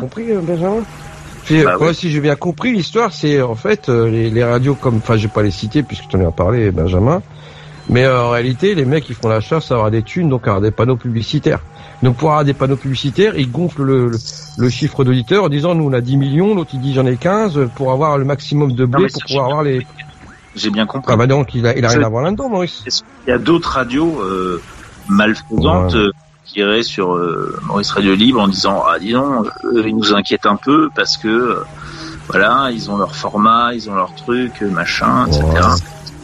[0.00, 0.82] compris, euh, Benjamin?
[1.44, 4.44] Puis, Bah euh, moi, si j'ai bien compris, l'histoire, c'est en fait euh, les, les
[4.44, 7.22] radios comme, enfin, je vais pas les citer puisque tu en as parlé, Benjamin.
[7.88, 10.46] Mais euh, en réalité, les mecs, ils font la chasse à avoir des thunes, donc
[10.46, 11.60] à avoir des panneaux publicitaires.
[12.02, 14.18] Donc pour avoir des panneaux publicitaires, ils gonflent le, le,
[14.58, 17.16] le chiffre d'auditeurs en disant nous on a 10 millions, l'autre il dit j'en ai
[17.16, 19.86] 15 pour avoir le maximum de blé pour pouvoir avoir les.
[20.58, 21.12] J'ai bien compris.
[21.12, 22.82] Ah bah donc il a, il a rien C'est- à voir là-dedans, Maurice.
[23.26, 24.60] Il y a d'autres radios euh,
[25.08, 25.98] malfaisantes Ouais.
[25.98, 26.12] euh,
[26.44, 30.14] qui iraient sur euh, Maurice Radio Libre en disant ah dis donc eux, ils nous
[30.14, 31.64] inquiètent un peu parce que euh,
[32.28, 35.44] voilà ils ont leur format, ils ont leur truc, euh, machin, etc.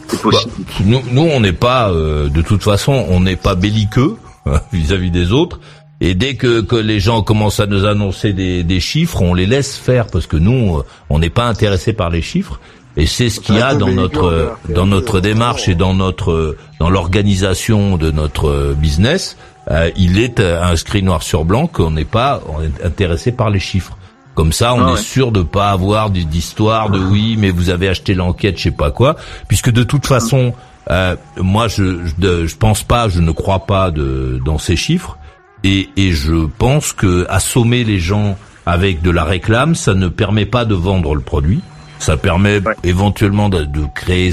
[0.07, 0.51] C'est possible.
[0.57, 4.59] Bah, nous, nous, on n'est pas, euh, de toute façon, on n'est pas belliqueux hein,
[4.71, 5.59] vis-à-vis des autres.
[6.01, 9.47] Et dès que, que les gens commencent à nous annoncer des, des chiffres, on les
[9.47, 12.59] laisse faire parce que nous, euh, on n'est pas intéressé par les chiffres.
[12.97, 15.93] Et c'est ce qu'il y a dans notre euh, dans notre euh, démarche et dans
[15.93, 19.37] notre euh, dans l'organisation de notre euh, business.
[19.69, 23.49] Euh, il est euh, inscrit noir sur blanc qu'on n'est pas on est intéressé par
[23.49, 23.97] les chiffres.
[24.35, 27.87] Comme ça, on Ah est sûr de pas avoir d'histoire de oui, mais vous avez
[27.87, 29.15] acheté l'enquête, je sais pas quoi,
[29.47, 30.53] puisque de toute façon,
[30.91, 35.17] euh, moi, je, je je pense pas, je ne crois pas de dans ces chiffres,
[35.63, 40.45] et, et je pense que assommer les gens avec de la réclame, ça ne permet
[40.45, 41.61] pas de vendre le produit.
[42.05, 44.29] Ça permet éventuellement de, de créer,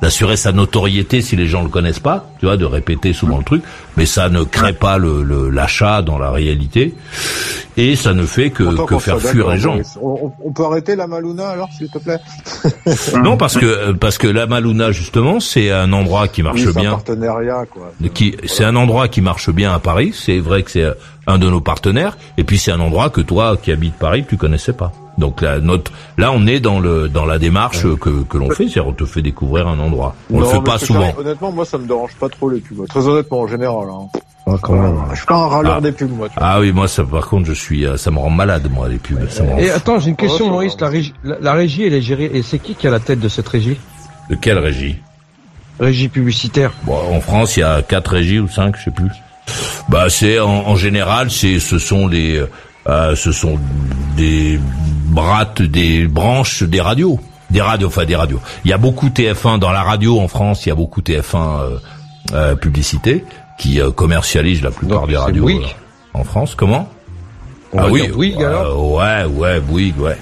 [0.00, 3.44] d'assurer sa notoriété si les gens le connaissent pas, tu vois, de répéter souvent le
[3.44, 3.62] truc,
[3.96, 6.94] mais ça ne crée pas le le- l'achat dans la réalité,
[7.76, 9.76] et ça ne fait que, que faire fuir les gens.
[10.00, 12.18] On, peut arrêter la Maluna alors, s'il te plaît?
[13.22, 16.78] Non, parce que parce que la Maluna justement, c'est un endroit qui marche Oui, c'est
[16.78, 16.90] un bien.
[16.90, 17.92] partenariat, quoi.
[18.14, 20.12] Qui, c'est un endroit qui marche bien à Paris.
[20.14, 20.86] C'est vrai que c'est
[21.26, 22.16] un de nos partenaires.
[22.36, 24.92] Et puis c'est un endroit que toi, qui habites Paris, tu connaissais pas.
[25.18, 28.64] Donc là, notre, là, on est dans le dans la démarche que, que l'on fait,
[28.64, 30.14] c'est-à-dire on te fait découvrir un endroit.
[30.32, 31.12] On le Non, fait mais pas souvent.
[31.18, 32.86] Honnêtement, moi, ça me dérange pas trop les pubs.
[32.88, 33.81] Très honnêtement, en général.
[34.46, 34.96] Ah, quand même.
[35.12, 35.80] Je suis pas un râleur Ah.
[35.80, 36.28] des pubs, moi.
[36.28, 36.46] tu vois.
[36.48, 38.98] Ah oui, moi, ça, par contre, je suis, euh, ça me rend malade, moi, les
[38.98, 39.28] pubs.
[39.30, 40.76] Ça me rend Et attends, j'ai une question, ça Maurice.
[40.80, 42.30] La régie, la, la régie, elle est gérée.
[42.34, 43.78] Et c'est qui qui a la tête de cette régie?
[44.30, 44.96] De quelle régie?
[45.78, 46.72] Régie publicitaire.
[46.84, 49.10] Bon, en France, il y a quatre régies ou cinq, je sais plus.
[49.88, 52.42] Bah, c'est en, en général, c'est, ce sont les,
[52.88, 53.58] euh, ce sont
[54.16, 54.58] des
[55.06, 58.40] brattes, des branches des radios, des radios, enfin des radios.
[58.64, 60.66] Il y a beaucoup TF1 dans la radio en France.
[60.66, 61.78] Il y a beaucoup TF1 euh,
[62.32, 63.24] euh, publicité
[63.58, 65.62] qui euh, commercialise la plupart Donc, des radios euh,
[66.14, 66.54] en France.
[66.54, 66.88] Comment
[67.72, 70.18] On Ah oui, Bouygues, euh, alors ouais, ouais, Bouygues, ouais.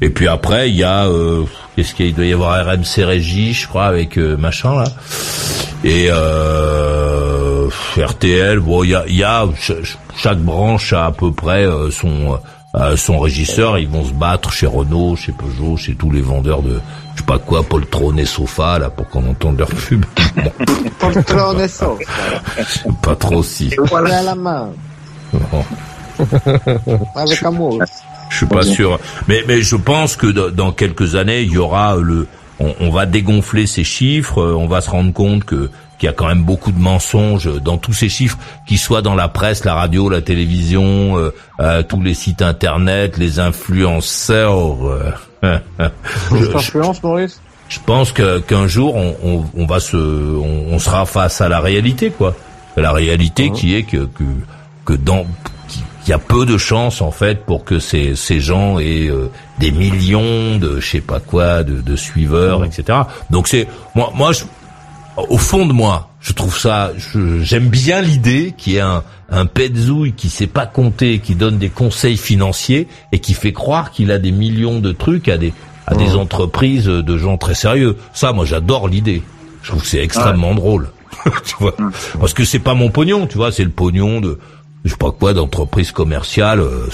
[0.00, 1.44] Et puis après, il y a, euh,
[1.76, 4.74] qu'est-ce qu'il y a Il doit y avoir RMC Régie, je crois, avec euh, machin
[4.76, 4.84] là.
[5.84, 11.30] Et euh, RTL, bon, il y a, y a ch- chaque branche a à peu
[11.32, 12.38] près euh, son
[12.74, 13.78] euh, son régisseur.
[13.78, 16.80] Ils vont se battre chez Renault, chez Peugeot, chez tous les vendeurs de
[17.14, 20.04] je sais pas quoi, Poltron et Sofa là pour qu'on entende leur pub.
[20.98, 22.00] Poltron et sauce.
[23.02, 23.70] pas trop si.
[23.88, 24.70] Voilà la main.
[27.16, 27.78] Avec amour.
[28.30, 28.98] Je suis pas sûr,
[29.28, 32.26] mais mais je pense que dans- quelques années, il y aura le,
[32.58, 35.70] on, on va dégonfler ces chiffres, euh, on va se rendre compte que
[36.04, 38.36] qu'il y a quand même beaucoup de mensonges dans tous ces chiffres,
[38.66, 43.16] qu'ils soient dans la presse, la radio, la télévision, euh, euh, tous les sites internet,
[43.16, 44.86] les influenceurs.
[44.86, 45.10] euh,
[46.30, 47.40] je, je- Influence, Maurice
[47.70, 51.48] je pense que qu'un jour on, on, on va se, on, on sera face à
[51.48, 52.34] la réalité, quoi.
[52.76, 54.24] La réalité qui est que que
[54.84, 55.24] que dans
[55.68, 59.30] qu'il y a peu de chances en fait pour que ces ces gens aient euh,
[59.58, 62.98] des millions de je sais pas quoi de, de suiveurs, etc.
[63.30, 64.44] Donc c'est moi moi je,
[65.16, 66.92] au fond de moi, je trouve ça,
[67.42, 71.58] j'aime bien l'idée qu'il y ait un, un petzouille qui sait pas compter, qui donne
[71.58, 75.52] des conseils financiers et qui fait croire qu'il a des millions de trucs à des
[75.86, 77.98] à des entreprises de gens très sérieux.
[78.14, 79.22] Ça, moi, j'adore l'idée.
[79.62, 80.90] Je trouve que c'est extrêmement drôle.
[81.44, 81.74] tu vois,
[82.18, 84.38] parce que c'est pas mon pognon, tu vois, c'est le pognon de
[84.84, 86.60] je sais pas quoi d'entreprise commerciale.
[86.60, 86.88] euh,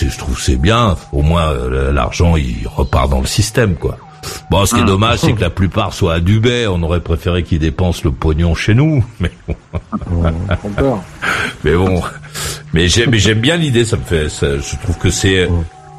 [0.00, 0.96] je trouve que c'est bien.
[1.12, 3.98] Au moins, euh, l'argent il repart dans le système, quoi.
[4.50, 6.66] Bon, ce qui est dommage, c'est que la plupart soient à Dubaï.
[6.66, 10.98] On aurait préféré qu'ils dépensent le pognon chez nous, mais bon.
[11.64, 12.02] mais bon,
[12.72, 13.84] mais j'aime, bien l'idée.
[13.84, 15.48] Ça me fait, ça- je trouve que c'est,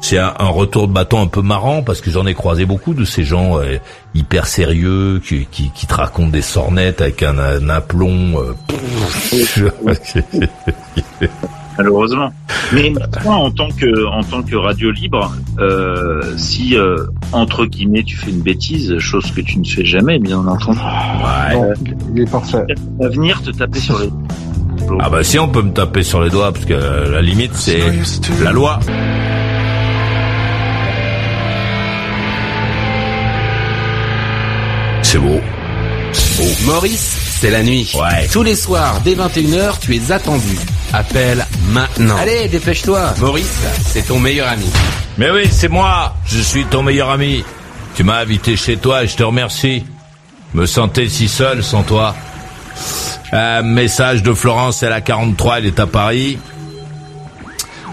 [0.00, 2.94] c'est un, un retour de bâton un peu marrant parce que j'en ai croisé beaucoup
[2.94, 3.78] de ces gens euh,
[4.14, 8.38] hyper sérieux qui, qui, qui te racontent des sornettes avec un, un aplomb.
[8.40, 8.54] euh,
[11.78, 12.32] Malheureusement.
[12.72, 12.92] Mais
[13.22, 18.16] toi, en tant que en tant que radio libre, euh, si euh, entre guillemets tu
[18.16, 20.78] fais une bêtise, chose que tu ne fais jamais, bien entendu.
[20.78, 21.72] Non,
[22.14, 22.64] il est parfait.
[23.02, 24.10] À venir te taper sur les.
[25.00, 27.54] Ah bah si on peut me taper sur les doigts parce que euh, la limite
[27.54, 27.80] c'est
[28.42, 28.80] la loi.
[35.02, 35.40] C'est beau.
[36.66, 37.92] Maurice, c'est la nuit.
[38.32, 40.58] Tous les soirs, dès 21h, tu es attendu.
[40.92, 42.16] Appelle maintenant.
[42.16, 43.14] Allez, dépêche-toi.
[43.20, 44.66] Maurice, c'est ton meilleur ami.
[45.18, 46.16] Mais oui, c'est moi.
[46.26, 47.44] Je suis ton meilleur ami.
[47.94, 49.84] Tu m'as invité chez toi et je te remercie.
[50.52, 52.16] Me sentais si seul sans toi.
[53.32, 56.38] Euh, message de Florence, elle a 43, elle est à Paris.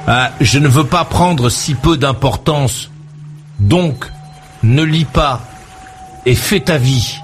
[0.08, 2.90] Euh, je ne veux pas prendre si peu d'importance.
[3.60, 4.06] Donc,
[4.64, 5.42] ne lis pas
[6.26, 7.20] et fais ta vie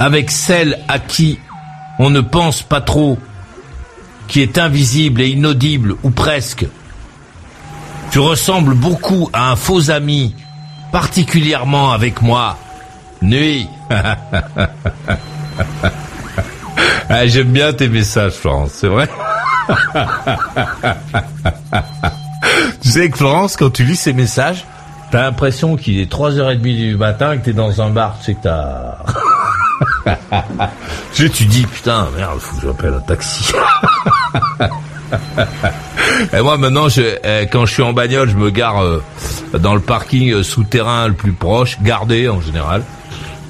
[0.00, 1.38] avec celle à qui
[2.00, 3.18] on ne pense pas trop,
[4.26, 6.66] qui est invisible et inaudible ou presque.
[8.10, 10.34] Tu ressembles beaucoup à un faux ami,
[10.90, 12.58] particulièrement avec moi.
[13.22, 13.68] Nuit.
[17.12, 19.08] Ah, J'aime bien tes messages, Florence, c'est vrai.
[22.80, 24.64] tu sais que Florence, quand tu lis ces messages,
[25.10, 28.16] t'as l'impression qu'il est 3h30 du matin que t'es dans un bar.
[28.20, 28.98] Tu sais que t'as...
[31.12, 33.52] sais, tu dis, putain, merde, faut que j'appelle un taxi.
[36.32, 39.02] Et moi maintenant, je, euh, quand je suis en bagnole, je me gare euh,
[39.58, 42.82] dans le parking euh, souterrain le plus proche, gardé en général,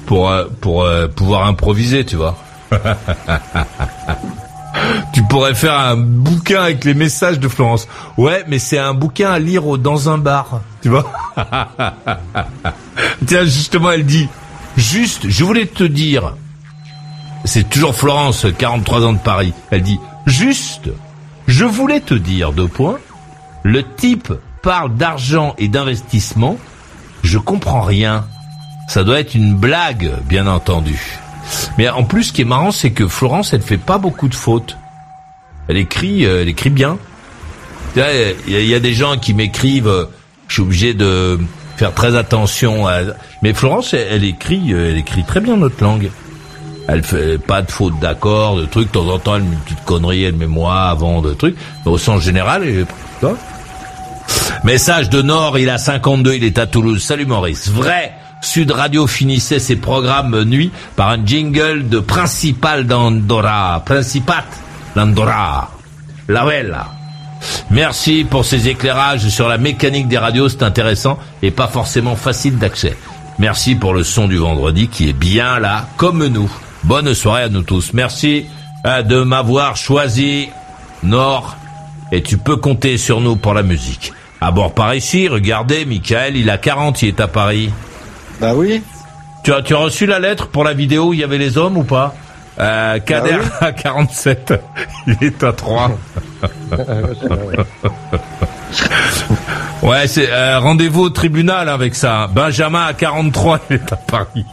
[0.05, 2.37] pour euh, pour pouvoir improviser, tu vois.
[5.13, 7.87] tu pourrais faire un bouquin avec les messages de Florence.
[8.17, 11.11] Ouais, mais c'est un bouquin à lire dans un bar, tu vois.
[13.25, 14.29] Tiens, justement, elle dit,
[14.77, 16.35] juste, je voulais te dire,
[17.45, 19.53] c'est toujours Florence, 43 ans de Paris.
[19.71, 20.89] Elle dit, juste,
[21.47, 22.99] je voulais te dire, deux points,
[23.63, 26.57] le type parle d'argent et d'investissement,
[27.23, 28.25] je comprends rien.
[28.87, 30.99] Ça doit être une blague, bien entendu.
[31.77, 34.35] Mais en plus, ce qui est marrant, c'est que Florence, elle fait pas beaucoup de
[34.35, 34.77] fautes.
[35.67, 36.97] Elle écrit, euh, elle écrit bien.
[37.95, 38.01] Il
[38.47, 40.07] y, a- des gens qui m'écrivent,
[40.47, 41.39] je suis obligé de
[41.77, 42.87] faire très attention.
[42.87, 42.99] À...
[43.41, 46.09] Mais Florence, elle, elle écrit, euh, elle écrit très bien notre langue.
[46.87, 48.87] Elle fait pas de faute d'accord, de trucs.
[48.87, 51.55] De temps en temps, elle met une petite connerie, elle met moi avant de trucs.
[51.85, 52.85] Mais au sens général, est...
[53.19, 53.37] Toi
[54.63, 57.01] Message de Nord, il a 52, il est à Toulouse.
[57.01, 57.69] Salut Maurice.
[57.69, 63.81] Vrai, Sud Radio finissait ses programmes nuit par un jingle de Principal d'Andorra.
[63.85, 64.45] Principat
[64.95, 65.71] d'Andorra.
[66.27, 66.87] La Vella.
[67.69, 72.57] Merci pour ces éclairages sur la mécanique des radios, c'est intéressant et pas forcément facile
[72.57, 72.95] d'accès.
[73.39, 76.51] Merci pour le son du vendredi qui est bien là, comme nous.
[76.83, 77.93] Bonne soirée à nous tous.
[77.93, 78.47] Merci
[78.85, 80.49] euh, de m'avoir choisi,
[81.03, 81.55] Nord,
[82.11, 84.13] et tu peux compter sur nous pour la musique.
[84.39, 87.71] À bord par ici, regardez, Michael, il a 40, il est à Paris.
[88.39, 88.81] Bah oui.
[89.43, 91.57] Tu as, tu as reçu la lettre pour la vidéo où il y avait les
[91.57, 92.15] hommes ou pas?
[92.59, 94.53] Euh, Kader à 47,
[95.07, 95.91] il est à 3.
[99.83, 102.27] ouais, c'est euh, rendez-vous au tribunal avec ça.
[102.27, 104.45] Benjamin à 43, il est à Paris.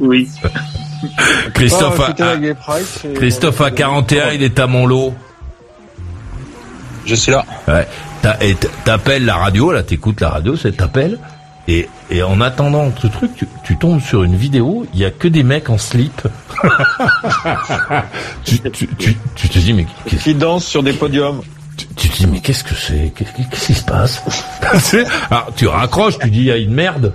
[0.00, 0.28] Oui.
[1.54, 5.14] Christophe, Oh, à, écoutez, la Gay Pride, c'est- Christophe à 41, il est à Montlot.
[7.04, 7.44] Je suis là.
[7.68, 7.86] Ouais.
[8.84, 11.18] T'appelles la radio, là, t'écoutes la radio, c'est t'appelles.
[11.68, 15.10] Et, et en attendant ce truc, tu, tu tombes sur une vidéo, il y a
[15.10, 16.22] que des mecs en slip.
[18.44, 21.40] tu, tu, tu, tu te dis, mais qu'est-ce Qui dansent sur des podiums.
[21.96, 23.12] Tu, te dis, mais qu'est-ce que c'est?
[23.16, 24.22] Qu'est-ce qu'est-ce qui se passe?
[24.72, 27.12] Tu sais, Alors, tu raccroches, tu dis, il y a une merde.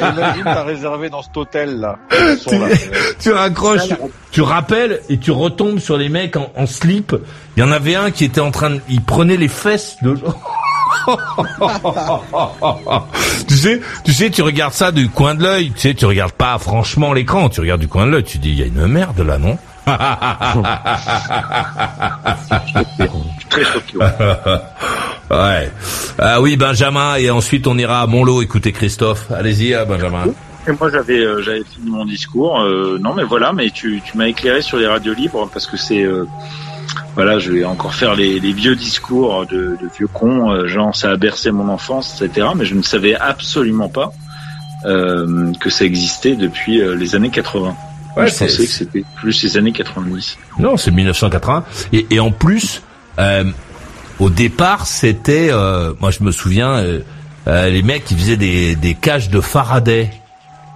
[0.00, 1.96] Imagine, t'as réservé dans cet hôtel là.
[2.10, 2.56] tu,
[3.20, 3.94] tu raccroches, tu,
[4.32, 7.14] tu rappelles et tu retombes sur les mecs en, en slip.
[7.56, 10.14] Il y en avait un qui était en train de, il prenait les fesses de.
[13.48, 15.72] tu sais, tu sais, tu regardes ça du coin de l'œil.
[15.72, 18.24] Tu sais, tu regardes pas franchement l'écran, tu regardes du coin de l'œil.
[18.24, 19.58] Tu dis, il y a une merde là, non?
[23.50, 23.64] Très
[25.30, 25.70] ouais.
[26.18, 29.30] Ah oui, Benjamin, et ensuite on ira à Montlot écouter Christophe.
[29.30, 30.24] Allez-y, hein, Benjamin.
[30.68, 32.60] Et moi j'avais euh, j'avais fini mon discours.
[32.60, 35.76] Euh, non mais voilà, mais tu, tu m'as éclairé sur les radios libres parce que
[35.76, 36.24] c'est euh,
[37.16, 41.10] voilà, je vais encore faire les, les vieux discours de, de vieux cons, genre ça
[41.10, 42.48] a bercé mon enfance, etc.
[42.54, 44.12] Mais je ne savais absolument pas
[44.84, 47.76] que ça existait depuis les années 80.
[48.16, 50.38] Ouais, je pensais que c'était plus les années 90.
[50.58, 51.64] Non, c'est 1980.
[51.92, 52.82] Et, et en plus,
[53.18, 53.44] euh,
[54.18, 57.00] au départ, c'était, euh, moi je me souviens, euh,
[57.48, 60.10] euh, les mecs qui faisaient des, des cages de Faraday.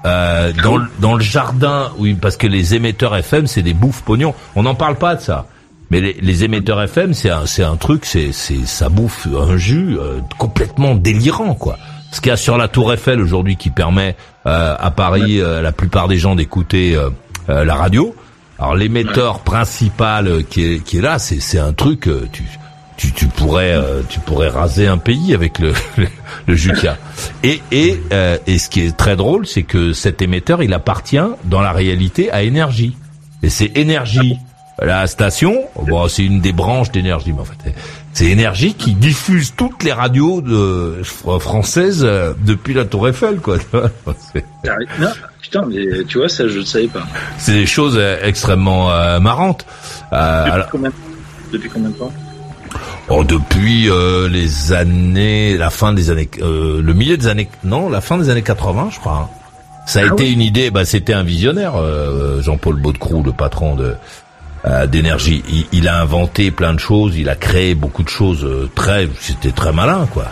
[0.05, 4.03] Euh, dans, le- dans le jardin, oui, parce que les émetteurs FM, c'est des bouffes
[4.03, 4.35] pognon.
[4.55, 5.47] On n'en parle pas de ça.
[5.91, 9.57] Mais les, les émetteurs FM, c'est un, c'est un truc, c'est, c'est, ça bouffe un
[9.57, 11.77] jus euh, complètement délirant, quoi.
[12.13, 15.61] Ce qu'il y a sur la Tour Eiffel aujourd'hui qui permet euh, à Paris, euh,
[15.61, 16.97] la plupart des gens d'écouter
[17.49, 18.15] euh, la radio.
[18.59, 22.43] Alors l'émetteur principal euh, qui est, qui est là, c'est, c'est un truc, euh, tu,
[22.97, 26.07] tu, tu pourrais, euh, tu pourrais raser un pays avec le, le,
[26.47, 26.97] le jus qu'il y a.
[27.43, 31.19] Et, et, euh, et ce qui est très drôle, c'est que cet émetteur, il appartient
[31.45, 32.97] dans la réalité à Énergie.
[33.43, 34.37] Et c'est Énergie.
[34.83, 37.75] La station, bon, c'est une des branches d'énergie, mais en fait,
[38.13, 42.07] c'est énergie qui diffuse toutes les radios de, fr- françaises
[42.45, 43.57] depuis la Tour Eiffel, quoi.
[44.99, 45.09] Non,
[45.41, 47.05] putain, mais tu vois ça je ne savais pas.
[47.39, 49.65] C'est des choses euh, extrêmement euh, marrantes.
[50.13, 50.93] Euh, Depuis alors- combien,
[51.53, 52.13] depuis combien de temps
[53.09, 58.01] Oh, depuis euh, les années, la fin des années, le milieu des années, non, la
[58.01, 59.29] fin des années 80, je crois.
[59.31, 59.37] hein.
[59.87, 60.33] Ça a Ah été oui.
[60.33, 60.71] une idée.
[60.73, 61.75] Bah, c'était un visionnaire,
[62.41, 63.95] Jean-Paul Baudecroux, le patron de
[64.89, 65.45] d'énergie.
[65.49, 67.17] Il, il a inventé plein de choses.
[67.17, 68.45] Il a créé beaucoup de choses
[68.75, 69.09] très.
[69.21, 70.25] C'était très malin, quoi.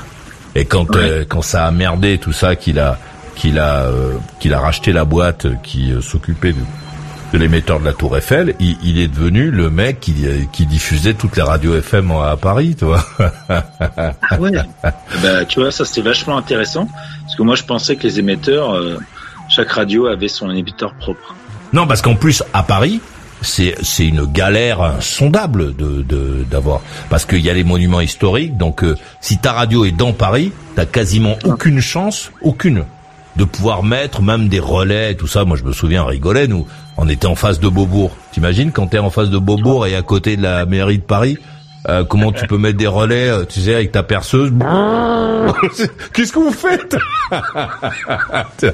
[0.57, 0.87] Et quand
[1.29, 2.99] quand ça a merdé tout ça, qu'il a
[3.35, 6.59] qu'il a euh, qu'il a racheté la boîte qui euh, s'occupait de,
[7.33, 10.67] de l'émetteur de la Tour Eiffel, il, il est devenu le mec qui, euh, qui
[10.67, 13.05] diffusait toutes les radios FM à Paris, tu vois.
[13.49, 14.53] Ah ouais.
[15.23, 16.89] bah, tu vois, ça c'était vachement intéressant
[17.23, 18.99] parce que moi je pensais que les émetteurs, euh,
[19.49, 21.35] chaque radio avait son émetteur propre.
[21.73, 23.01] Non, parce qu'en plus, à Paris,
[23.43, 26.81] c'est c'est une galère insondable de de- d'avoir
[27.11, 28.57] parce qu'il y a les monuments historiques.
[28.57, 32.85] Donc, euh, si ta radio est dans Paris, t'as quasiment aucune chance, aucune,
[33.37, 35.45] de pouvoir mettre même des relais et tout ça.
[35.45, 36.67] Moi, je me souviens, on rigolait, nous,
[36.97, 38.13] on était en face de Beaubourg.
[38.33, 41.39] T'imagines quand t'es en face de Beaubourg et à côté de la mairie de Paris,
[41.89, 44.53] euh, comment tu peux mettre des relais, euh, tu sais, avec ta perceuse?
[46.13, 46.97] Qu'est-ce que vous faites?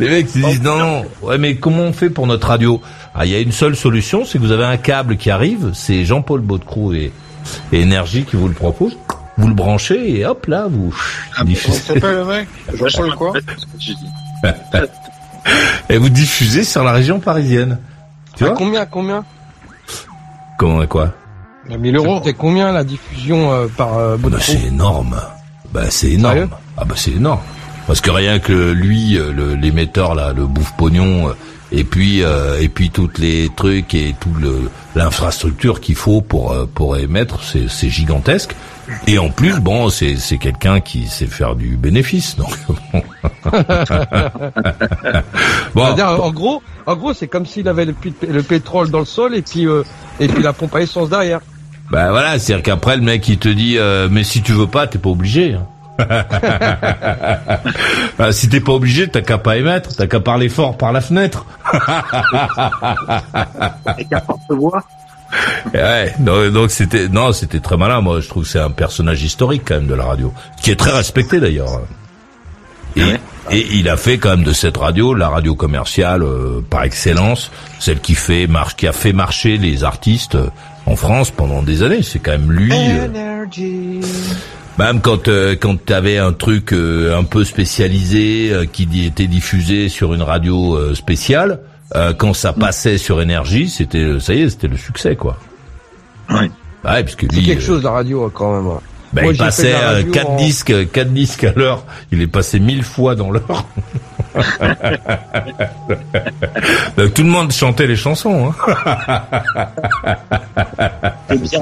[0.00, 2.82] Les mecs ils disent non, non, ouais, mais comment on fait pour notre radio?
[3.14, 5.70] Ah, il y a une seule solution, c'est que vous avez un câble qui arrive,
[5.72, 7.12] c'est Jean-Paul Baudecroux et,
[7.72, 8.96] et Énergie qui vous le propose.
[9.40, 10.94] Vous le branchez et hop là, vous
[11.44, 11.70] diffusez.
[11.70, 13.32] Comment s'appelle le mec Jean-Paul quoi
[15.88, 17.78] et vous diffusez sur la région parisienne.
[18.36, 19.24] Tu À vois combien, combien
[20.58, 21.14] Comment quoi
[21.68, 25.20] La 1000 euros, c'est combien la diffusion euh, par euh, Bah, C'est énorme.
[25.72, 26.48] Bah c'est énorme.
[26.76, 27.40] Ah bah c'est énorme.
[27.86, 31.32] Parce que rien que lui, euh, l'émetteur là, le bouffe pognon, euh,
[31.72, 36.56] et puis euh, et puis toutes les trucs et tout le l'infrastructure qu'il faut pour
[36.74, 38.54] pour émettre, c'est c'est gigantesque.
[39.06, 42.54] Et en plus, bon, c'est c'est quelqu'un qui sait faire du bénéfice, donc.
[45.74, 49.34] bon, C'est-à-dire, en gros, en gros, c'est comme s'il avait le, pétrole dans le sol
[49.34, 49.82] et puis euh,
[50.18, 51.40] et puis la pompe à essence derrière.
[51.90, 54.86] Bah voilà, c'est-à-dire qu'après le mec il te dit euh, mais si tu veux pas,
[54.86, 55.54] t'es pas obligé.
[55.54, 55.66] hein.
[58.18, 61.00] Bah, si t'es pas obligé, t'as qu'à pas émettre, t'as qu'à parler fort par la
[61.00, 61.46] fenêtre.
[63.98, 64.82] Et qu'à force de voix.
[65.74, 68.00] Ouais, donc donc c'était non, c'était très malin.
[68.00, 70.32] Moi, je trouve que c'est un personnage historique quand même de la radio,
[70.62, 71.82] qui est très respecté d'ailleurs.
[72.96, 73.02] Et,
[73.52, 77.50] et il a fait quand même de cette radio la radio commerciale euh, par excellence,
[77.78, 80.48] celle qui fait marche, qui a fait marcher les artistes euh,
[80.86, 82.02] en France pendant des années.
[82.02, 82.72] C'est quand même lui.
[82.72, 83.06] euh,
[84.78, 89.88] Même quand euh, quand t'avais un truc euh, un peu spécialisé euh, qui était diffusé
[89.88, 91.60] sur une radio euh, spéciale,
[91.96, 95.36] euh, quand ça passait sur énergie, c'était ça y est, c'était le succès quoi.
[96.30, 96.50] Oui.
[96.84, 98.66] Ouais, parce que C'est lui, quelque euh, chose la radio hein, quand même.
[98.68, 98.78] ouais.
[99.12, 101.84] ben, Moi, il passait euh, radio quatre en- disques, quatre disques à l'heure.
[102.12, 103.64] Il est passé mille fois dans l'heure.
[106.96, 108.52] Donc, tout le monde chantait les chansons.
[108.52, 108.54] Hein.
[111.28, 111.60] C'est bien.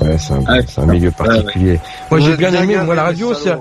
[0.00, 0.64] Ouais, c'est un, Ouais.
[0.66, 1.78] c'est un milieu particulier.
[2.10, 2.76] Moi, j'ai bien aimé.
[2.84, 3.54] Moi, la radio, c'est.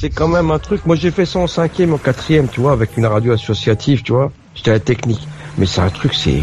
[0.00, 0.86] C'est quand même un truc.
[0.86, 4.12] Moi, j'ai fait ça en cinquième, en quatrième, tu vois, avec une radio associative, tu
[4.12, 4.30] vois.
[4.54, 5.26] J'étais à la technique.
[5.56, 6.42] Mais c'est un truc, c'est.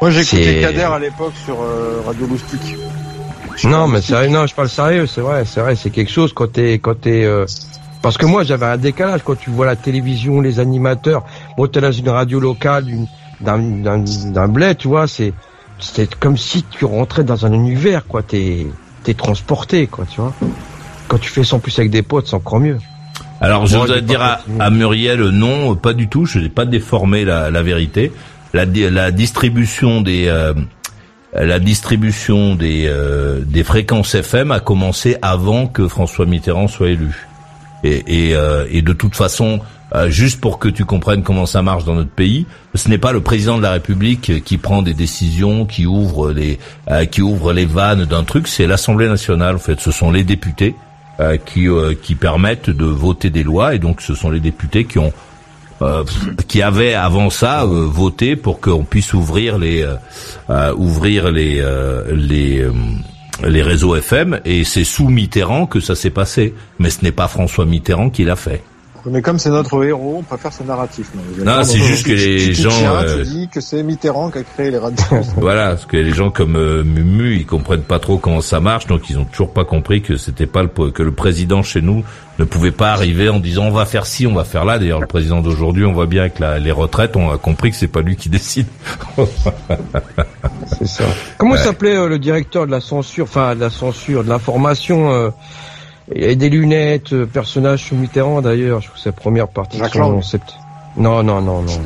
[0.00, 2.76] Moi, j'écoutais Kader à l'époque sur euh, Radio Loustic.
[3.64, 6.52] Non, mais sérieux, non, je parle sérieux, c'est vrai, c'est vrai, c'est quelque chose quand
[6.52, 7.46] t'es, quand t'es, euh,
[8.02, 11.24] parce que moi, j'avais un décalage quand tu vois la télévision, les animateurs.
[11.56, 12.84] Bon, t'es dans une radio locale,
[13.40, 15.32] d'un, d'un, d'un bled, tu vois, c'est,
[15.78, 18.22] c'est comme si tu rentrais dans un univers, quoi.
[18.22, 18.66] T'es,
[19.04, 20.34] t'es transporté, quoi, tu vois.
[21.08, 22.78] Quand tu fais ça en plus avec des potes, c'est encore mieux.
[23.40, 26.24] Alors, je Moi, voudrais j'ai dire à, à Muriel, non, pas du tout.
[26.24, 28.12] Je n'ai pas déformé la, la vérité.
[28.54, 30.54] La, la distribution des euh,
[31.34, 37.26] la distribution des euh, des fréquences FM a commencé avant que François Mitterrand soit élu.
[37.84, 39.60] Et, et, euh, et de toute façon,
[39.94, 43.12] euh, juste pour que tu comprennes comment ça marche dans notre pays, ce n'est pas
[43.12, 46.58] le président de la République qui prend des décisions, qui ouvre les
[46.90, 49.56] euh, qui ouvre les vannes d'un truc, c'est l'Assemblée nationale.
[49.56, 50.74] En fait, ce sont les députés
[51.20, 54.84] euh, qui euh, qui permettent de voter des lois, et donc ce sont les députés
[54.84, 55.12] qui ont
[55.82, 56.04] euh,
[56.48, 59.96] qui avaient avant ça euh, voté pour qu'on puisse ouvrir les euh,
[60.50, 61.62] euh, ouvrir les
[62.12, 62.66] les
[63.44, 66.54] les réseaux FM et c'est sous Mitterrand que ça s'est passé.
[66.78, 68.62] Mais ce n'est pas François Mitterrand qui l'a fait.
[69.08, 71.10] Mais comme c'est notre héros, on préfère ce narratif.
[71.44, 74.70] Non, c'est juste que les gens, euh, Tu dis que c'est Mitterrand qui a créé
[74.70, 75.04] les radios.
[75.36, 78.86] Voilà, parce que les gens comme euh, Mumu, ils comprennent pas trop comment ça marche,
[78.86, 82.04] donc ils ont toujours pas compris que c'était pas le que le président chez nous
[82.38, 84.78] ne pouvait pas arriver en disant on va faire ci, on va faire là.
[84.78, 87.76] D'ailleurs, le président d'aujourd'hui, on voit bien que la, les retraites, on a compris que
[87.76, 88.66] c'est pas lui qui décide.
[90.78, 91.04] C'est ça.
[91.38, 91.58] Comment Ouais.
[91.58, 95.30] s'appelait euh, le directeur de la censure, enfin de la censure, de l'information euh,
[96.14, 98.80] Il avait des lunettes, euh, personnage sous Mitterrand d'ailleurs.
[98.80, 99.78] Je trouve que c'est la première partie.
[99.78, 100.40] de Jacques son- c'est-
[100.96, 101.80] Non, non, non, non.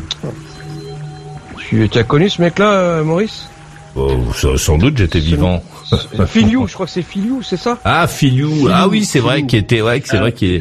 [1.59, 3.47] Tu as connu ce mec-là, euh, Maurice?
[3.97, 5.63] Oh, sans sans doute, j'étais vivant.
[6.27, 7.79] Filiou, je crois que c'est Filiou, c'est ça?
[7.85, 8.69] Ah, Filiou.
[8.73, 10.61] Ah oui, c'est vrai qu'il était, ouais, que c'est vrai qu'il est.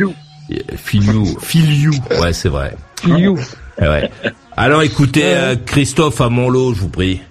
[0.78, 1.26] Filiou.
[1.42, 1.94] Filiou.
[2.20, 2.76] Ouais, c'est vrai.
[3.02, 3.38] Filiou.
[3.82, 4.10] Eh ouais.
[4.58, 7.22] Alors écoutez, euh, Christophe à Montlot, je vous prie.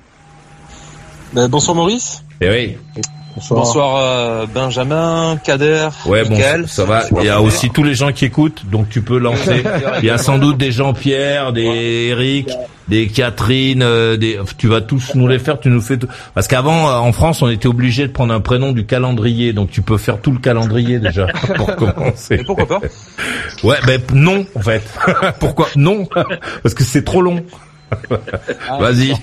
[1.32, 2.22] Ben, bonsoir Maurice.
[2.40, 2.76] Eh oui.
[3.50, 6.36] Bonsoir, euh, Benjamin, Kader, Ouais, bon,
[6.66, 7.04] ça va.
[7.20, 9.62] Il y a aussi tous les gens qui écoutent, donc tu peux lancer.
[10.02, 12.50] Il y a sans doute des Jean-Pierre, des Eric,
[12.88, 14.38] des Catherine, euh, des.
[14.56, 15.60] Tu vas tous nous les faire.
[15.60, 15.98] Tu nous fais.
[15.98, 19.52] tout- Parce qu'avant, euh, en France, on était obligé de prendre un prénom du calendrier,
[19.52, 22.42] donc tu peux faire tout le calendrier déjà pour commencer.
[22.44, 22.80] pourquoi pas?
[23.62, 24.82] Ouais, ben non, en fait.
[25.40, 26.06] pourquoi Non,
[26.62, 27.42] parce que c'est trop long.
[28.80, 29.14] Vas-y.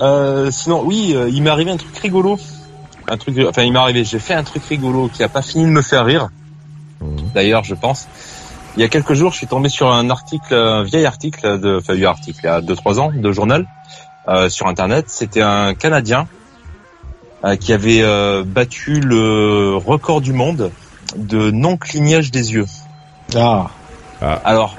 [0.00, 2.38] Euh, sinon, oui, euh, il m'est arrivé un truc rigolo.
[3.12, 4.04] Un truc, enfin, il m'est arrivé.
[4.04, 6.30] J'ai fait un truc rigolo qui a pas fini de me faire rire.
[7.34, 8.08] D'ailleurs, je pense.
[8.74, 11.76] Il y a quelques jours, je suis tombé sur un article, un vieil article de,
[11.76, 13.66] enfin, vieux article, il y a deux trois ans, de journal
[14.28, 15.06] euh, sur Internet.
[15.08, 16.26] C'était un Canadien
[17.44, 20.70] euh, qui avait euh, battu le record du monde
[21.14, 22.66] de non clignage des yeux.
[23.36, 23.68] Ah.
[24.22, 24.76] Alors,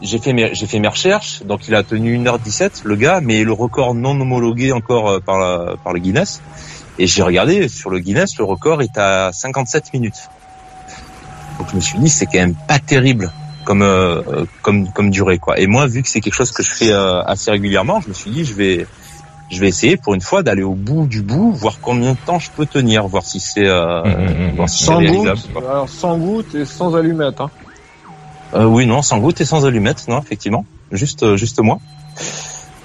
[0.00, 3.44] j'ai fait mes j'ai fait mes recherches, donc il a tenu 1h17 le gars, mais
[3.44, 6.40] le record non homologué encore euh, par la, par le Guinness.
[6.98, 10.28] Et j'ai regardé sur le Guinness, le record est à 57 minutes.
[11.58, 13.32] Donc je me suis dit c'est quand même pas terrible
[13.64, 15.58] comme euh, euh, comme comme durée quoi.
[15.58, 18.14] Et moi vu que c'est quelque chose que je fais euh, assez régulièrement, je me
[18.14, 18.86] suis dit je vais
[19.50, 22.38] je vais essayer pour une fois d'aller au bout du bout, voir combien de temps
[22.38, 25.38] je peux tenir, voir si c'est euh, Mmh, voir si c'est Sans réalisable.
[25.54, 27.40] goutte, alors sans goutte et sans allumette.
[27.40, 27.50] Hein.
[28.54, 31.78] Euh, oui, non, sans goutte et sans allumette, non, effectivement, juste, euh, juste moi.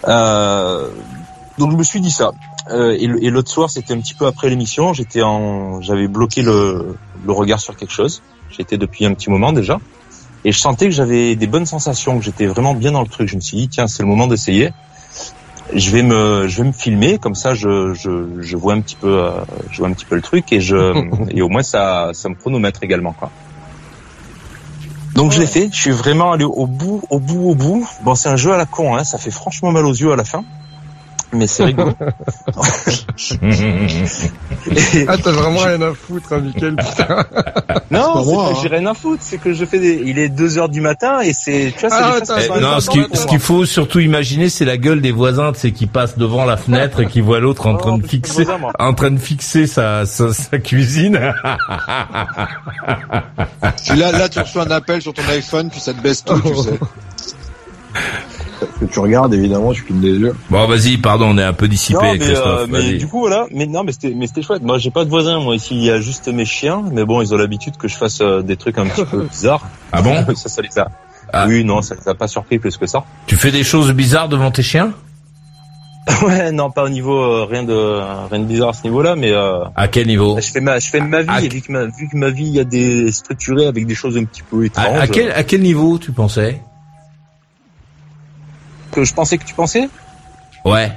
[0.08, 0.90] Euh,
[1.58, 2.32] donc je me suis dit ça.
[2.70, 6.96] Euh, et l'autre soir, c'était un petit peu après l'émission, j'étais en, j'avais bloqué le,
[7.26, 8.22] le regard sur quelque chose.
[8.50, 9.80] J'étais depuis un petit moment déjà,
[10.46, 13.28] et je sentais que j'avais des bonnes sensations, que j'étais vraiment bien dans le truc.
[13.28, 14.72] Je me suis dit tiens, c'est le moment d'essayer.
[15.74, 18.98] Je vais me, je vais me filmer, comme ça, je, je, je vois un petit
[18.98, 19.32] peu, euh,
[19.72, 20.94] je vois un petit peu le truc, et je,
[21.36, 23.32] et au moins ça, ça me chronomètre également, quoi.
[25.16, 27.88] Donc je l'ai fait, je suis vraiment allé au bout, au bout, au bout.
[28.04, 30.16] Bon, c'est un jeu à la con, hein, ça fait franchement mal aux yeux à
[30.16, 30.44] la fin,
[31.34, 31.94] mais c'est rigolo.
[35.08, 37.26] Ah, t'as vraiment rien à foutre, hein, Mickaël, putain.
[37.92, 38.54] non, c'est pas- hein.
[38.62, 41.20] j'ai rien à foutre, c'est que je fais des, il est 2 heures du matin
[41.22, 44.00] et c'est, tu vois, c'est Ah, des Eh, sont non, ce qui- qu'il faut surtout
[44.00, 47.40] imaginer, c'est la gueule des voisins, c'est qui passent devant la fenêtre et qui voient
[47.42, 48.46] l'autre en train de fixer,
[48.80, 51.20] en train de fixer sa, sa, sa cuisine.
[53.96, 56.56] Là, là, tu reçois un appel sur ton iPhone, puis ça te baisse tout, tu
[56.56, 56.80] sais.
[58.66, 60.36] Parce que tu regardes, évidemment, tu clignes des yeux.
[60.50, 62.46] Bon, vas-y, pardon, on est un peu dissipé, Non, mais, Christophe.
[62.62, 64.62] euh, mais du coup voilà, mais non, mais c'était, mais c'était chouette.
[64.64, 67.22] Moi, j'ai pas de voisins, moi ici, il y a juste mes chiens, mais bon,
[67.22, 69.68] ils ont l'habitude que je fasse euh, des trucs un petit peu bizarres.
[69.92, 71.48] Ah bon Ça, ça les a.
[71.48, 73.04] Oui, non, ça les a pas surpris plus que ça.
[73.28, 74.94] Tu fais des choses bizarres devant tes chiens
[76.22, 77.74] Ouais, non, pas au niveau euh, rien de
[78.30, 80.90] rien de bizarre à ce niveau-là, mais euh, À quel niveau je fais ma je
[80.90, 83.10] fais ma vie et vu que ma vu que ma vie il y a des
[83.14, 85.00] structurés avec des choses un petit peu à, étranges.
[85.00, 86.62] à quel, à quel niveau tu pensais
[88.94, 89.90] que je pensais que tu pensais
[90.66, 90.92] Ouais.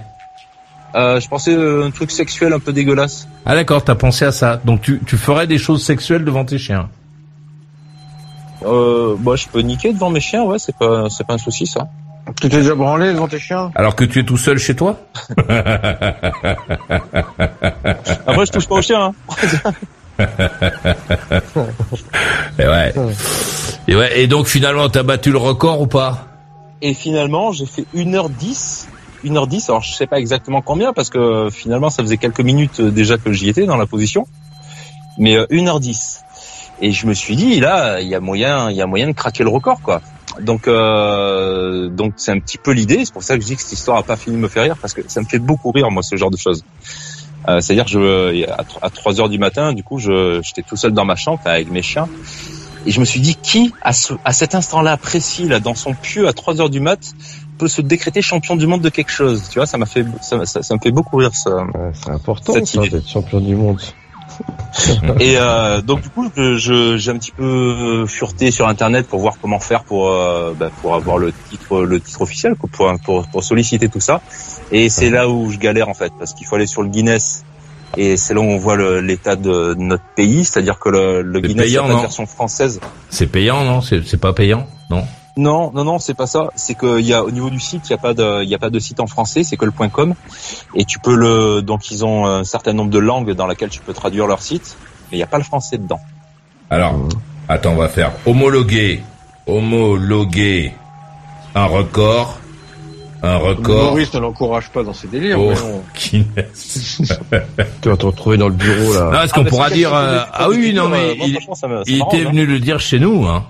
[0.95, 3.27] euh, Je pensais euh, un truc sexuel un peu dégueulasse.
[3.45, 4.61] Ah d'accord, t'as pensé à ça.
[4.65, 6.89] Donc tu, tu ferais des choses sexuelles devant tes chiens
[8.65, 11.67] Euh, moi, je peux niquer devant mes chiens, ouais, c'est pas c'est pas un souci
[11.67, 11.89] ça.
[12.41, 13.71] Tu t'es déjà branlé devant tes chiens?
[13.77, 14.99] Alors que tu es tout seul chez toi?
[18.27, 19.13] Après, je touche pas aux chiens.
[19.13, 19.15] Hein.
[22.59, 22.95] Et ouais.
[23.89, 24.21] Et ouais.
[24.21, 26.27] Et donc finalement, t'as battu le record ou pas?
[26.83, 28.87] Et finalement, j'ai fait 1h10.
[29.25, 32.81] 1h10, alors je sais pas exactement combien, parce que euh, finalement, ça faisait quelques minutes
[32.81, 34.27] euh, déjà que j'y étais dans la position.
[35.19, 36.21] Mais euh, 1h10.
[36.83, 39.13] Et je me suis dit, là, il y a moyen, il y a moyen de
[39.13, 40.03] craquer le record, quoi.
[40.41, 43.05] Donc, euh, donc c'est un petit peu l'idée.
[43.05, 44.65] C'est pour ça que je dis que cette histoire a pas fini de me faire
[44.65, 46.63] rire, parce que ça me fait beaucoup rire, moi, ce genre de choses.
[47.49, 48.45] Euh, C'est-à-dire je,
[48.83, 51.71] à 3 heures du matin, du coup, je, j'étais tout seul dans ma chambre avec
[51.71, 52.09] mes chiens.
[52.87, 55.93] Et je me suis dit, qui, à, ce, à cet instant-là précis, là, dans son
[55.95, 57.01] pieu, à 3 heures du mat,
[57.59, 59.49] peut se décréter champion du monde de quelque chose?
[59.51, 61.67] Tu vois, ça m'a fait, ça, ça, ça me fait beaucoup rire, ça.
[61.93, 63.81] c'est important, ça, d'être champion du monde.
[65.21, 69.35] Et euh, donc du coup, je- j'ai un petit peu fureté sur internet pour voir
[69.41, 73.45] comment faire pour euh, bah, pour avoir le titre le titre officiel, pour, pour pour
[73.45, 74.21] solliciter tout ça.
[74.73, 77.45] Et c'est là où je galère en fait, parce qu'il faut aller sur le Guinness.
[77.97, 81.67] Et c'est là où on voit l'état de notre pays, c'est-à-dire que le, le Guinness,
[81.67, 82.81] payant, non version française.
[83.09, 85.05] C'est payant, non C'est pas payant, non
[85.37, 86.51] Non, non, non, c'est pas ça.
[86.57, 88.55] C'est qu'il y a au niveau du site, il y a pas de, il y
[88.55, 90.15] a pas de site en français, c'est que le .com.
[90.75, 93.81] Et tu peux le, donc ils ont un certain nombre de langues dans lesquelles tu
[93.81, 94.77] peux traduire leur site,
[95.11, 96.01] mais il n'y a pas le français dedans.
[96.69, 96.95] Alors,
[97.49, 99.03] attends, on va faire homologuer,
[99.47, 100.75] homologuer
[101.55, 102.39] un record,
[103.23, 103.85] un record.
[103.91, 105.39] Maurice ne l'encourage pas dans ses délires.
[105.41, 107.01] Oh, mais on- Guinness.
[107.83, 109.11] Tu vas te retrouver dans le bureau, là.
[109.13, 111.39] Non, est-ce qu'on pourra dire euh, ah oui non mais il,
[111.87, 113.45] il était venu le dire chez nous hein.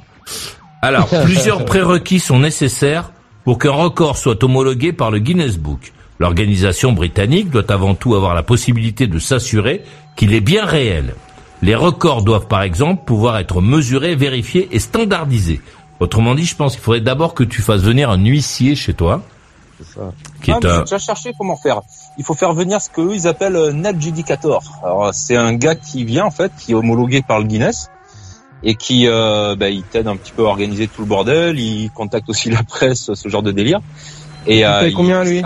[0.82, 3.10] Alors, plusieurs prérequis sont nécessaires
[3.44, 5.92] pour qu'un record soit homologué par le Guinness Book.
[6.18, 9.82] L'organisation britannique doit avant tout avoir la possibilité de s'assurer
[10.16, 11.14] qu'il est bien réel.
[11.62, 15.60] Les records doivent par exemple pouvoir être mesurés, vérifiés et standardisés.
[16.00, 19.22] Autrement dit, je pense qu'il faudrait d'abord que tu fasses venir un huissier chez toi.
[20.42, 20.62] Qui Ah, est.
[20.68, 21.82] J'ai déjà cherché comment faire.
[22.18, 24.62] Il faut faire venir ce qu'eux ils appellent un adjudicator.
[24.82, 27.90] Alors c'est un gars qui vient en fait, qui est homologué par le Guinness
[28.62, 31.58] et qui euh, bah, il t'aide un petit peu à organiser tout le bordel.
[31.58, 33.80] Il contacte aussi la presse, ce genre de délire.
[34.46, 35.42] Et Il euh, il- combien, lui?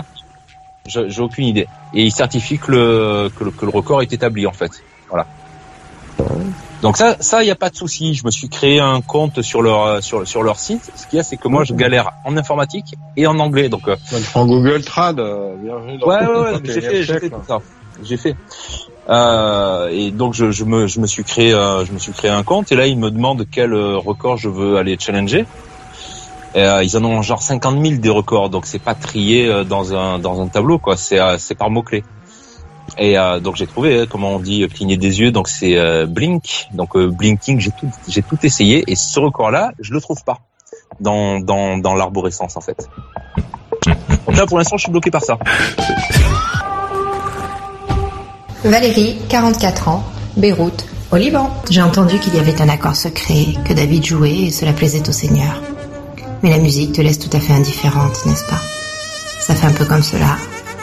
[0.87, 1.67] J'ai aucune idée.
[1.93, 4.71] Et il certifie que le, que le que le record est établi en fait.
[5.09, 5.27] Voilà.
[6.81, 8.15] Donc ça, ça, il y a pas de souci.
[8.15, 10.91] Je me suis créé un compte sur leur sur sur leur site.
[10.95, 13.69] Ce qu'il y a, c'est que moi, je galère en informatique et en anglais.
[13.69, 13.95] Donc euh,
[14.33, 17.43] En Google Trad, euh, bienvenue dans Ouais, ouais, ouais, 21e j'ai fait, j'ai fait tout
[17.47, 17.59] ça.
[18.03, 18.35] J'ai fait.
[19.09, 22.29] Euh, et donc je, je me je me suis créé euh, je me suis créé
[22.29, 25.45] un compte et là ils me demandent quel euh, record je veux aller challenger.
[26.53, 29.63] Et, euh, ils en ont genre 50 000 des records donc c'est pas trié euh,
[29.63, 32.03] dans un dans un tableau quoi c'est euh, c'est par mots clés.
[33.01, 35.75] Et euh, donc j'ai trouvé euh, comment on dit euh, cligner des yeux donc c'est
[35.75, 39.91] euh, blink donc euh, blinking j'ai tout j'ai tout essayé et ce record là je
[39.91, 40.37] le trouve pas
[40.99, 42.87] dans dans dans l'arborescence en fait.
[44.27, 45.39] Donc là pour l'instant je suis bloqué par ça.
[48.63, 50.03] Valérie, 44 ans,
[50.37, 51.49] Beyrouth, au Liban.
[51.71, 55.11] J'ai entendu qu'il y avait un accord secret, que David jouait et cela plaisait au
[55.11, 55.59] Seigneur.
[56.43, 58.61] Mais la musique te laisse tout à fait indifférente, n'est-ce pas?
[59.39, 60.37] Ça fait un peu comme cela.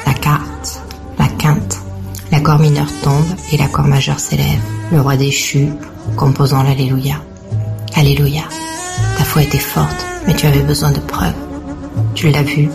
[0.04, 0.82] La carte,
[1.20, 1.77] la quinte.
[2.30, 4.60] L'accord mineur tombe et l'accord majeur s'élève.
[4.92, 5.68] Le roi déchu,
[6.16, 7.22] composant l'Alléluia.
[7.94, 8.42] Alléluia.
[9.16, 11.34] Ta foi était forte, mais tu avais besoin de preuves.
[12.14, 12.68] Tu l'as vu,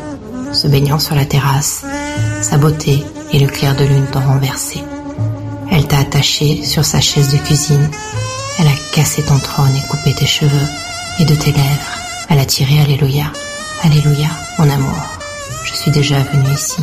[0.52, 1.86] se baignant sur la terrasse.
[2.42, 4.84] Sa beauté et le clair de lune t'ont renversé.
[5.72, 7.90] Elle t'a attaché sur sa chaise de cuisine.
[8.60, 10.68] Elle a cassé ton trône et coupé tes cheveux.
[11.20, 12.00] Et de tes lèvres,
[12.30, 13.32] elle a tiré Alléluia.
[13.84, 14.98] Alléluia, mon amour.
[15.64, 16.82] Je suis déjà venu ici.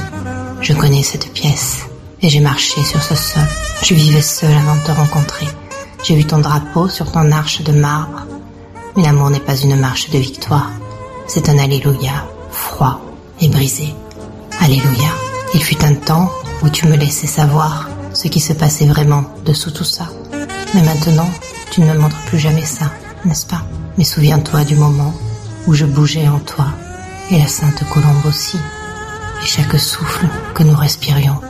[0.60, 1.89] Je connais cette pièce.
[2.22, 3.42] Et j'ai marché sur ce sol.
[3.82, 5.48] Je vivais seul avant de te rencontrer.
[6.02, 8.26] J'ai vu ton drapeau sur ton arche de marbre.
[8.96, 10.70] Mais l'amour n'est pas une marche de victoire.
[11.26, 13.00] C'est un Alléluia, froid
[13.40, 13.94] et brisé.
[14.60, 15.08] Alléluia.
[15.54, 16.30] Il fut un temps
[16.62, 20.08] où tu me laissais savoir ce qui se passait vraiment dessous tout ça.
[20.74, 21.30] Mais maintenant,
[21.70, 22.86] tu ne me montres plus jamais ça,
[23.24, 23.62] n'est-ce pas?
[23.96, 25.14] Mais souviens-toi du moment
[25.66, 26.66] où je bougeais en toi,
[27.30, 28.58] et la Sainte Colombe aussi.
[29.42, 31.40] Et chaque souffle que nous respirions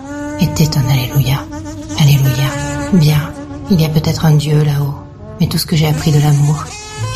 [0.41, 1.45] était un Alléluia.
[1.99, 2.49] Alléluia.
[2.93, 3.33] Bien,
[3.71, 4.95] il y a peut-être un Dieu là-haut,
[5.41, 6.65] mais tout ce que j'ai appris de l'amour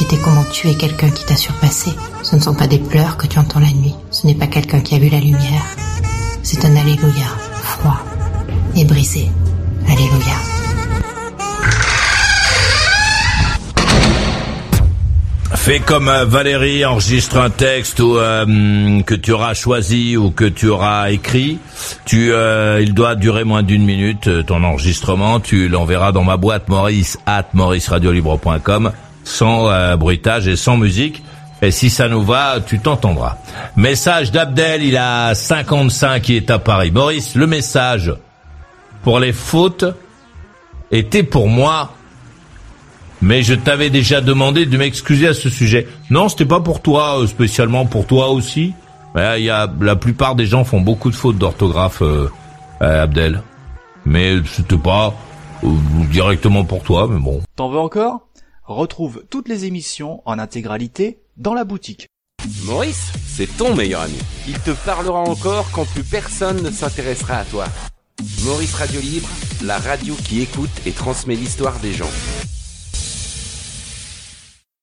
[0.01, 1.91] était comment tuer quelqu'un qui t'a surpassé.
[2.23, 4.81] Ce ne sont pas des pleurs que tu entends la nuit, ce n'est pas quelqu'un
[4.81, 5.65] qui a vu la lumière.
[6.43, 7.27] C'est un Alléluia,
[7.63, 7.99] froid
[8.77, 9.31] et brisé.
[9.89, 10.54] Alléluia.
[15.65, 20.45] Fais comme euh, Valérie, enregistre un texte ou euh, que tu auras choisi ou que
[20.45, 21.59] tu auras écrit.
[22.05, 25.41] Tu, euh, il doit durer moins d'une minute ton enregistrement.
[25.41, 28.93] Tu l'enverras dans ma boîte Maurice at mauriceradiolibre.com
[29.25, 31.23] sans bruitage et sans musique.
[31.63, 33.39] Et si ça nous va, tu t'entendras.
[33.75, 36.91] Message d'Abdel, il a 55, qui est à Paris.
[36.91, 38.13] Maurice, le message
[39.03, 39.87] pour les fautes
[40.91, 41.95] était pour moi
[43.25, 45.89] mais je t'avais déjà demandé de m'excuser à ce sujet.
[46.11, 48.75] Non, c'était pas pour toi, euh, spécialement pour toi aussi.
[49.17, 52.29] Il y a, la plupart des gens font beaucoup de fautes d'orthographe, euh,
[52.83, 53.43] euh, Abdel.
[54.05, 55.15] Mais c'était pas
[56.11, 57.41] directement pour toi, mais bon.
[57.57, 58.29] T'en veux encore?
[58.65, 62.09] Retrouve toutes les émissions en intégralité dans la boutique.
[62.67, 64.19] Maurice, c'est ton meilleur ami.
[64.47, 67.65] Il te parlera encore quand plus personne ne s'intéressera à toi.
[68.45, 69.29] Maurice Radio Libre,
[69.65, 72.11] la radio qui écoute et transmet l'histoire des gens.